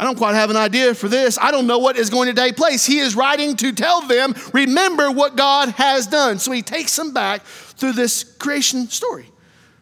I 0.01 0.03
don't 0.03 0.17
quite 0.17 0.33
have 0.33 0.49
an 0.49 0.57
idea 0.57 0.95
for 0.95 1.07
this. 1.07 1.37
I 1.39 1.51
don't 1.51 1.67
know 1.67 1.77
what 1.77 1.95
is 1.95 2.09
going 2.09 2.27
to 2.27 2.33
take 2.33 2.57
place. 2.57 2.87
He 2.87 2.97
is 2.97 3.15
writing 3.15 3.55
to 3.57 3.71
tell 3.71 4.01
them, 4.01 4.33
remember 4.51 5.11
what 5.11 5.35
God 5.35 5.69
has 5.69 6.07
done. 6.07 6.39
So 6.39 6.51
he 6.51 6.63
takes 6.63 6.95
them 6.95 7.13
back 7.13 7.43
through 7.43 7.91
this 7.91 8.23
creation 8.23 8.87
story. 8.87 9.27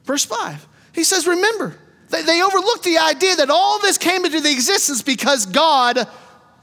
Verse 0.04 0.26
5, 0.26 0.68
he 0.92 1.06
says, 1.06 1.26
Remember. 1.26 1.80
They, 2.10 2.24
they 2.24 2.42
overlooked 2.42 2.84
the 2.84 2.98
idea 2.98 3.38
that 3.38 3.50
all 3.50 3.80
this 3.80 3.98
came 3.98 4.26
into 4.26 4.42
the 4.42 4.52
existence 4.52 5.02
because 5.02 5.46
God 5.46 6.06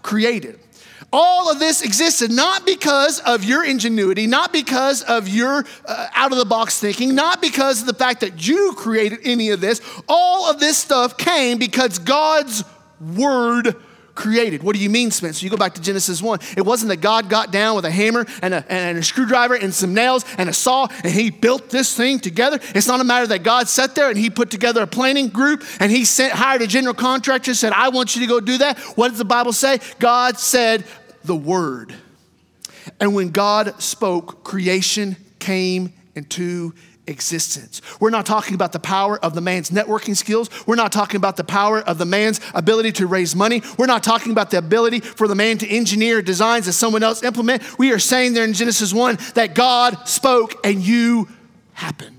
created. 0.02 0.60
All 1.10 1.50
of 1.50 1.58
this 1.58 1.80
existed 1.80 2.30
not 2.30 2.66
because 2.66 3.20
of 3.20 3.42
your 3.42 3.64
ingenuity, 3.64 4.26
not 4.26 4.52
because 4.52 5.02
of 5.02 5.28
your 5.28 5.64
uh, 5.86 6.08
out 6.14 6.32
of 6.32 6.36
the 6.36 6.44
box 6.44 6.78
thinking, 6.78 7.14
not 7.14 7.40
because 7.40 7.80
of 7.80 7.86
the 7.86 7.94
fact 7.94 8.20
that 8.20 8.46
you 8.46 8.74
created 8.76 9.20
any 9.24 9.48
of 9.48 9.62
this. 9.62 9.80
All 10.08 10.50
of 10.50 10.60
this 10.60 10.76
stuff 10.76 11.16
came 11.16 11.58
because 11.58 11.98
God's 11.98 12.62
word 13.00 13.76
created. 14.16 14.62
What 14.62 14.74
do 14.74 14.82
you 14.82 14.90
mean, 14.90 15.10
Spencer? 15.12 15.44
You 15.44 15.50
go 15.50 15.56
back 15.56 15.74
to 15.74 15.80
Genesis 15.80 16.20
1. 16.20 16.40
It 16.56 16.62
wasn't 16.62 16.88
that 16.88 16.96
God 16.96 17.28
got 17.28 17.52
down 17.52 17.76
with 17.76 17.84
a 17.84 17.90
hammer 17.90 18.26
and 18.42 18.54
a, 18.54 18.72
and 18.72 18.98
a 18.98 19.02
screwdriver 19.02 19.54
and 19.54 19.72
some 19.72 19.94
nails 19.94 20.24
and 20.38 20.48
a 20.48 20.52
saw 20.52 20.88
and 21.04 21.12
he 21.12 21.30
built 21.30 21.68
this 21.70 21.94
thing 21.94 22.18
together. 22.18 22.58
It's 22.74 22.88
not 22.88 23.00
a 23.00 23.04
matter 23.04 23.28
that 23.28 23.42
God 23.42 23.68
sat 23.68 23.94
there 23.94 24.08
and 24.08 24.18
he 24.18 24.30
put 24.30 24.50
together 24.50 24.82
a 24.82 24.86
planning 24.86 25.28
group 25.28 25.62
and 25.78 25.92
he 25.92 26.04
sent, 26.04 26.32
hired 26.32 26.62
a 26.62 26.66
general 26.66 26.94
contractor 26.94 27.52
and 27.52 27.58
said, 27.58 27.72
I 27.72 27.90
want 27.90 28.16
you 28.16 28.22
to 28.22 28.26
go 28.26 28.40
do 28.40 28.58
that. 28.58 28.78
What 28.96 29.10
does 29.10 29.18
the 29.18 29.24
Bible 29.24 29.52
say? 29.52 29.78
God 29.98 30.38
said 30.38 30.84
the 31.24 31.36
word. 31.36 31.94
And 32.98 33.14
when 33.14 33.30
God 33.30 33.80
spoke, 33.82 34.42
creation 34.42 35.16
came 35.38 35.92
into 36.14 36.72
existence. 37.06 37.80
We're 38.00 38.10
not 38.10 38.26
talking 38.26 38.54
about 38.54 38.72
the 38.72 38.78
power 38.78 39.18
of 39.18 39.34
the 39.34 39.40
man's 39.40 39.70
networking 39.70 40.16
skills. 40.16 40.48
We're 40.66 40.76
not 40.76 40.92
talking 40.92 41.16
about 41.16 41.36
the 41.36 41.44
power 41.44 41.80
of 41.80 41.98
the 41.98 42.04
man's 42.04 42.40
ability 42.54 42.92
to 42.92 43.06
raise 43.06 43.36
money. 43.36 43.62
We're 43.78 43.86
not 43.86 44.02
talking 44.02 44.32
about 44.32 44.50
the 44.50 44.58
ability 44.58 45.00
for 45.00 45.28
the 45.28 45.34
man 45.34 45.58
to 45.58 45.68
engineer 45.68 46.22
designs 46.22 46.66
that 46.66 46.72
someone 46.72 47.02
else 47.02 47.22
implement. 47.22 47.78
We 47.78 47.92
are 47.92 47.98
saying 47.98 48.34
there 48.34 48.44
in 48.44 48.52
Genesis 48.52 48.92
1 48.92 49.18
that 49.34 49.54
God 49.54 50.08
spoke 50.08 50.54
and 50.64 50.80
you 50.80 51.28
happened. 51.72 52.15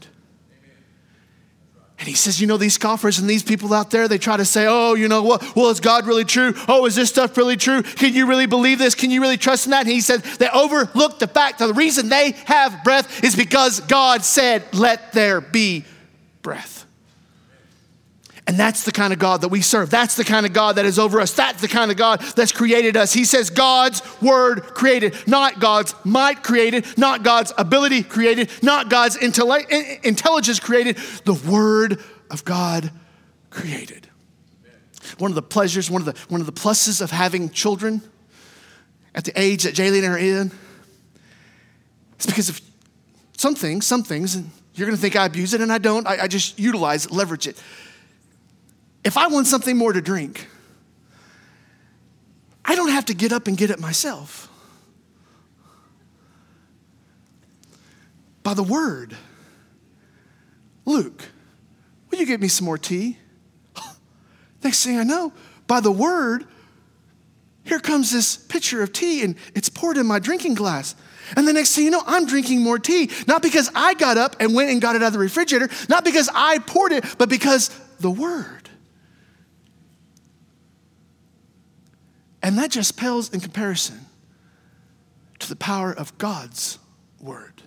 And 2.07 2.11
he 2.13 2.15
says, 2.15 2.39
You 2.39 2.47
know, 2.47 2.55
these 2.55 2.75
scoffers 2.75 3.19
and 3.19 3.29
these 3.29 3.43
people 3.43 3.73
out 3.73 3.91
there, 3.91 4.07
they 4.07 4.17
try 4.17 4.37
to 4.37 4.45
say, 4.45 4.65
Oh, 4.65 4.93
you 4.93 5.09
know 5.09 5.23
what? 5.23 5.57
Well, 5.57 5.69
is 5.71 5.81
God 5.81 6.07
really 6.07 6.23
true? 6.23 6.53
Oh, 6.69 6.85
is 6.85 6.95
this 6.95 7.09
stuff 7.09 7.35
really 7.35 7.57
true? 7.57 7.83
Can 7.83 8.13
you 8.13 8.27
really 8.27 8.45
believe 8.45 8.79
this? 8.79 8.95
Can 8.95 9.11
you 9.11 9.19
really 9.19 9.35
trust 9.35 9.65
in 9.65 9.71
that? 9.71 9.81
And 9.81 9.89
he 9.89 9.99
said, 9.99 10.21
They 10.21 10.47
overlook 10.47 11.19
the 11.19 11.27
fact 11.27 11.59
that 11.59 11.67
the 11.67 11.73
reason 11.73 12.07
they 12.07 12.31
have 12.45 12.81
breath 12.85 13.25
is 13.25 13.35
because 13.35 13.81
God 13.81 14.23
said, 14.23 14.63
Let 14.73 15.11
there 15.11 15.41
be 15.41 15.83
breath. 16.43 16.76
And 18.47 18.57
that's 18.57 18.83
the 18.85 18.93
kind 18.93 19.11
of 19.11 19.19
God 19.19 19.41
that 19.41 19.49
we 19.49 19.61
serve. 19.61 19.89
That's 19.89 20.15
the 20.15 20.23
kind 20.23 20.45
of 20.45 20.53
God 20.53 20.77
that 20.77 20.85
is 20.85 20.97
over 20.97 21.19
us. 21.19 21.33
That's 21.33 21.59
the 21.59 21.67
kind 21.67 21.91
of 21.91 21.97
God 21.97 22.21
that's 22.21 22.53
created 22.53 22.95
us. 22.95 23.11
He 23.11 23.25
says 23.25 23.49
God's 23.49 24.01
word 24.21 24.61
created, 24.73 25.15
not 25.27 25.59
God's 25.59 25.93
might 26.05 26.43
created, 26.43 26.85
not 26.97 27.23
God's 27.23 27.51
ability 27.57 28.03
created, 28.03 28.49
not 28.63 28.89
God's 28.89 29.17
intelligence 29.17 30.61
created. 30.61 30.95
The 31.25 31.33
word 31.33 32.01
of 32.31 32.45
God 32.45 32.89
created. 33.49 34.07
One 35.17 35.29
of 35.29 35.35
the 35.35 35.41
pleasures, 35.41 35.91
one 35.91 36.01
of 36.01 36.05
the, 36.05 36.15
one 36.29 36.39
of 36.39 36.47
the 36.47 36.53
pluses 36.53 37.01
of 37.01 37.11
having 37.11 37.49
children 37.49 38.01
at 39.13 39.25
the 39.25 39.37
age 39.39 39.63
that 39.63 39.75
Jaylene 39.75 40.05
and 40.05 40.13
are 40.13 40.17
in 40.17 40.51
is 42.17 42.25
because 42.25 42.47
of 42.47 42.61
some 43.35 43.55
things, 43.55 43.85
some 43.85 44.03
things, 44.03 44.35
and 44.35 44.49
you're 44.73 44.87
gonna 44.87 44.95
think 44.95 45.17
I 45.17 45.25
abuse 45.25 45.53
it, 45.53 45.59
and 45.59 45.71
I 45.71 45.79
don't. 45.79 46.07
I, 46.07 46.23
I 46.23 46.27
just 46.27 46.57
utilize 46.57 47.05
it, 47.05 47.11
leverage 47.11 47.47
it 47.47 47.61
if 49.07 49.15
I 49.15 49.27
want 49.27 49.47
something 49.47 49.77
more 49.77 49.93
to 49.93 50.01
drink, 50.01 50.49
I 52.65 52.75
don't 52.75 52.89
have 52.89 53.05
to 53.05 53.13
get 53.13 53.31
up 53.31 53.47
and 53.47 53.55
get 53.55 53.71
it 53.71 53.79
myself. 53.79 54.49
By 58.43 58.53
the 58.53 58.63
word. 58.63 59.15
Luke, 60.83 61.23
will 62.11 62.19
you 62.19 62.25
get 62.25 62.41
me 62.41 62.49
some 62.49 62.65
more 62.65 62.77
tea? 62.77 63.17
Next 64.63 64.83
thing 64.83 64.99
I 64.99 65.03
know, 65.03 65.31
by 65.67 65.79
the 65.79 65.91
word, 65.91 66.45
here 67.63 67.79
comes 67.79 68.11
this 68.11 68.35
pitcher 68.35 68.83
of 68.83 68.91
tea 68.91 69.23
and 69.23 69.35
it's 69.55 69.69
poured 69.69 69.95
in 69.97 70.05
my 70.05 70.19
drinking 70.19 70.55
glass. 70.55 70.95
And 71.37 71.47
the 71.47 71.53
next 71.53 71.75
thing 71.75 71.85
you 71.85 71.91
know, 71.91 72.03
I'm 72.05 72.25
drinking 72.25 72.61
more 72.61 72.79
tea. 72.79 73.09
Not 73.25 73.41
because 73.41 73.69
I 73.75 73.93
got 73.93 74.17
up 74.17 74.37
and 74.41 74.53
went 74.53 74.69
and 74.69 74.81
got 74.81 74.95
it 74.95 75.03
out 75.03 75.07
of 75.07 75.13
the 75.13 75.19
refrigerator, 75.19 75.69
not 75.87 76.05
because 76.05 76.29
I 76.33 76.59
poured 76.59 76.93
it, 76.93 77.03
but 77.17 77.27
because 77.27 77.69
the 77.99 78.11
word. 78.11 78.66
And 82.47 82.57
that 82.59 82.71
just 82.71 82.95
pales 82.95 83.33
in 83.33 83.41
comparison 83.41 84.05
to 85.39 85.49
the 85.49 85.55
power 85.57 85.91
of 85.91 86.17
God's 86.17 86.79
word. 87.19 87.61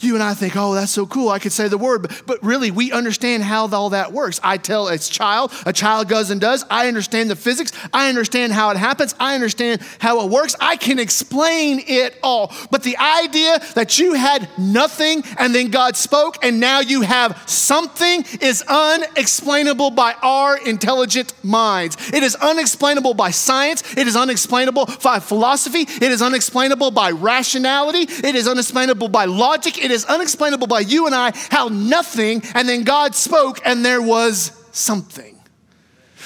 You 0.00 0.14
and 0.14 0.22
I 0.22 0.32
think, 0.32 0.56
oh, 0.56 0.74
that's 0.74 0.92
so 0.92 1.06
cool. 1.06 1.28
I 1.28 1.38
could 1.38 1.52
say 1.52 1.68
the 1.68 1.76
word, 1.76 2.02
but, 2.02 2.22
but 2.26 2.42
really, 2.42 2.70
we 2.70 2.90
understand 2.90 3.42
how 3.42 3.68
all 3.68 3.90
that 3.90 4.12
works. 4.12 4.40
I 4.42 4.56
tell 4.56 4.88
a 4.88 4.98
child, 4.98 5.52
a 5.66 5.72
child 5.72 6.08
goes 6.08 6.30
and 6.30 6.40
does. 6.40 6.64
I 6.70 6.88
understand 6.88 7.30
the 7.30 7.36
physics. 7.36 7.72
I 7.92 8.08
understand 8.08 8.52
how 8.52 8.70
it 8.70 8.78
happens. 8.78 9.14
I 9.20 9.34
understand 9.34 9.82
how 9.98 10.24
it 10.24 10.30
works. 10.30 10.56
I 10.58 10.76
can 10.76 10.98
explain 10.98 11.82
it 11.86 12.18
all. 12.22 12.52
But 12.70 12.82
the 12.82 12.96
idea 12.96 13.60
that 13.74 13.98
you 13.98 14.14
had 14.14 14.48
nothing 14.58 15.22
and 15.38 15.54
then 15.54 15.70
God 15.70 15.96
spoke 15.96 16.42
and 16.42 16.58
now 16.58 16.80
you 16.80 17.02
have 17.02 17.42
something 17.46 18.24
is 18.40 18.64
unexplainable 18.66 19.90
by 19.90 20.14
our 20.22 20.56
intelligent 20.56 21.34
minds. 21.44 21.96
It 22.12 22.22
is 22.22 22.34
unexplainable 22.36 23.14
by 23.14 23.30
science. 23.30 23.82
It 23.96 24.06
is 24.06 24.16
unexplainable 24.16 24.88
by 25.02 25.18
philosophy. 25.18 25.82
It 25.82 26.02
is 26.10 26.22
unexplainable 26.22 26.90
by 26.92 27.10
rationality. 27.10 28.06
It 28.08 28.34
is 28.34 28.48
unexplainable 28.48 29.08
by 29.08 29.26
logic. 29.26 29.82
It 29.82 29.89
it 29.90 29.94
is 29.94 30.04
unexplainable 30.04 30.66
by 30.66 30.80
you 30.80 31.06
and 31.06 31.14
I 31.14 31.32
how 31.50 31.68
nothing, 31.68 32.42
and 32.54 32.68
then 32.68 32.84
God 32.84 33.14
spoke 33.14 33.60
and 33.64 33.84
there 33.84 34.02
was 34.02 34.52
something. 34.72 35.36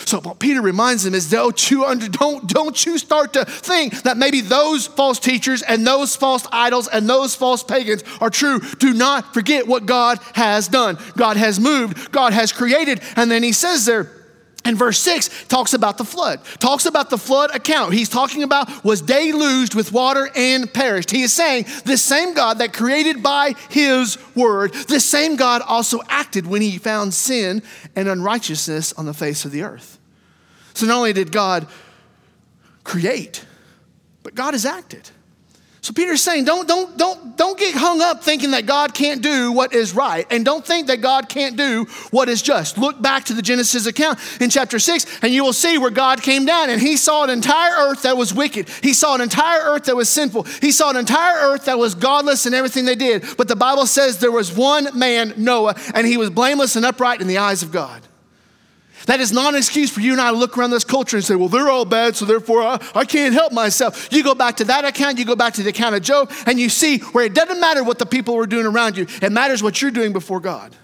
So 0.06 0.20
what 0.20 0.38
Peter 0.38 0.60
reminds 0.60 1.04
them 1.04 1.14
is 1.14 1.30
don't 1.30 1.70
you, 1.70 1.84
under, 1.84 2.08
don't, 2.08 2.46
don't 2.46 2.84
you 2.84 2.98
start 2.98 3.32
to 3.34 3.44
think 3.44 4.02
that 4.02 4.16
maybe 4.16 4.40
those 4.40 4.86
false 4.86 5.18
teachers 5.18 5.62
and 5.62 5.86
those 5.86 6.14
false 6.14 6.46
idols 6.52 6.88
and 6.88 7.08
those 7.08 7.34
false 7.34 7.62
pagans 7.62 8.02
are 8.20 8.30
true. 8.30 8.60
Do 8.78 8.92
not 8.92 9.32
forget 9.32 9.66
what 9.66 9.86
God 9.86 10.18
has 10.34 10.68
done. 10.68 10.98
God 11.16 11.36
has 11.36 11.58
moved, 11.58 12.12
God 12.12 12.32
has 12.32 12.52
created. 12.52 13.00
And 13.16 13.30
then 13.30 13.42
he 13.42 13.52
says 13.52 13.86
there, 13.86 14.10
And 14.66 14.78
verse 14.78 14.98
6 15.00 15.46
talks 15.48 15.74
about 15.74 15.98
the 15.98 16.04
flood, 16.04 16.40
talks 16.58 16.86
about 16.86 17.10
the 17.10 17.18
flood 17.18 17.54
account. 17.54 17.92
He's 17.92 18.08
talking 18.08 18.42
about 18.42 18.82
was 18.82 19.02
deluged 19.02 19.74
with 19.74 19.92
water 19.92 20.30
and 20.34 20.72
perished. 20.72 21.10
He 21.10 21.22
is 21.22 21.34
saying 21.34 21.66
this 21.84 22.02
same 22.02 22.32
God 22.32 22.58
that 22.58 22.72
created 22.72 23.22
by 23.22 23.54
his 23.68 24.16
word, 24.34 24.72
this 24.88 25.04
same 25.04 25.36
God 25.36 25.60
also 25.60 26.00
acted 26.08 26.46
when 26.46 26.62
he 26.62 26.78
found 26.78 27.12
sin 27.12 27.62
and 27.94 28.08
unrighteousness 28.08 28.94
on 28.94 29.04
the 29.04 29.12
face 29.12 29.44
of 29.44 29.50
the 29.50 29.62
earth. 29.62 29.98
So 30.72 30.86
not 30.86 30.96
only 30.96 31.12
did 31.12 31.30
God 31.30 31.66
create, 32.84 33.44
but 34.22 34.34
God 34.34 34.54
has 34.54 34.64
acted. 34.64 35.10
So 35.84 35.92
Peter's 35.92 36.22
saying, 36.22 36.46
don't, 36.46 36.66
don't, 36.66 36.96
don't, 36.96 37.36
don't 37.36 37.58
get 37.58 37.74
hung 37.74 38.00
up 38.00 38.24
thinking 38.24 38.52
that 38.52 38.64
God 38.64 38.94
can't 38.94 39.20
do 39.20 39.52
what 39.52 39.74
is 39.74 39.94
right, 39.94 40.26
and 40.30 40.42
don't 40.42 40.64
think 40.64 40.86
that 40.86 41.02
God 41.02 41.28
can't 41.28 41.58
do 41.58 41.84
what 42.10 42.30
is 42.30 42.40
just. 42.40 42.78
Look 42.78 43.02
back 43.02 43.24
to 43.24 43.34
the 43.34 43.42
Genesis 43.42 43.84
account 43.84 44.18
in 44.40 44.48
chapter 44.48 44.78
6, 44.78 45.18
and 45.20 45.30
you 45.30 45.44
will 45.44 45.52
see 45.52 45.76
where 45.76 45.90
God 45.90 46.22
came 46.22 46.46
down 46.46 46.70
and 46.70 46.80
he 46.80 46.96
saw 46.96 47.24
an 47.24 47.28
entire 47.28 47.72
earth 47.76 48.00
that 48.04 48.16
was 48.16 48.32
wicked. 48.32 48.70
He 48.82 48.94
saw 48.94 49.14
an 49.14 49.20
entire 49.20 49.60
earth 49.60 49.84
that 49.84 49.94
was 49.94 50.08
sinful. 50.08 50.44
He 50.44 50.72
saw 50.72 50.88
an 50.88 50.96
entire 50.96 51.36
earth 51.50 51.66
that 51.66 51.78
was 51.78 51.94
godless 51.94 52.46
in 52.46 52.54
everything 52.54 52.86
they 52.86 52.94
did. 52.94 53.22
But 53.36 53.48
the 53.48 53.54
Bible 53.54 53.84
says 53.84 54.18
there 54.18 54.32
was 54.32 54.56
one 54.56 54.98
man, 54.98 55.34
Noah, 55.36 55.74
and 55.94 56.06
he 56.06 56.16
was 56.16 56.30
blameless 56.30 56.76
and 56.76 56.86
upright 56.86 57.20
in 57.20 57.26
the 57.26 57.36
eyes 57.36 57.62
of 57.62 57.72
God. 57.72 58.00
That 59.06 59.20
is 59.20 59.32
not 59.32 59.54
an 59.54 59.58
excuse 59.58 59.90
for 59.90 60.00
you 60.00 60.12
and 60.12 60.20
I 60.20 60.30
to 60.30 60.36
look 60.36 60.56
around 60.56 60.70
this 60.70 60.84
culture 60.84 61.16
and 61.16 61.24
say, 61.24 61.34
well, 61.34 61.48
they're 61.48 61.68
all 61.68 61.84
bad, 61.84 62.16
so 62.16 62.24
therefore 62.24 62.62
I, 62.62 62.80
I 62.94 63.04
can't 63.04 63.34
help 63.34 63.52
myself. 63.52 64.08
You 64.10 64.22
go 64.22 64.34
back 64.34 64.56
to 64.56 64.64
that 64.64 64.84
account, 64.84 65.18
you 65.18 65.24
go 65.24 65.36
back 65.36 65.54
to 65.54 65.62
the 65.62 65.70
account 65.70 65.94
of 65.94 66.02
Job, 66.02 66.32
and 66.46 66.58
you 66.58 66.68
see 66.68 66.98
where 66.98 67.24
it 67.24 67.34
doesn't 67.34 67.60
matter 67.60 67.84
what 67.84 67.98
the 67.98 68.06
people 68.06 68.34
were 68.34 68.46
doing 68.46 68.66
around 68.66 68.96
you, 68.96 69.06
it 69.20 69.32
matters 69.32 69.62
what 69.62 69.80
you're 69.82 69.90
doing 69.90 70.12
before 70.12 70.40
God. 70.40 70.74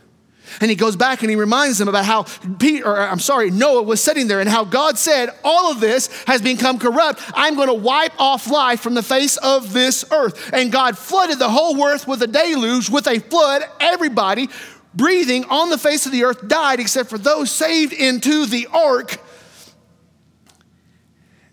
And 0.61 0.69
he 0.69 0.75
goes 0.75 0.97
back 0.97 1.23
and 1.23 1.31
he 1.31 1.37
reminds 1.37 1.79
them 1.79 1.89
about 1.89 2.05
how 2.05 2.25
Peter, 2.59 2.87
or 2.87 2.99
I'm 2.99 3.21
sorry, 3.21 3.51
Noah 3.51 3.83
was 3.83 4.03
sitting 4.03 4.27
there 4.27 4.41
and 4.41 4.49
how 4.49 4.65
God 4.65 4.99
said, 4.99 5.31
All 5.45 5.71
of 5.71 5.81
this 5.81 6.09
has 6.25 6.43
become 6.43 6.79
corrupt. 6.79 7.23
I'm 7.35 7.55
going 7.55 7.69
to 7.69 7.75
wipe 7.75 8.13
off 8.19 8.51
life 8.51 8.81
from 8.81 8.95
the 8.95 9.03
face 9.03 9.37
of 9.37 9.73
this 9.73 10.05
earth. 10.11 10.51
And 10.53 10.73
God 10.73 10.99
flooded 10.99 11.39
the 11.39 11.49
whole 11.49 11.81
earth 11.85 12.09
with 12.09 12.23
a 12.23 12.27
deluge, 12.27 12.91
with 12.91 13.07
a 13.07 13.21
flood. 13.21 13.63
Everybody 13.79 14.49
breathing 14.95 15.45
on 15.45 15.71
the 15.71 15.79
face 15.79 16.07
of 16.07 16.13
the 16.13 16.25
earth 16.25 16.47
died 16.49 16.81
except 16.81 17.11
for 17.11 17.19
those 17.19 17.51
saved 17.51 17.93
into 17.93 18.47
the 18.47 18.67
ark. 18.73 19.19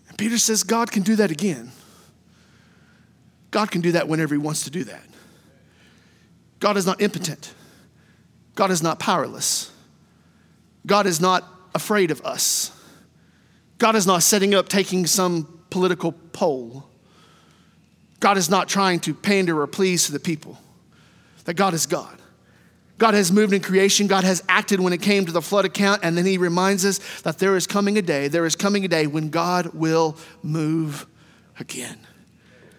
And 0.08 0.18
Peter 0.18 0.38
says, 0.38 0.62
God 0.62 0.90
can 0.90 1.02
do 1.02 1.16
that 1.16 1.30
again. 1.30 1.72
God 3.50 3.70
can 3.70 3.80
do 3.80 3.92
that 3.92 4.08
whenever 4.08 4.34
He 4.34 4.38
wants 4.38 4.64
to 4.64 4.70
do 4.70 4.84
that. 4.84 5.02
God 6.60 6.76
is 6.76 6.86
not 6.86 7.00
impotent, 7.00 7.54
God 8.54 8.70
is 8.70 8.82
not 8.82 8.98
powerless, 8.98 9.72
God 10.86 11.06
is 11.06 11.20
not 11.20 11.44
afraid 11.74 12.10
of 12.10 12.24
us. 12.24 12.72
God 13.78 13.94
is 13.94 14.06
not 14.06 14.22
setting 14.22 14.54
up 14.54 14.68
taking 14.68 15.06
some 15.06 15.60
political 15.70 16.12
poll. 16.12 16.84
God 18.20 18.36
is 18.36 18.50
not 18.50 18.68
trying 18.68 18.98
to 19.00 19.14
pander 19.14 19.60
or 19.60 19.66
please 19.68 20.06
to 20.06 20.12
the 20.12 20.18
people. 20.18 20.58
That 21.44 21.54
God 21.54 21.74
is 21.74 21.86
God. 21.86 22.18
God 22.98 23.14
has 23.14 23.32
moved 23.32 23.52
in 23.52 23.62
creation. 23.62 24.08
God 24.08 24.24
has 24.24 24.42
acted 24.48 24.80
when 24.80 24.92
it 24.92 25.00
came 25.00 25.24
to 25.24 25.32
the 25.32 25.40
flood 25.40 25.64
account. 25.64 26.00
And 26.02 26.18
then 26.18 26.26
he 26.26 26.36
reminds 26.36 26.84
us 26.84 26.98
that 27.22 27.38
there 27.38 27.56
is 27.56 27.66
coming 27.66 27.96
a 27.96 28.02
day, 28.02 28.28
there 28.28 28.44
is 28.44 28.56
coming 28.56 28.84
a 28.84 28.88
day 28.88 29.06
when 29.06 29.30
God 29.30 29.72
will 29.74 30.16
move 30.42 31.06
again. 31.58 31.98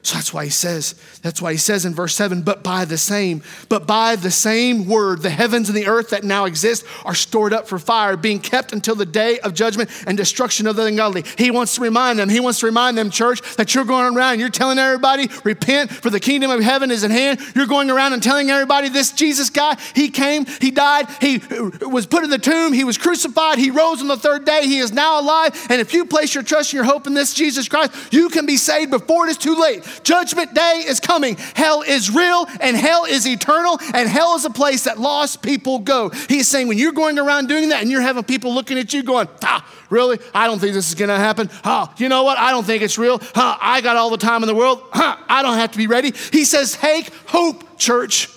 So 0.02 0.16
that's 0.16 0.34
why 0.34 0.46
he 0.46 0.50
says, 0.50 0.96
that's 1.22 1.42
why 1.42 1.52
he 1.52 1.58
says 1.58 1.84
in 1.84 1.94
verse 1.94 2.16
7, 2.16 2.42
but 2.42 2.64
by 2.64 2.86
the 2.86 2.98
same, 2.98 3.44
but 3.68 3.86
by 3.86 4.16
the 4.16 4.32
same 4.32 4.88
word, 4.88 5.22
the 5.22 5.30
heavens 5.30 5.68
and 5.68 5.78
the 5.78 5.88
earth 5.88 6.12
that 6.12 6.24
now 6.24 6.46
exist 6.46 6.86
are 7.04 7.14
stored 7.14 7.52
up 7.52 7.68
for 7.68 7.78
fire, 7.78 8.16
being 8.16 8.40
kept 8.40 8.72
until 8.72 8.96
the 8.96 9.06
day 9.06 9.40
of 9.40 9.54
judgment 9.54 9.90
and 10.08 10.18
destruction 10.18 10.68
of 10.68 10.78
the 10.78 10.86
ungodly. 10.86 11.26
He 11.38 11.52
wants 11.52 11.76
to 11.76 11.82
remind 11.82 12.18
them, 12.18 12.30
he 12.30 12.40
wants 12.40 12.62
to 12.62 12.66
remind 12.66 12.98
them, 12.98 13.10
church, 13.10 13.42
that 13.58 13.76
you're 13.76 13.84
going 13.84 14.16
around, 14.16 14.40
you're 14.40 14.50
telling 14.50 14.80
everybody, 14.80 15.30
repent, 15.44 15.92
for 15.92 16.10
the 16.10 16.20
kingdom 16.20 16.50
of 16.50 16.62
heaven 16.62 16.92
is 16.92 17.04
at 17.04 17.12
hand. 17.12 17.42
You're 17.54 17.68
going 17.68 17.92
around 17.92 18.14
and 18.14 18.24
telling 18.24 18.50
everybody 18.50 18.88
this 18.88 19.12
Jesus 19.12 19.50
guy, 19.50 19.78
he 19.94 20.10
came, 20.10 20.46
he 20.46 20.72
died, 20.72 21.08
he 21.20 21.42
was 21.82 22.08
put 22.08 22.24
in 22.24 22.30
the 22.30 22.38
tomb, 22.38 22.72
he 22.72 22.86
was 22.86 22.98
crucified, 22.98 23.58
he 23.58 23.70
rose 23.70 24.00
on 24.02 24.08
the 24.08 24.18
third 24.18 24.46
day, 24.46 24.62
he 24.66 24.80
is 24.80 24.94
now 24.94 25.20
alive. 25.20 25.68
And 25.70 25.82
if 25.82 25.94
you 25.94 26.06
place 26.06 26.34
your 26.34 26.44
trust 26.44 26.72
and 26.72 26.78
your 26.78 26.86
hope 26.86 27.06
in 27.06 27.14
this 27.14 27.34
Jesus 27.34 27.68
Christ, 27.68 27.92
you 28.14 28.30
can 28.30 28.46
be 28.46 28.56
saved 28.56 28.92
before 28.92 29.28
it 29.28 29.32
is 29.32 29.38
too 29.38 29.56
late. 29.56 29.84
Judgment 30.04 30.54
day 30.54 30.84
is 30.86 31.00
coming. 31.00 31.36
Hell 31.56 31.82
is 31.82 32.10
real 32.10 32.48
and 32.60 32.76
hell 32.76 33.06
is 33.06 33.28
eternal, 33.28 33.80
and 33.94 34.08
hell 34.08 34.36
is 34.36 34.46
a 34.46 34.50
place 34.50 34.84
that 34.86 35.00
lost 35.00 35.42
people 35.42 35.80
go. 35.80 36.10
He's 36.10 36.48
saying 36.48 36.68
when 36.68 36.78
you're 36.78 36.92
going 36.92 37.18
around 37.20 37.48
doing 37.48 37.70
that 37.70 37.82
and 37.82 37.92
you're 37.92 38.02
having 38.02 38.24
people 38.24 38.54
looking 38.54 38.78
at 38.78 38.94
you 38.94 39.04
going, 39.04 39.28
ah, 39.44 39.66
really? 39.90 40.20
I 40.34 40.48
don't 40.48 40.60
think 40.60 40.74
this 40.74 40.90
is 40.90 40.96
going 40.96 41.10
to 41.10 41.18
happen. 41.18 41.50
Oh, 41.64 41.94
you 41.98 42.10
know 42.10 42.24
what? 42.24 42.38
I 42.38 42.52
don't 42.52 42.66
think 42.66 42.84
it's 42.84 42.98
real. 42.98 43.20
Huh, 43.22 43.58
I 43.60 43.82
got 43.82 43.96
all 43.98 44.10
the 44.10 44.18
time 44.18 44.44
in 44.44 44.48
the 44.48 44.56
world. 44.56 44.84
Huh, 44.92 45.18
I 45.28 45.42
don't 45.42 45.58
have 45.58 45.72
to 45.72 45.78
be 45.78 45.88
ready. 45.88 46.12
He 46.32 46.46
says, 46.46 46.74
take 46.74 47.12
hope, 47.28 47.78
church. 47.78 48.30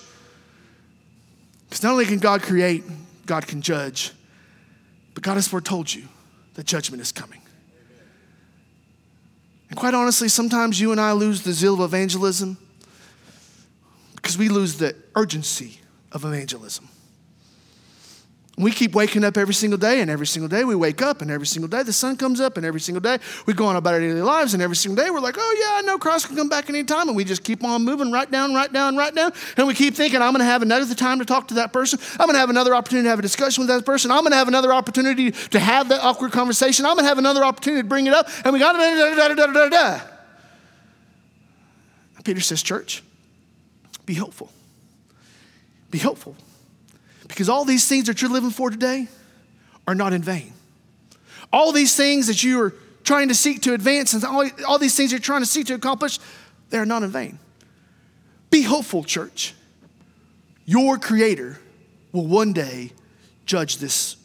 Because 1.69 1.83
not 1.83 1.91
only 1.91 2.05
can 2.05 2.19
God 2.19 2.41
create, 2.41 2.83
God 3.25 3.47
can 3.47 3.61
judge, 3.61 4.11
but 5.13 5.23
God 5.23 5.35
has 5.35 5.47
foretold 5.47 5.93
you 5.93 6.03
that 6.55 6.65
judgment 6.65 7.01
is 7.01 7.11
coming. 7.11 7.42
And 9.73 9.79
quite 9.79 9.95
honestly, 9.95 10.29
sometimes 10.29 10.79
you 10.79 10.91
and 10.91 11.01
I 11.01 11.13
lose 11.13 11.41
the 11.41 11.51
zeal 11.51 11.73
of 11.73 11.79
evangelism 11.79 12.59
because 14.15 14.37
we 14.37 14.47
lose 14.47 14.77
the 14.77 14.95
urgency 15.15 15.79
of 16.11 16.25
evangelism. 16.25 16.87
We 18.55 18.69
keep 18.69 18.93
waking 18.93 19.23
up 19.23 19.35
every 19.35 19.55
single 19.55 19.79
day, 19.79 20.01
and 20.01 20.11
every 20.11 20.27
single 20.27 20.47
day 20.47 20.63
we 20.63 20.75
wake 20.75 21.01
up, 21.01 21.23
and 21.23 21.31
every 21.31 21.47
single 21.47 21.67
day 21.67 21.81
the 21.81 21.91
sun 21.91 22.17
comes 22.17 22.39
up, 22.39 22.55
and 22.55 22.63
every 22.63 22.79
single 22.79 23.01
day 23.01 23.17
we 23.47 23.53
go 23.55 23.65
on 23.65 23.75
about 23.77 23.95
our 23.95 23.99
daily 23.99 24.21
lives, 24.21 24.53
and 24.53 24.61
every 24.61 24.75
single 24.75 25.03
day 25.03 25.09
we're 25.09 25.21
like, 25.21 25.37
oh 25.39 25.57
yeah, 25.59 25.79
I 25.79 25.81
know 25.81 25.97
Christ 25.97 26.27
can 26.27 26.35
come 26.35 26.49
back 26.49 26.69
anytime, 26.69 27.07
and 27.07 27.17
we 27.17 27.23
just 27.23 27.43
keep 27.43 27.63
on 27.63 27.83
moving 27.83 28.11
right 28.11 28.29
down, 28.29 28.53
right 28.53 28.71
down, 28.71 28.95
right 28.95 29.13
down, 29.13 29.33
and 29.57 29.65
we 29.65 29.73
keep 29.73 29.95
thinking, 29.95 30.21
I'm 30.21 30.33
going 30.33 30.39
to 30.39 30.45
have 30.45 30.61
another 30.61 30.93
time 30.93 31.17
to 31.17 31.25
talk 31.25 31.47
to 31.47 31.55
that 31.55 31.73
person. 31.73 31.97
I'm 32.11 32.27
going 32.27 32.35
to 32.35 32.39
have 32.39 32.51
another 32.51 32.75
opportunity 32.75 33.05
to 33.05 33.09
have 33.09 33.17
a 33.17 33.23
discussion 33.23 33.63
with 33.63 33.69
that 33.69 33.87
person. 33.87 34.11
I'm 34.11 34.21
going 34.21 34.33
to 34.33 34.37
have 34.37 34.47
another 34.47 34.71
opportunity 34.71 35.31
to 35.31 35.59
have 35.59 35.89
that 35.89 36.03
awkward 36.03 36.31
conversation. 36.31 36.85
I'm 36.85 36.93
going 36.93 37.05
to 37.05 37.09
have 37.09 37.17
another 37.17 37.43
opportunity 37.43 37.81
to 37.81 37.87
bring 37.87 38.05
it 38.05 38.13
up, 38.13 38.29
and 38.45 38.53
we 38.53 38.59
got 38.59 38.73
da 38.73 39.15
da 39.15 39.29
da 39.29 39.33
da 39.33 39.47
da 39.47 39.69
da. 39.69 40.01
Peter 42.23 42.39
says, 42.39 42.61
church, 42.61 43.03
be 44.05 44.13
hopeful. 44.13 44.51
Be 45.89 45.97
hopeful. 45.97 46.35
Because 47.33 47.49
all 47.49 47.65
these 47.65 47.87
things 47.87 48.05
that 48.05 48.21
you're 48.21 48.29
living 48.29 48.51
for 48.51 48.69
today 48.69 49.07
are 49.87 49.95
not 49.95 50.13
in 50.13 50.21
vain. 50.21 50.53
All 51.51 51.71
these 51.71 51.95
things 51.95 52.27
that 52.27 52.43
you 52.43 52.61
are 52.61 52.75
trying 53.03 53.29
to 53.29 53.33
seek 53.33 53.63
to 53.63 53.73
advance 53.73 54.13
and 54.13 54.23
all, 54.23 54.47
all 54.67 54.77
these 54.77 54.95
things 54.95 55.11
you're 55.11 55.19
trying 55.19 55.41
to 55.41 55.47
seek 55.47 55.65
to 55.65 55.73
accomplish, 55.73 56.19
they 56.69 56.77
are 56.77 56.85
not 56.85 57.01
in 57.01 57.09
vain. 57.09 57.39
Be 58.51 58.61
hopeful, 58.61 59.03
church. 59.03 59.55
Your 60.65 60.99
Creator 60.99 61.57
will 62.11 62.27
one 62.27 62.53
day 62.53 62.91
judge 63.47 63.77
this 63.77 64.15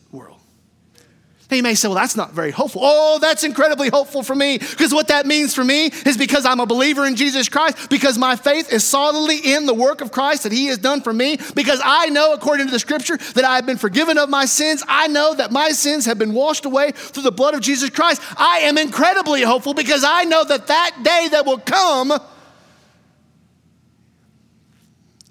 now 1.51 1.57
you 1.57 1.63
may 1.63 1.75
say, 1.75 1.89
well, 1.89 1.97
that's 1.97 2.15
not 2.15 2.33
very 2.33 2.51
hopeful. 2.51 2.83
Oh, 2.85 3.19
that's 3.21 3.43
incredibly 3.43 3.89
hopeful 3.89 4.23
for 4.23 4.35
me 4.35 4.59
because 4.59 4.93
what 4.93 5.09
that 5.09 5.25
means 5.25 5.55
for 5.55 5.65
me 5.65 5.87
is 5.87 6.19
because 6.19 6.45
I'm 6.45 6.61
a 6.61 6.67
believer 6.67 7.07
in 7.07 7.17
Jesus 7.17 7.49
Christ, 7.49 7.89
because 7.89 8.19
my 8.19 8.37
faith 8.37 8.71
is 8.71 8.85
solidly 8.85 9.55
in 9.55 9.65
the 9.65 9.73
work 9.73 10.03
of 10.03 10.13
Christ 10.13 10.43
that 10.43 10.53
He 10.53 10.67
has 10.67 10.77
done 10.77 11.01
for 11.01 11.13
me, 11.13 11.39
because 11.55 11.81
I 11.83 12.07
know, 12.11 12.35
according 12.35 12.67
to 12.67 12.73
the 12.73 12.79
scripture, 12.79 13.17
that 13.17 13.45
I 13.45 13.57
have 13.57 13.65
been 13.65 13.79
forgiven 13.79 14.19
of 14.19 14.29
my 14.29 14.45
sins. 14.45 14.85
I 14.87 15.09
know 15.09 15.35
that 15.35 15.51
my 15.51 15.71
sins 15.71 16.05
have 16.05 16.19
been 16.19 16.35
washed 16.35 16.67
away 16.67 16.91
through 16.91 17.23
the 17.23 17.33
blood 17.33 17.55
of 17.55 17.63
Jesus 17.63 17.89
Christ. 17.89 18.21
I 18.37 18.59
am 18.65 18.77
incredibly 18.77 19.41
hopeful 19.41 19.73
because 19.73 20.05
I 20.05 20.25
know 20.25 20.45
that 20.45 20.67
that 20.67 20.97
day 21.03 21.29
that 21.31 21.47
will 21.47 21.59
come 21.59 22.13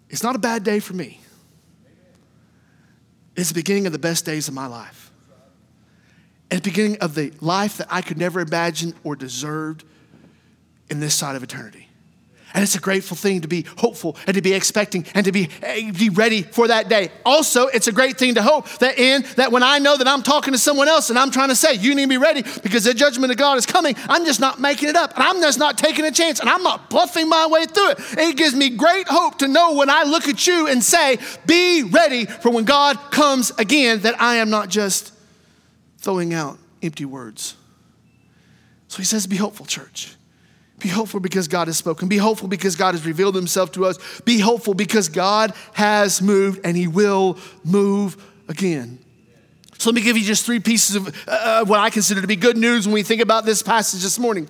is 0.09 0.23
not 0.23 0.35
a 0.35 0.39
bad 0.39 0.63
day 0.63 0.79
for 0.79 0.93
me. 0.93 1.21
It's 3.35 3.49
the 3.49 3.55
beginning 3.55 3.85
of 3.85 3.91
the 3.91 3.99
best 3.99 4.25
days 4.25 4.47
of 4.47 4.55
my 4.55 4.65
life 4.65 4.96
at 6.49 6.63
the 6.63 6.69
beginning 6.69 6.97
of 6.99 7.15
the 7.15 7.33
life 7.41 7.77
that 7.77 7.87
I 7.89 8.01
could 8.01 8.17
never 8.17 8.39
imagine 8.39 8.93
or 9.03 9.15
deserved 9.15 9.83
in 10.89 10.99
this 10.99 11.13
side 11.13 11.35
of 11.35 11.43
eternity. 11.43 11.87
And 12.53 12.63
it's 12.63 12.75
a 12.75 12.79
grateful 12.79 13.17
thing 13.17 13.41
to 13.41 13.47
be 13.47 13.65
hopeful 13.77 14.15
and 14.25 14.33
to 14.35 14.41
be 14.41 14.53
expecting 14.53 15.05
and 15.13 15.25
to 15.25 15.31
be, 15.31 15.49
eh, 15.61 15.91
be 15.91 16.09
ready 16.09 16.41
for 16.43 16.67
that 16.69 16.87
day. 16.87 17.11
Also, 17.25 17.67
it's 17.67 17.87
a 17.87 17.91
great 17.91 18.17
thing 18.17 18.35
to 18.35 18.41
hope 18.41 18.67
that 18.79 18.97
in 18.97 19.25
that 19.35 19.51
when 19.51 19.63
I 19.63 19.79
know 19.79 19.97
that 19.97 20.07
I'm 20.07 20.23
talking 20.23 20.53
to 20.53 20.57
someone 20.57 20.87
else 20.87 21.09
and 21.09 21.19
I'm 21.19 21.29
trying 21.29 21.49
to 21.49 21.55
say, 21.55 21.73
you 21.73 21.93
need 21.93 22.03
to 22.03 22.09
be 22.09 22.17
ready 22.17 22.43
because 22.63 22.85
the 22.85 22.93
judgment 22.93 23.31
of 23.31 23.37
God 23.37 23.57
is 23.57 23.65
coming, 23.65 23.95
I'm 24.07 24.25
just 24.25 24.39
not 24.39 24.59
making 24.59 24.89
it 24.89 24.95
up. 24.95 25.13
And 25.15 25.23
I'm 25.23 25.41
just 25.41 25.59
not 25.59 25.77
taking 25.77 26.05
a 26.05 26.11
chance 26.11 26.39
and 26.39 26.49
I'm 26.49 26.63
not 26.63 26.89
bluffing 26.89 27.27
my 27.27 27.47
way 27.47 27.65
through 27.65 27.91
it. 27.91 27.99
It 28.17 28.37
gives 28.37 28.55
me 28.55 28.69
great 28.69 29.07
hope 29.09 29.39
to 29.39 29.47
know 29.47 29.75
when 29.75 29.89
I 29.89 30.03
look 30.03 30.27
at 30.27 30.47
you 30.47 30.67
and 30.67 30.81
say, 30.81 31.19
be 31.45 31.83
ready 31.83 32.25
for 32.25 32.49
when 32.49 32.63
God 32.63 32.97
comes 33.11 33.51
again, 33.59 33.99
that 33.99 34.19
I 34.21 34.37
am 34.37 34.49
not 34.49 34.69
just 34.69 35.11
throwing 35.97 36.33
out 36.33 36.57
empty 36.81 37.05
words. 37.05 37.55
So 38.87 38.97
he 38.97 39.03
says, 39.03 39.27
Be 39.27 39.35
hopeful, 39.35 39.65
church. 39.65 40.15
Be 40.79 40.89
hopeful 40.89 41.19
because 41.19 41.47
God 41.47 41.67
has 41.67 41.77
spoken. 41.77 42.07
Be 42.07 42.17
hopeful 42.17 42.47
because 42.47 42.75
God 42.75 42.93
has 42.93 43.05
revealed 43.05 43.35
himself 43.35 43.71
to 43.73 43.85
us. 43.85 43.97
Be 44.21 44.39
hopeful 44.39 44.75
because 44.75 45.09
God 45.09 45.53
has 45.73 46.21
moved 46.21 46.61
and 46.63 46.77
he 46.77 46.87
will 46.87 47.39
move 47.63 48.23
again. 48.47 48.99
So 49.79 49.89
let 49.89 49.95
me 49.95 50.01
give 50.01 50.17
you 50.17 50.23
just 50.23 50.45
three 50.45 50.59
pieces 50.59 50.95
of 50.95 51.27
uh, 51.27 51.65
what 51.65 51.79
I 51.79 51.89
consider 51.89 52.21
to 52.21 52.27
be 52.27 52.35
good 52.35 52.57
news 52.57 52.87
when 52.87 52.93
we 52.93 53.03
think 53.03 53.21
about 53.21 53.45
this 53.45 53.63
passage 53.63 54.01
this 54.01 54.19
morning. 54.19 54.47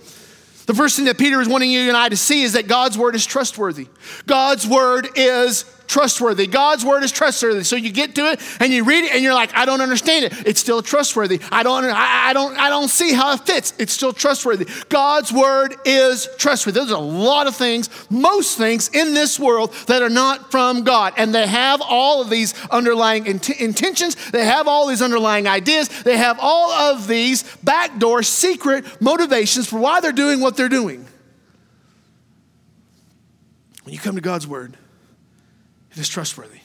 The 0.65 0.73
first 0.73 0.97
thing 0.97 1.05
that 1.05 1.17
Peter 1.17 1.39
is 1.39 1.47
wanting 1.47 1.71
you 1.71 1.87
and 1.87 1.95
I 1.95 2.09
to 2.09 2.17
see 2.17 2.43
is 2.43 2.53
that 2.53 2.67
God's 2.67 2.97
word 2.97 3.15
is 3.15 3.25
trustworthy. 3.25 3.87
God's 4.25 4.67
word 4.67 5.07
is 5.15 5.63
trustworthy. 5.87 6.47
God's 6.47 6.85
word 6.85 7.03
is 7.03 7.11
trustworthy. 7.11 7.63
So 7.63 7.75
you 7.75 7.91
get 7.91 8.15
to 8.15 8.31
it 8.31 8.41
and 8.59 8.71
you 8.71 8.83
read 8.83 9.05
it 9.05 9.13
and 9.13 9.23
you're 9.23 9.33
like, 9.33 9.55
I 9.55 9.65
don't 9.65 9.81
understand 9.81 10.25
it. 10.25 10.47
It's 10.47 10.59
still 10.59 10.81
trustworthy. 10.81 11.39
I 11.51 11.63
don't, 11.63 11.85
I, 11.85 12.29
I 12.29 12.33
don't, 12.33 12.57
I 12.57 12.69
don't 12.69 12.89
see 12.89 13.13
how 13.13 13.33
it 13.33 13.41
fits. 13.41 13.73
It's 13.79 13.93
still 13.93 14.13
trustworthy. 14.13 14.67
God's 14.89 15.31
word 15.31 15.75
is 15.85 16.27
trustworthy. 16.37 16.79
There's 16.79 16.91
a 16.91 16.97
lot 16.97 17.47
of 17.47 17.55
things, 17.55 17.89
most 18.09 18.57
things 18.57 18.89
in 18.89 19.13
this 19.13 19.39
world 19.39 19.73
that 19.87 20.01
are 20.01 20.09
not 20.09 20.51
from 20.51 20.83
God. 20.83 21.13
And 21.17 21.33
they 21.33 21.47
have 21.47 21.81
all 21.81 22.21
of 22.21 22.29
these 22.29 22.53
underlying 22.69 23.25
int- 23.25 23.49
intentions. 23.49 24.15
They 24.31 24.45
have 24.45 24.67
all 24.67 24.87
these 24.87 25.01
underlying 25.01 25.47
ideas. 25.47 25.89
They 26.03 26.17
have 26.17 26.37
all 26.39 26.71
of 26.71 27.07
these 27.07 27.43
backdoor 27.63 28.23
secret 28.23 29.01
motivations 29.01 29.67
for 29.67 29.79
why 29.79 30.01
they're 30.01 30.11
doing 30.11 30.41
what 30.41 30.57
they're 30.57 30.69
doing. 30.69 31.05
When 33.83 33.93
you 33.93 33.99
come 33.99 34.15
to 34.15 34.21
God's 34.21 34.45
word, 34.45 34.75
is 35.97 36.09
trustworthy. 36.09 36.59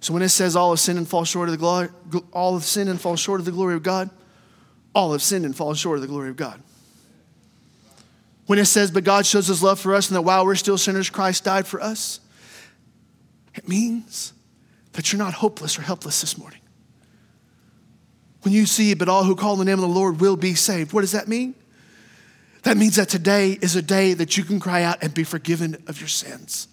So 0.00 0.12
when 0.12 0.22
it 0.22 0.28
says 0.28 0.54
all 0.54 0.70
have 0.70 0.80
sinned 0.80 0.98
and 0.98 1.08
fall 1.08 1.24
short 1.24 1.48
of 1.48 1.52
the 1.52 1.58
glory, 1.58 1.88
all 2.32 2.54
have 2.54 2.64
sinned 2.64 2.88
and 2.88 3.00
fall 3.00 3.16
short 3.16 3.40
of 3.40 3.46
the 3.46 3.52
glory 3.52 3.74
of 3.74 3.82
God, 3.82 4.10
all 4.94 5.12
have 5.12 5.22
sinned 5.22 5.44
and 5.44 5.56
fall 5.56 5.74
short 5.74 5.96
of 5.96 6.02
the 6.02 6.08
glory 6.08 6.30
of 6.30 6.36
God. 6.36 6.62
When 8.46 8.58
it 8.58 8.64
says, 8.64 8.90
but 8.90 9.04
God 9.04 9.26
shows 9.26 9.48
his 9.48 9.62
love 9.62 9.78
for 9.78 9.94
us 9.94 10.08
and 10.08 10.16
that 10.16 10.22
while 10.22 10.46
we're 10.46 10.54
still 10.54 10.78
sinners, 10.78 11.10
Christ 11.10 11.44
died 11.44 11.66
for 11.66 11.80
us, 11.80 12.20
it 13.54 13.68
means 13.68 14.32
that 14.92 15.12
you're 15.12 15.18
not 15.18 15.34
hopeless 15.34 15.78
or 15.78 15.82
helpless 15.82 16.20
this 16.20 16.38
morning. 16.38 16.60
When 18.42 18.54
you 18.54 18.66
see, 18.66 18.94
but 18.94 19.08
all 19.08 19.24
who 19.24 19.36
call 19.36 19.56
the 19.56 19.64
name 19.64 19.74
of 19.74 19.80
the 19.80 19.88
Lord 19.88 20.20
will 20.20 20.36
be 20.36 20.54
saved, 20.54 20.92
what 20.92 21.02
does 21.02 21.12
that 21.12 21.28
mean? 21.28 21.54
That 22.62 22.76
means 22.76 22.96
that 22.96 23.08
today 23.08 23.58
is 23.60 23.76
a 23.76 23.82
day 23.82 24.14
that 24.14 24.36
you 24.36 24.44
can 24.44 24.60
cry 24.60 24.82
out 24.82 25.02
and 25.02 25.12
be 25.12 25.24
forgiven 25.24 25.82
of 25.86 26.00
your 26.00 26.08
sins. 26.08 26.68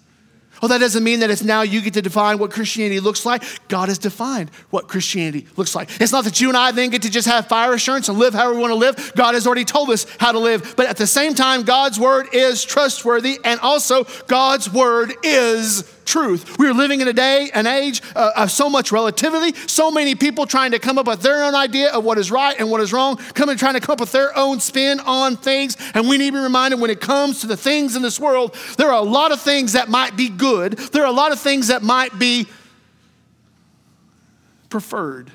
Well, 0.61 0.69
that 0.69 0.79
doesn't 0.79 1.03
mean 1.03 1.19
that 1.19 1.29
it's 1.29 1.43
now 1.43 1.61
you 1.61 1.81
get 1.81 1.93
to 1.95 2.01
define 2.01 2.37
what 2.37 2.51
Christianity 2.51 2.99
looks 2.99 3.25
like. 3.25 3.43
God 3.67 3.89
has 3.89 3.97
defined 3.97 4.51
what 4.69 4.87
Christianity 4.87 5.47
looks 5.57 5.75
like. 5.75 5.89
It's 6.01 6.11
not 6.11 6.23
that 6.23 6.39
you 6.39 6.49
and 6.49 6.57
I 6.57 6.71
then 6.71 6.89
get 6.89 7.01
to 7.03 7.11
just 7.11 7.27
have 7.27 7.47
fire 7.47 7.73
assurance 7.73 8.09
and 8.09 8.17
live 8.17 8.33
however 8.33 8.55
we 8.55 8.61
want 8.61 8.71
to 8.71 8.75
live. 8.75 9.13
God 9.15 9.33
has 9.33 9.45
already 9.45 9.65
told 9.65 9.89
us 9.89 10.05
how 10.19 10.31
to 10.31 10.39
live. 10.39 10.75
But 10.75 10.87
at 10.87 10.97
the 10.97 11.07
same 11.07 11.33
time, 11.33 11.63
God's 11.63 11.99
word 11.99 12.27
is 12.33 12.63
trustworthy, 12.63 13.39
and 13.43 13.59
also 13.59 14.05
God's 14.27 14.71
word 14.71 15.13
is 15.23 15.83
truth. 16.05 16.57
We 16.57 16.67
are 16.67 16.73
living 16.73 17.01
in 17.01 17.07
a 17.07 17.13
day, 17.13 17.49
an 17.53 17.67
age 17.67 18.01
uh, 18.15 18.31
of 18.35 18.51
so 18.51 18.69
much 18.69 18.91
relativity, 18.91 19.57
so 19.67 19.91
many 19.91 20.15
people 20.15 20.45
trying 20.45 20.71
to 20.71 20.79
come 20.79 20.97
up 20.97 21.07
with 21.07 21.21
their 21.21 21.43
own 21.43 21.55
idea 21.55 21.91
of 21.91 22.03
what 22.03 22.17
is 22.17 22.31
right 22.31 22.55
and 22.57 22.69
what 22.69 22.81
is 22.81 22.93
wrong, 22.93 23.17
coming 23.33 23.57
trying 23.57 23.73
to 23.73 23.79
come 23.79 23.93
up 23.93 23.99
with 23.99 24.11
their 24.11 24.35
own 24.37 24.59
spin 24.59 24.99
on 25.01 25.35
things. 25.35 25.77
And 25.93 26.07
we 26.07 26.17
need 26.17 26.27
to 26.27 26.37
be 26.37 26.39
reminded 26.39 26.79
when 26.79 26.91
it 26.91 27.01
comes 27.01 27.41
to 27.41 27.47
the 27.47 27.57
things 27.57 27.95
in 27.95 28.01
this 28.01 28.19
world, 28.19 28.55
there 28.77 28.87
are 28.87 29.01
a 29.01 29.05
lot 29.05 29.31
of 29.31 29.41
things 29.41 29.73
that 29.73 29.89
might 29.89 30.15
be 30.15 30.29
good, 30.29 30.73
there 30.73 31.03
are 31.03 31.09
a 31.09 31.11
lot 31.11 31.31
of 31.31 31.39
things 31.39 31.67
that 31.67 31.83
might 31.83 32.17
be 32.17 32.47
preferred. 34.69 35.31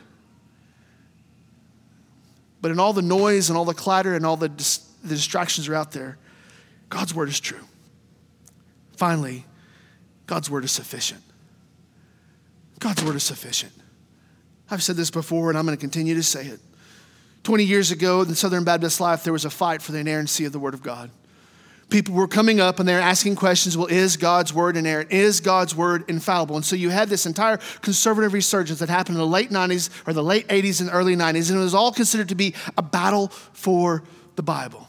But 2.60 2.70
in 2.70 2.78
all 2.78 2.92
the 2.92 3.02
noise 3.02 3.48
and 3.48 3.56
all 3.56 3.64
the 3.64 3.74
clatter 3.74 4.14
and 4.14 4.26
all 4.26 4.36
the, 4.36 4.48
dis- 4.48 4.86
the 5.02 5.14
distractions 5.14 5.68
are 5.68 5.74
out 5.74 5.92
there, 5.92 6.18
God's 6.90 7.14
word 7.14 7.28
is 7.28 7.40
true. 7.40 7.64
Finally, 8.96 9.46
God's 10.30 10.48
word 10.48 10.62
is 10.62 10.70
sufficient. 10.70 11.24
God's 12.78 13.02
word 13.02 13.16
is 13.16 13.24
sufficient. 13.24 13.72
I've 14.70 14.80
said 14.80 14.94
this 14.94 15.10
before 15.10 15.48
and 15.48 15.58
I'm 15.58 15.66
going 15.66 15.76
to 15.76 15.80
continue 15.80 16.14
to 16.14 16.22
say 16.22 16.46
it. 16.46 16.60
20 17.42 17.64
years 17.64 17.90
ago 17.90 18.22
in 18.22 18.32
Southern 18.36 18.62
Baptist 18.62 19.00
life, 19.00 19.24
there 19.24 19.32
was 19.32 19.44
a 19.44 19.50
fight 19.50 19.82
for 19.82 19.90
the 19.90 19.98
inerrancy 19.98 20.44
of 20.44 20.52
the 20.52 20.60
Word 20.60 20.72
of 20.72 20.84
God. 20.84 21.10
People 21.88 22.14
were 22.14 22.28
coming 22.28 22.60
up 22.60 22.78
and 22.78 22.88
they're 22.88 23.00
asking 23.00 23.34
questions 23.34 23.76
well, 23.76 23.88
is 23.88 24.16
God's 24.16 24.54
Word 24.54 24.76
inerrant? 24.76 25.10
Is 25.10 25.40
God's 25.40 25.74
Word 25.74 26.04
infallible? 26.06 26.54
And 26.54 26.64
so 26.64 26.76
you 26.76 26.90
had 26.90 27.08
this 27.08 27.26
entire 27.26 27.56
conservative 27.82 28.32
resurgence 28.32 28.78
that 28.78 28.88
happened 28.88 29.16
in 29.16 29.20
the 29.20 29.26
late 29.26 29.50
90s 29.50 29.90
or 30.06 30.12
the 30.12 30.22
late 30.22 30.46
80s 30.46 30.80
and 30.80 30.90
early 30.92 31.16
90s, 31.16 31.50
and 31.50 31.58
it 31.58 31.62
was 31.64 31.74
all 31.74 31.90
considered 31.90 32.28
to 32.28 32.36
be 32.36 32.54
a 32.78 32.82
battle 32.82 33.26
for 33.52 34.04
the 34.36 34.44
Bible. 34.44 34.86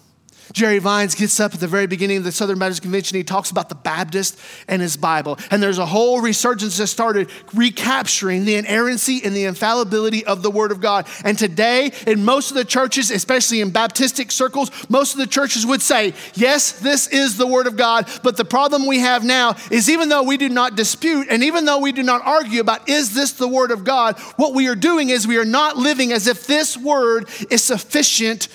Jerry 0.53 0.79
Vines 0.79 1.15
gets 1.15 1.39
up 1.39 1.53
at 1.53 1.59
the 1.59 1.67
very 1.67 1.87
beginning 1.87 2.17
of 2.17 2.23
the 2.23 2.31
Southern 2.31 2.59
Baptist 2.59 2.81
Convention. 2.81 3.17
He 3.17 3.23
talks 3.23 3.51
about 3.51 3.69
the 3.69 3.75
Baptist 3.75 4.37
and 4.67 4.81
his 4.81 4.97
Bible. 4.97 5.37
And 5.49 5.61
there's 5.61 5.77
a 5.77 5.85
whole 5.85 6.21
resurgence 6.21 6.77
that 6.77 6.87
started 6.87 7.29
recapturing 7.53 8.45
the 8.45 8.55
inerrancy 8.55 9.21
and 9.23 9.35
the 9.35 9.45
infallibility 9.45 10.25
of 10.25 10.41
the 10.41 10.51
Word 10.51 10.71
of 10.71 10.81
God. 10.81 11.07
And 11.23 11.37
today, 11.37 11.91
in 12.05 12.25
most 12.25 12.51
of 12.51 12.57
the 12.57 12.65
churches, 12.65 13.11
especially 13.11 13.61
in 13.61 13.71
Baptistic 13.71 14.31
circles, 14.31 14.71
most 14.89 15.13
of 15.13 15.19
the 15.19 15.27
churches 15.27 15.65
would 15.65 15.81
say, 15.81 16.13
yes, 16.33 16.73
this 16.73 17.07
is 17.07 17.37
the 17.37 17.47
Word 17.47 17.67
of 17.67 17.77
God. 17.77 18.09
But 18.23 18.37
the 18.37 18.45
problem 18.45 18.87
we 18.87 18.99
have 18.99 19.23
now 19.23 19.55
is 19.69 19.89
even 19.89 20.09
though 20.09 20.23
we 20.23 20.37
do 20.37 20.49
not 20.49 20.75
dispute 20.75 21.27
and 21.29 21.43
even 21.43 21.65
though 21.65 21.79
we 21.79 21.91
do 21.91 22.03
not 22.03 22.21
argue 22.25 22.61
about 22.61 22.89
is 22.89 23.13
this 23.13 23.33
the 23.33 23.47
Word 23.47 23.71
of 23.71 23.83
God, 23.83 24.19
what 24.35 24.53
we 24.53 24.67
are 24.67 24.75
doing 24.75 25.09
is 25.09 25.27
we 25.27 25.37
are 25.37 25.45
not 25.45 25.77
living 25.77 26.11
as 26.11 26.27
if 26.27 26.45
this 26.47 26.77
Word 26.77 27.29
is 27.49 27.63
sufficient 27.63 28.47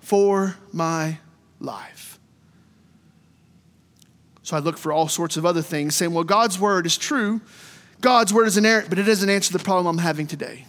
for 0.00 0.56
my 0.72 1.18
life. 1.64 2.18
So 4.42 4.56
I 4.56 4.60
look 4.60 4.76
for 4.76 4.92
all 4.92 5.08
sorts 5.08 5.36
of 5.36 5.46
other 5.46 5.62
things, 5.62 5.96
saying, 5.96 6.12
well, 6.12 6.24
God's 6.24 6.58
word 6.58 6.84
is 6.84 6.98
true. 6.98 7.40
God's 8.00 8.32
word 8.32 8.46
is 8.46 8.58
inerrant, 8.58 8.90
but 8.90 8.98
it 8.98 9.04
doesn't 9.04 9.30
answer 9.30 9.56
the 9.56 9.64
problem 9.64 9.98
I'm 9.98 10.02
having 10.02 10.26
today. 10.26 10.66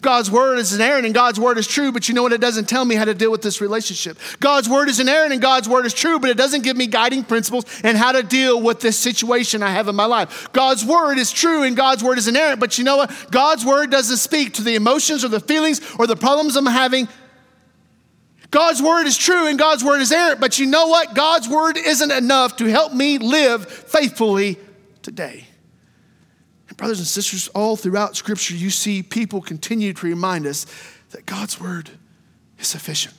God's 0.00 0.30
word 0.30 0.58
is 0.58 0.74
inerrant 0.74 1.04
and 1.06 1.14
God's 1.14 1.40
word 1.40 1.58
is 1.58 1.66
true, 1.66 1.92
but 1.92 2.08
you 2.08 2.14
know 2.14 2.22
what? 2.22 2.32
It 2.32 2.40
doesn't 2.40 2.68
tell 2.68 2.84
me 2.84 2.94
how 2.94 3.04
to 3.04 3.14
deal 3.14 3.30
with 3.30 3.42
this 3.42 3.60
relationship. 3.60 4.18
God's 4.40 4.68
word 4.68 4.88
is 4.88 5.00
inerrant 5.00 5.32
and 5.32 5.40
God's 5.40 5.68
word 5.68 5.86
is 5.86 5.94
true, 5.94 6.18
but 6.18 6.30
it 6.30 6.36
doesn't 6.36 6.62
give 6.62 6.76
me 6.76 6.86
guiding 6.86 7.24
principles 7.24 7.64
and 7.82 7.96
how 7.96 8.12
to 8.12 8.22
deal 8.22 8.60
with 8.60 8.80
this 8.80 8.98
situation 8.98 9.62
I 9.62 9.70
have 9.70 9.88
in 9.88 9.96
my 9.96 10.04
life. 10.06 10.52
God's 10.52 10.84
word 10.84 11.18
is 11.18 11.32
true 11.32 11.62
and 11.62 11.76
God's 11.76 12.04
word 12.04 12.18
is 12.18 12.28
inerrant, 12.28 12.60
but 12.60 12.78
you 12.78 12.84
know 12.84 12.98
what? 12.98 13.28
God's 13.30 13.64
word 13.64 13.90
doesn't 13.90 14.18
speak 14.18 14.54
to 14.54 14.62
the 14.62 14.74
emotions 14.74 15.24
or 15.24 15.28
the 15.28 15.40
feelings 15.40 15.80
or 15.98 16.06
the 16.06 16.16
problems 16.16 16.56
I'm 16.56 16.66
having 16.66 17.08
God's 18.56 18.80
word 18.80 19.06
is 19.06 19.18
true 19.18 19.48
and 19.48 19.58
God's 19.58 19.84
word 19.84 20.00
is 20.00 20.10
errant, 20.10 20.40
but 20.40 20.58
you 20.58 20.64
know 20.64 20.86
what? 20.86 21.14
God's 21.14 21.46
word 21.46 21.76
isn't 21.76 22.10
enough 22.10 22.56
to 22.56 22.64
help 22.64 22.94
me 22.94 23.18
live 23.18 23.70
faithfully 23.70 24.56
today. 25.02 25.46
And 26.66 26.76
brothers 26.78 26.98
and 26.98 27.06
sisters, 27.06 27.48
all 27.48 27.76
throughout 27.76 28.16
Scripture, 28.16 28.54
you 28.54 28.70
see 28.70 29.02
people 29.02 29.42
continue 29.42 29.92
to 29.92 30.06
remind 30.06 30.46
us 30.46 30.64
that 31.10 31.26
God's 31.26 31.60
word 31.60 31.90
is 32.58 32.66
sufficient. 32.66 33.14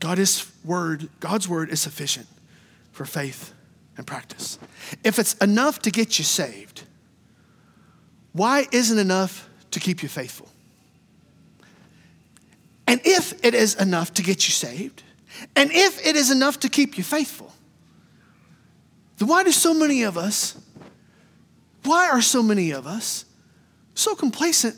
God 0.00 0.18
is 0.18 0.50
word, 0.64 1.10
God's 1.20 1.46
word 1.46 1.68
is 1.68 1.82
sufficient 1.82 2.28
for 2.92 3.04
faith 3.04 3.52
and 3.98 4.06
practice. 4.06 4.58
If 5.04 5.18
it's 5.18 5.34
enough 5.34 5.80
to 5.80 5.90
get 5.90 6.18
you 6.18 6.24
saved, 6.24 6.84
why 8.32 8.66
isn't 8.72 8.98
enough 8.98 9.50
to 9.72 9.80
keep 9.80 10.02
you 10.02 10.08
faithful? 10.08 10.48
And 12.94 13.04
if 13.04 13.44
it 13.44 13.54
is 13.54 13.74
enough 13.74 14.14
to 14.14 14.22
get 14.22 14.46
you 14.46 14.52
saved, 14.52 15.02
and 15.56 15.68
if 15.72 16.06
it 16.06 16.14
is 16.14 16.30
enough 16.30 16.60
to 16.60 16.68
keep 16.68 16.96
you 16.96 17.02
faithful, 17.02 17.52
then 19.18 19.26
why 19.26 19.42
do 19.42 19.50
so 19.50 19.74
many 19.74 20.04
of 20.04 20.16
us, 20.16 20.56
why 21.82 22.08
are 22.08 22.22
so 22.22 22.40
many 22.40 22.70
of 22.70 22.86
us 22.86 23.24
so 23.96 24.14
complacent 24.14 24.76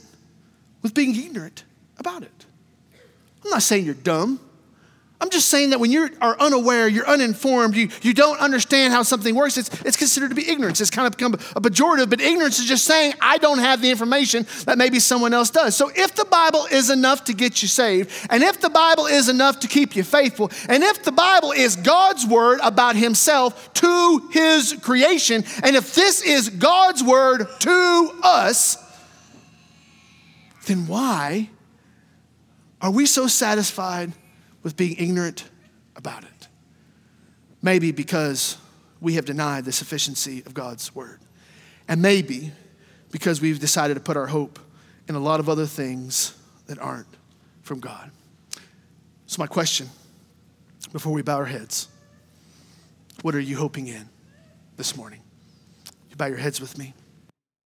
with 0.81 0.95
being 0.95 1.15
ignorant 1.15 1.65
about 1.99 2.23
it? 2.23 2.47
I'm 3.45 3.51
not 3.51 3.63
saying 3.63 3.85
you're 3.85 3.93
dumb. 3.93 4.41
I'm 5.19 5.31
just 5.31 5.49
saying 5.49 5.71
that 5.71 5.81
when 5.81 5.91
you 5.91 6.11
are 6.21 6.39
unaware, 6.39 6.89
you're 6.89 7.07
uninformed, 7.09 7.75
you, 7.75 7.89
you 8.03 8.13
don't 8.13 8.39
understand 8.39 8.93
how 8.93 9.03
something 9.03 9.35
works, 9.35 9.57
it's, 9.57 9.71
it's 9.81 9.97
considered 9.97 10.29
to 10.29 10.35
be 10.35 10.47
ignorance. 10.47 10.79
It's 10.79 10.91
kind 10.91 11.07
of 11.07 11.17
become 11.17 11.33
a 11.33 11.61
pejorative, 11.61 12.11
but 12.11 12.21
ignorance 12.21 12.59
is 12.59 12.67
just 12.67 12.85
saying, 12.85 13.15
I 13.19 13.39
don't 13.39 13.59
have 13.59 13.81
the 13.81 13.91
information 13.91 14.47
that 14.67 14.77
maybe 14.77 15.01
someone 15.01 15.33
else 15.33 15.49
does. 15.49 15.75
So 15.75 15.91
if 15.95 16.15
the 16.15 16.27
Bible 16.27 16.67
is 16.71 16.91
enough 16.91 17.25
to 17.25 17.33
get 17.33 17.63
you 17.63 17.69
saved, 17.69 18.11
and 18.29 18.43
if 18.43 18.61
the 18.61 18.69
Bible 18.69 19.07
is 19.07 19.31
enough 19.31 19.61
to 19.61 19.69
keep 19.69 19.97
you 19.97 20.05
faithful, 20.05 20.51
and 20.69 20.83
if 20.83 21.03
the 21.03 21.13
Bible 21.13 21.53
is 21.53 21.77
God's 21.77 22.27
word 22.27 22.61
about 22.63 22.95
Himself 22.95 23.73
to 23.75 24.29
His 24.33 24.77
creation, 24.83 25.45
and 25.63 25.77
if 25.77 25.95
this 25.95 26.21
is 26.23 26.51
God's 26.51 27.03
word 27.03 27.47
to 27.61 28.21
us, 28.23 28.77
then 30.67 30.87
why 30.87 31.49
are 32.83 32.91
we 32.91 33.07
so 33.07 33.27
satisfied? 33.27 34.13
With 34.67 34.77
being 34.77 34.97
ignorant 34.99 35.45
about 35.95 36.25
it. 36.25 36.49
Maybe 37.63 37.93
because 37.93 38.59
we 39.01 39.15
have 39.15 39.25
denied 39.25 39.65
the 39.65 39.71
sufficiency 39.71 40.43
of 40.45 40.55
God's 40.55 40.93
word. 40.93 41.21
And 41.87 42.03
maybe 42.03 42.51
because 43.13 43.41
we've 43.41 43.61
decided 43.61 43.95
to 43.95 44.01
put 44.01 44.17
our 44.17 44.27
hope 44.27 44.59
in 45.09 45.15
a 45.15 45.21
lot 45.21 45.39
of 45.39 45.49
other 45.49 45.67
things 45.67 46.37
that 46.67 46.81
aren't 46.81 47.07
from 47.63 47.79
God. 47.79 48.11
So, 49.27 49.41
my 49.41 49.47
question 49.47 49.89
before 50.93 51.13
we 51.13 51.23
bow 51.23 51.37
our 51.37 51.45
heads 51.45 51.87
what 53.23 53.37
are 53.37 53.41
you 53.41 53.57
hoping 53.57 53.87
in 53.87 54.09
this 54.77 54.97
morning? 54.97 55.21
You 56.11 56.17
bow 56.17 56.27
your 56.27 56.39
heads 56.39 56.61
with 56.61 56.77
me. 56.77 56.93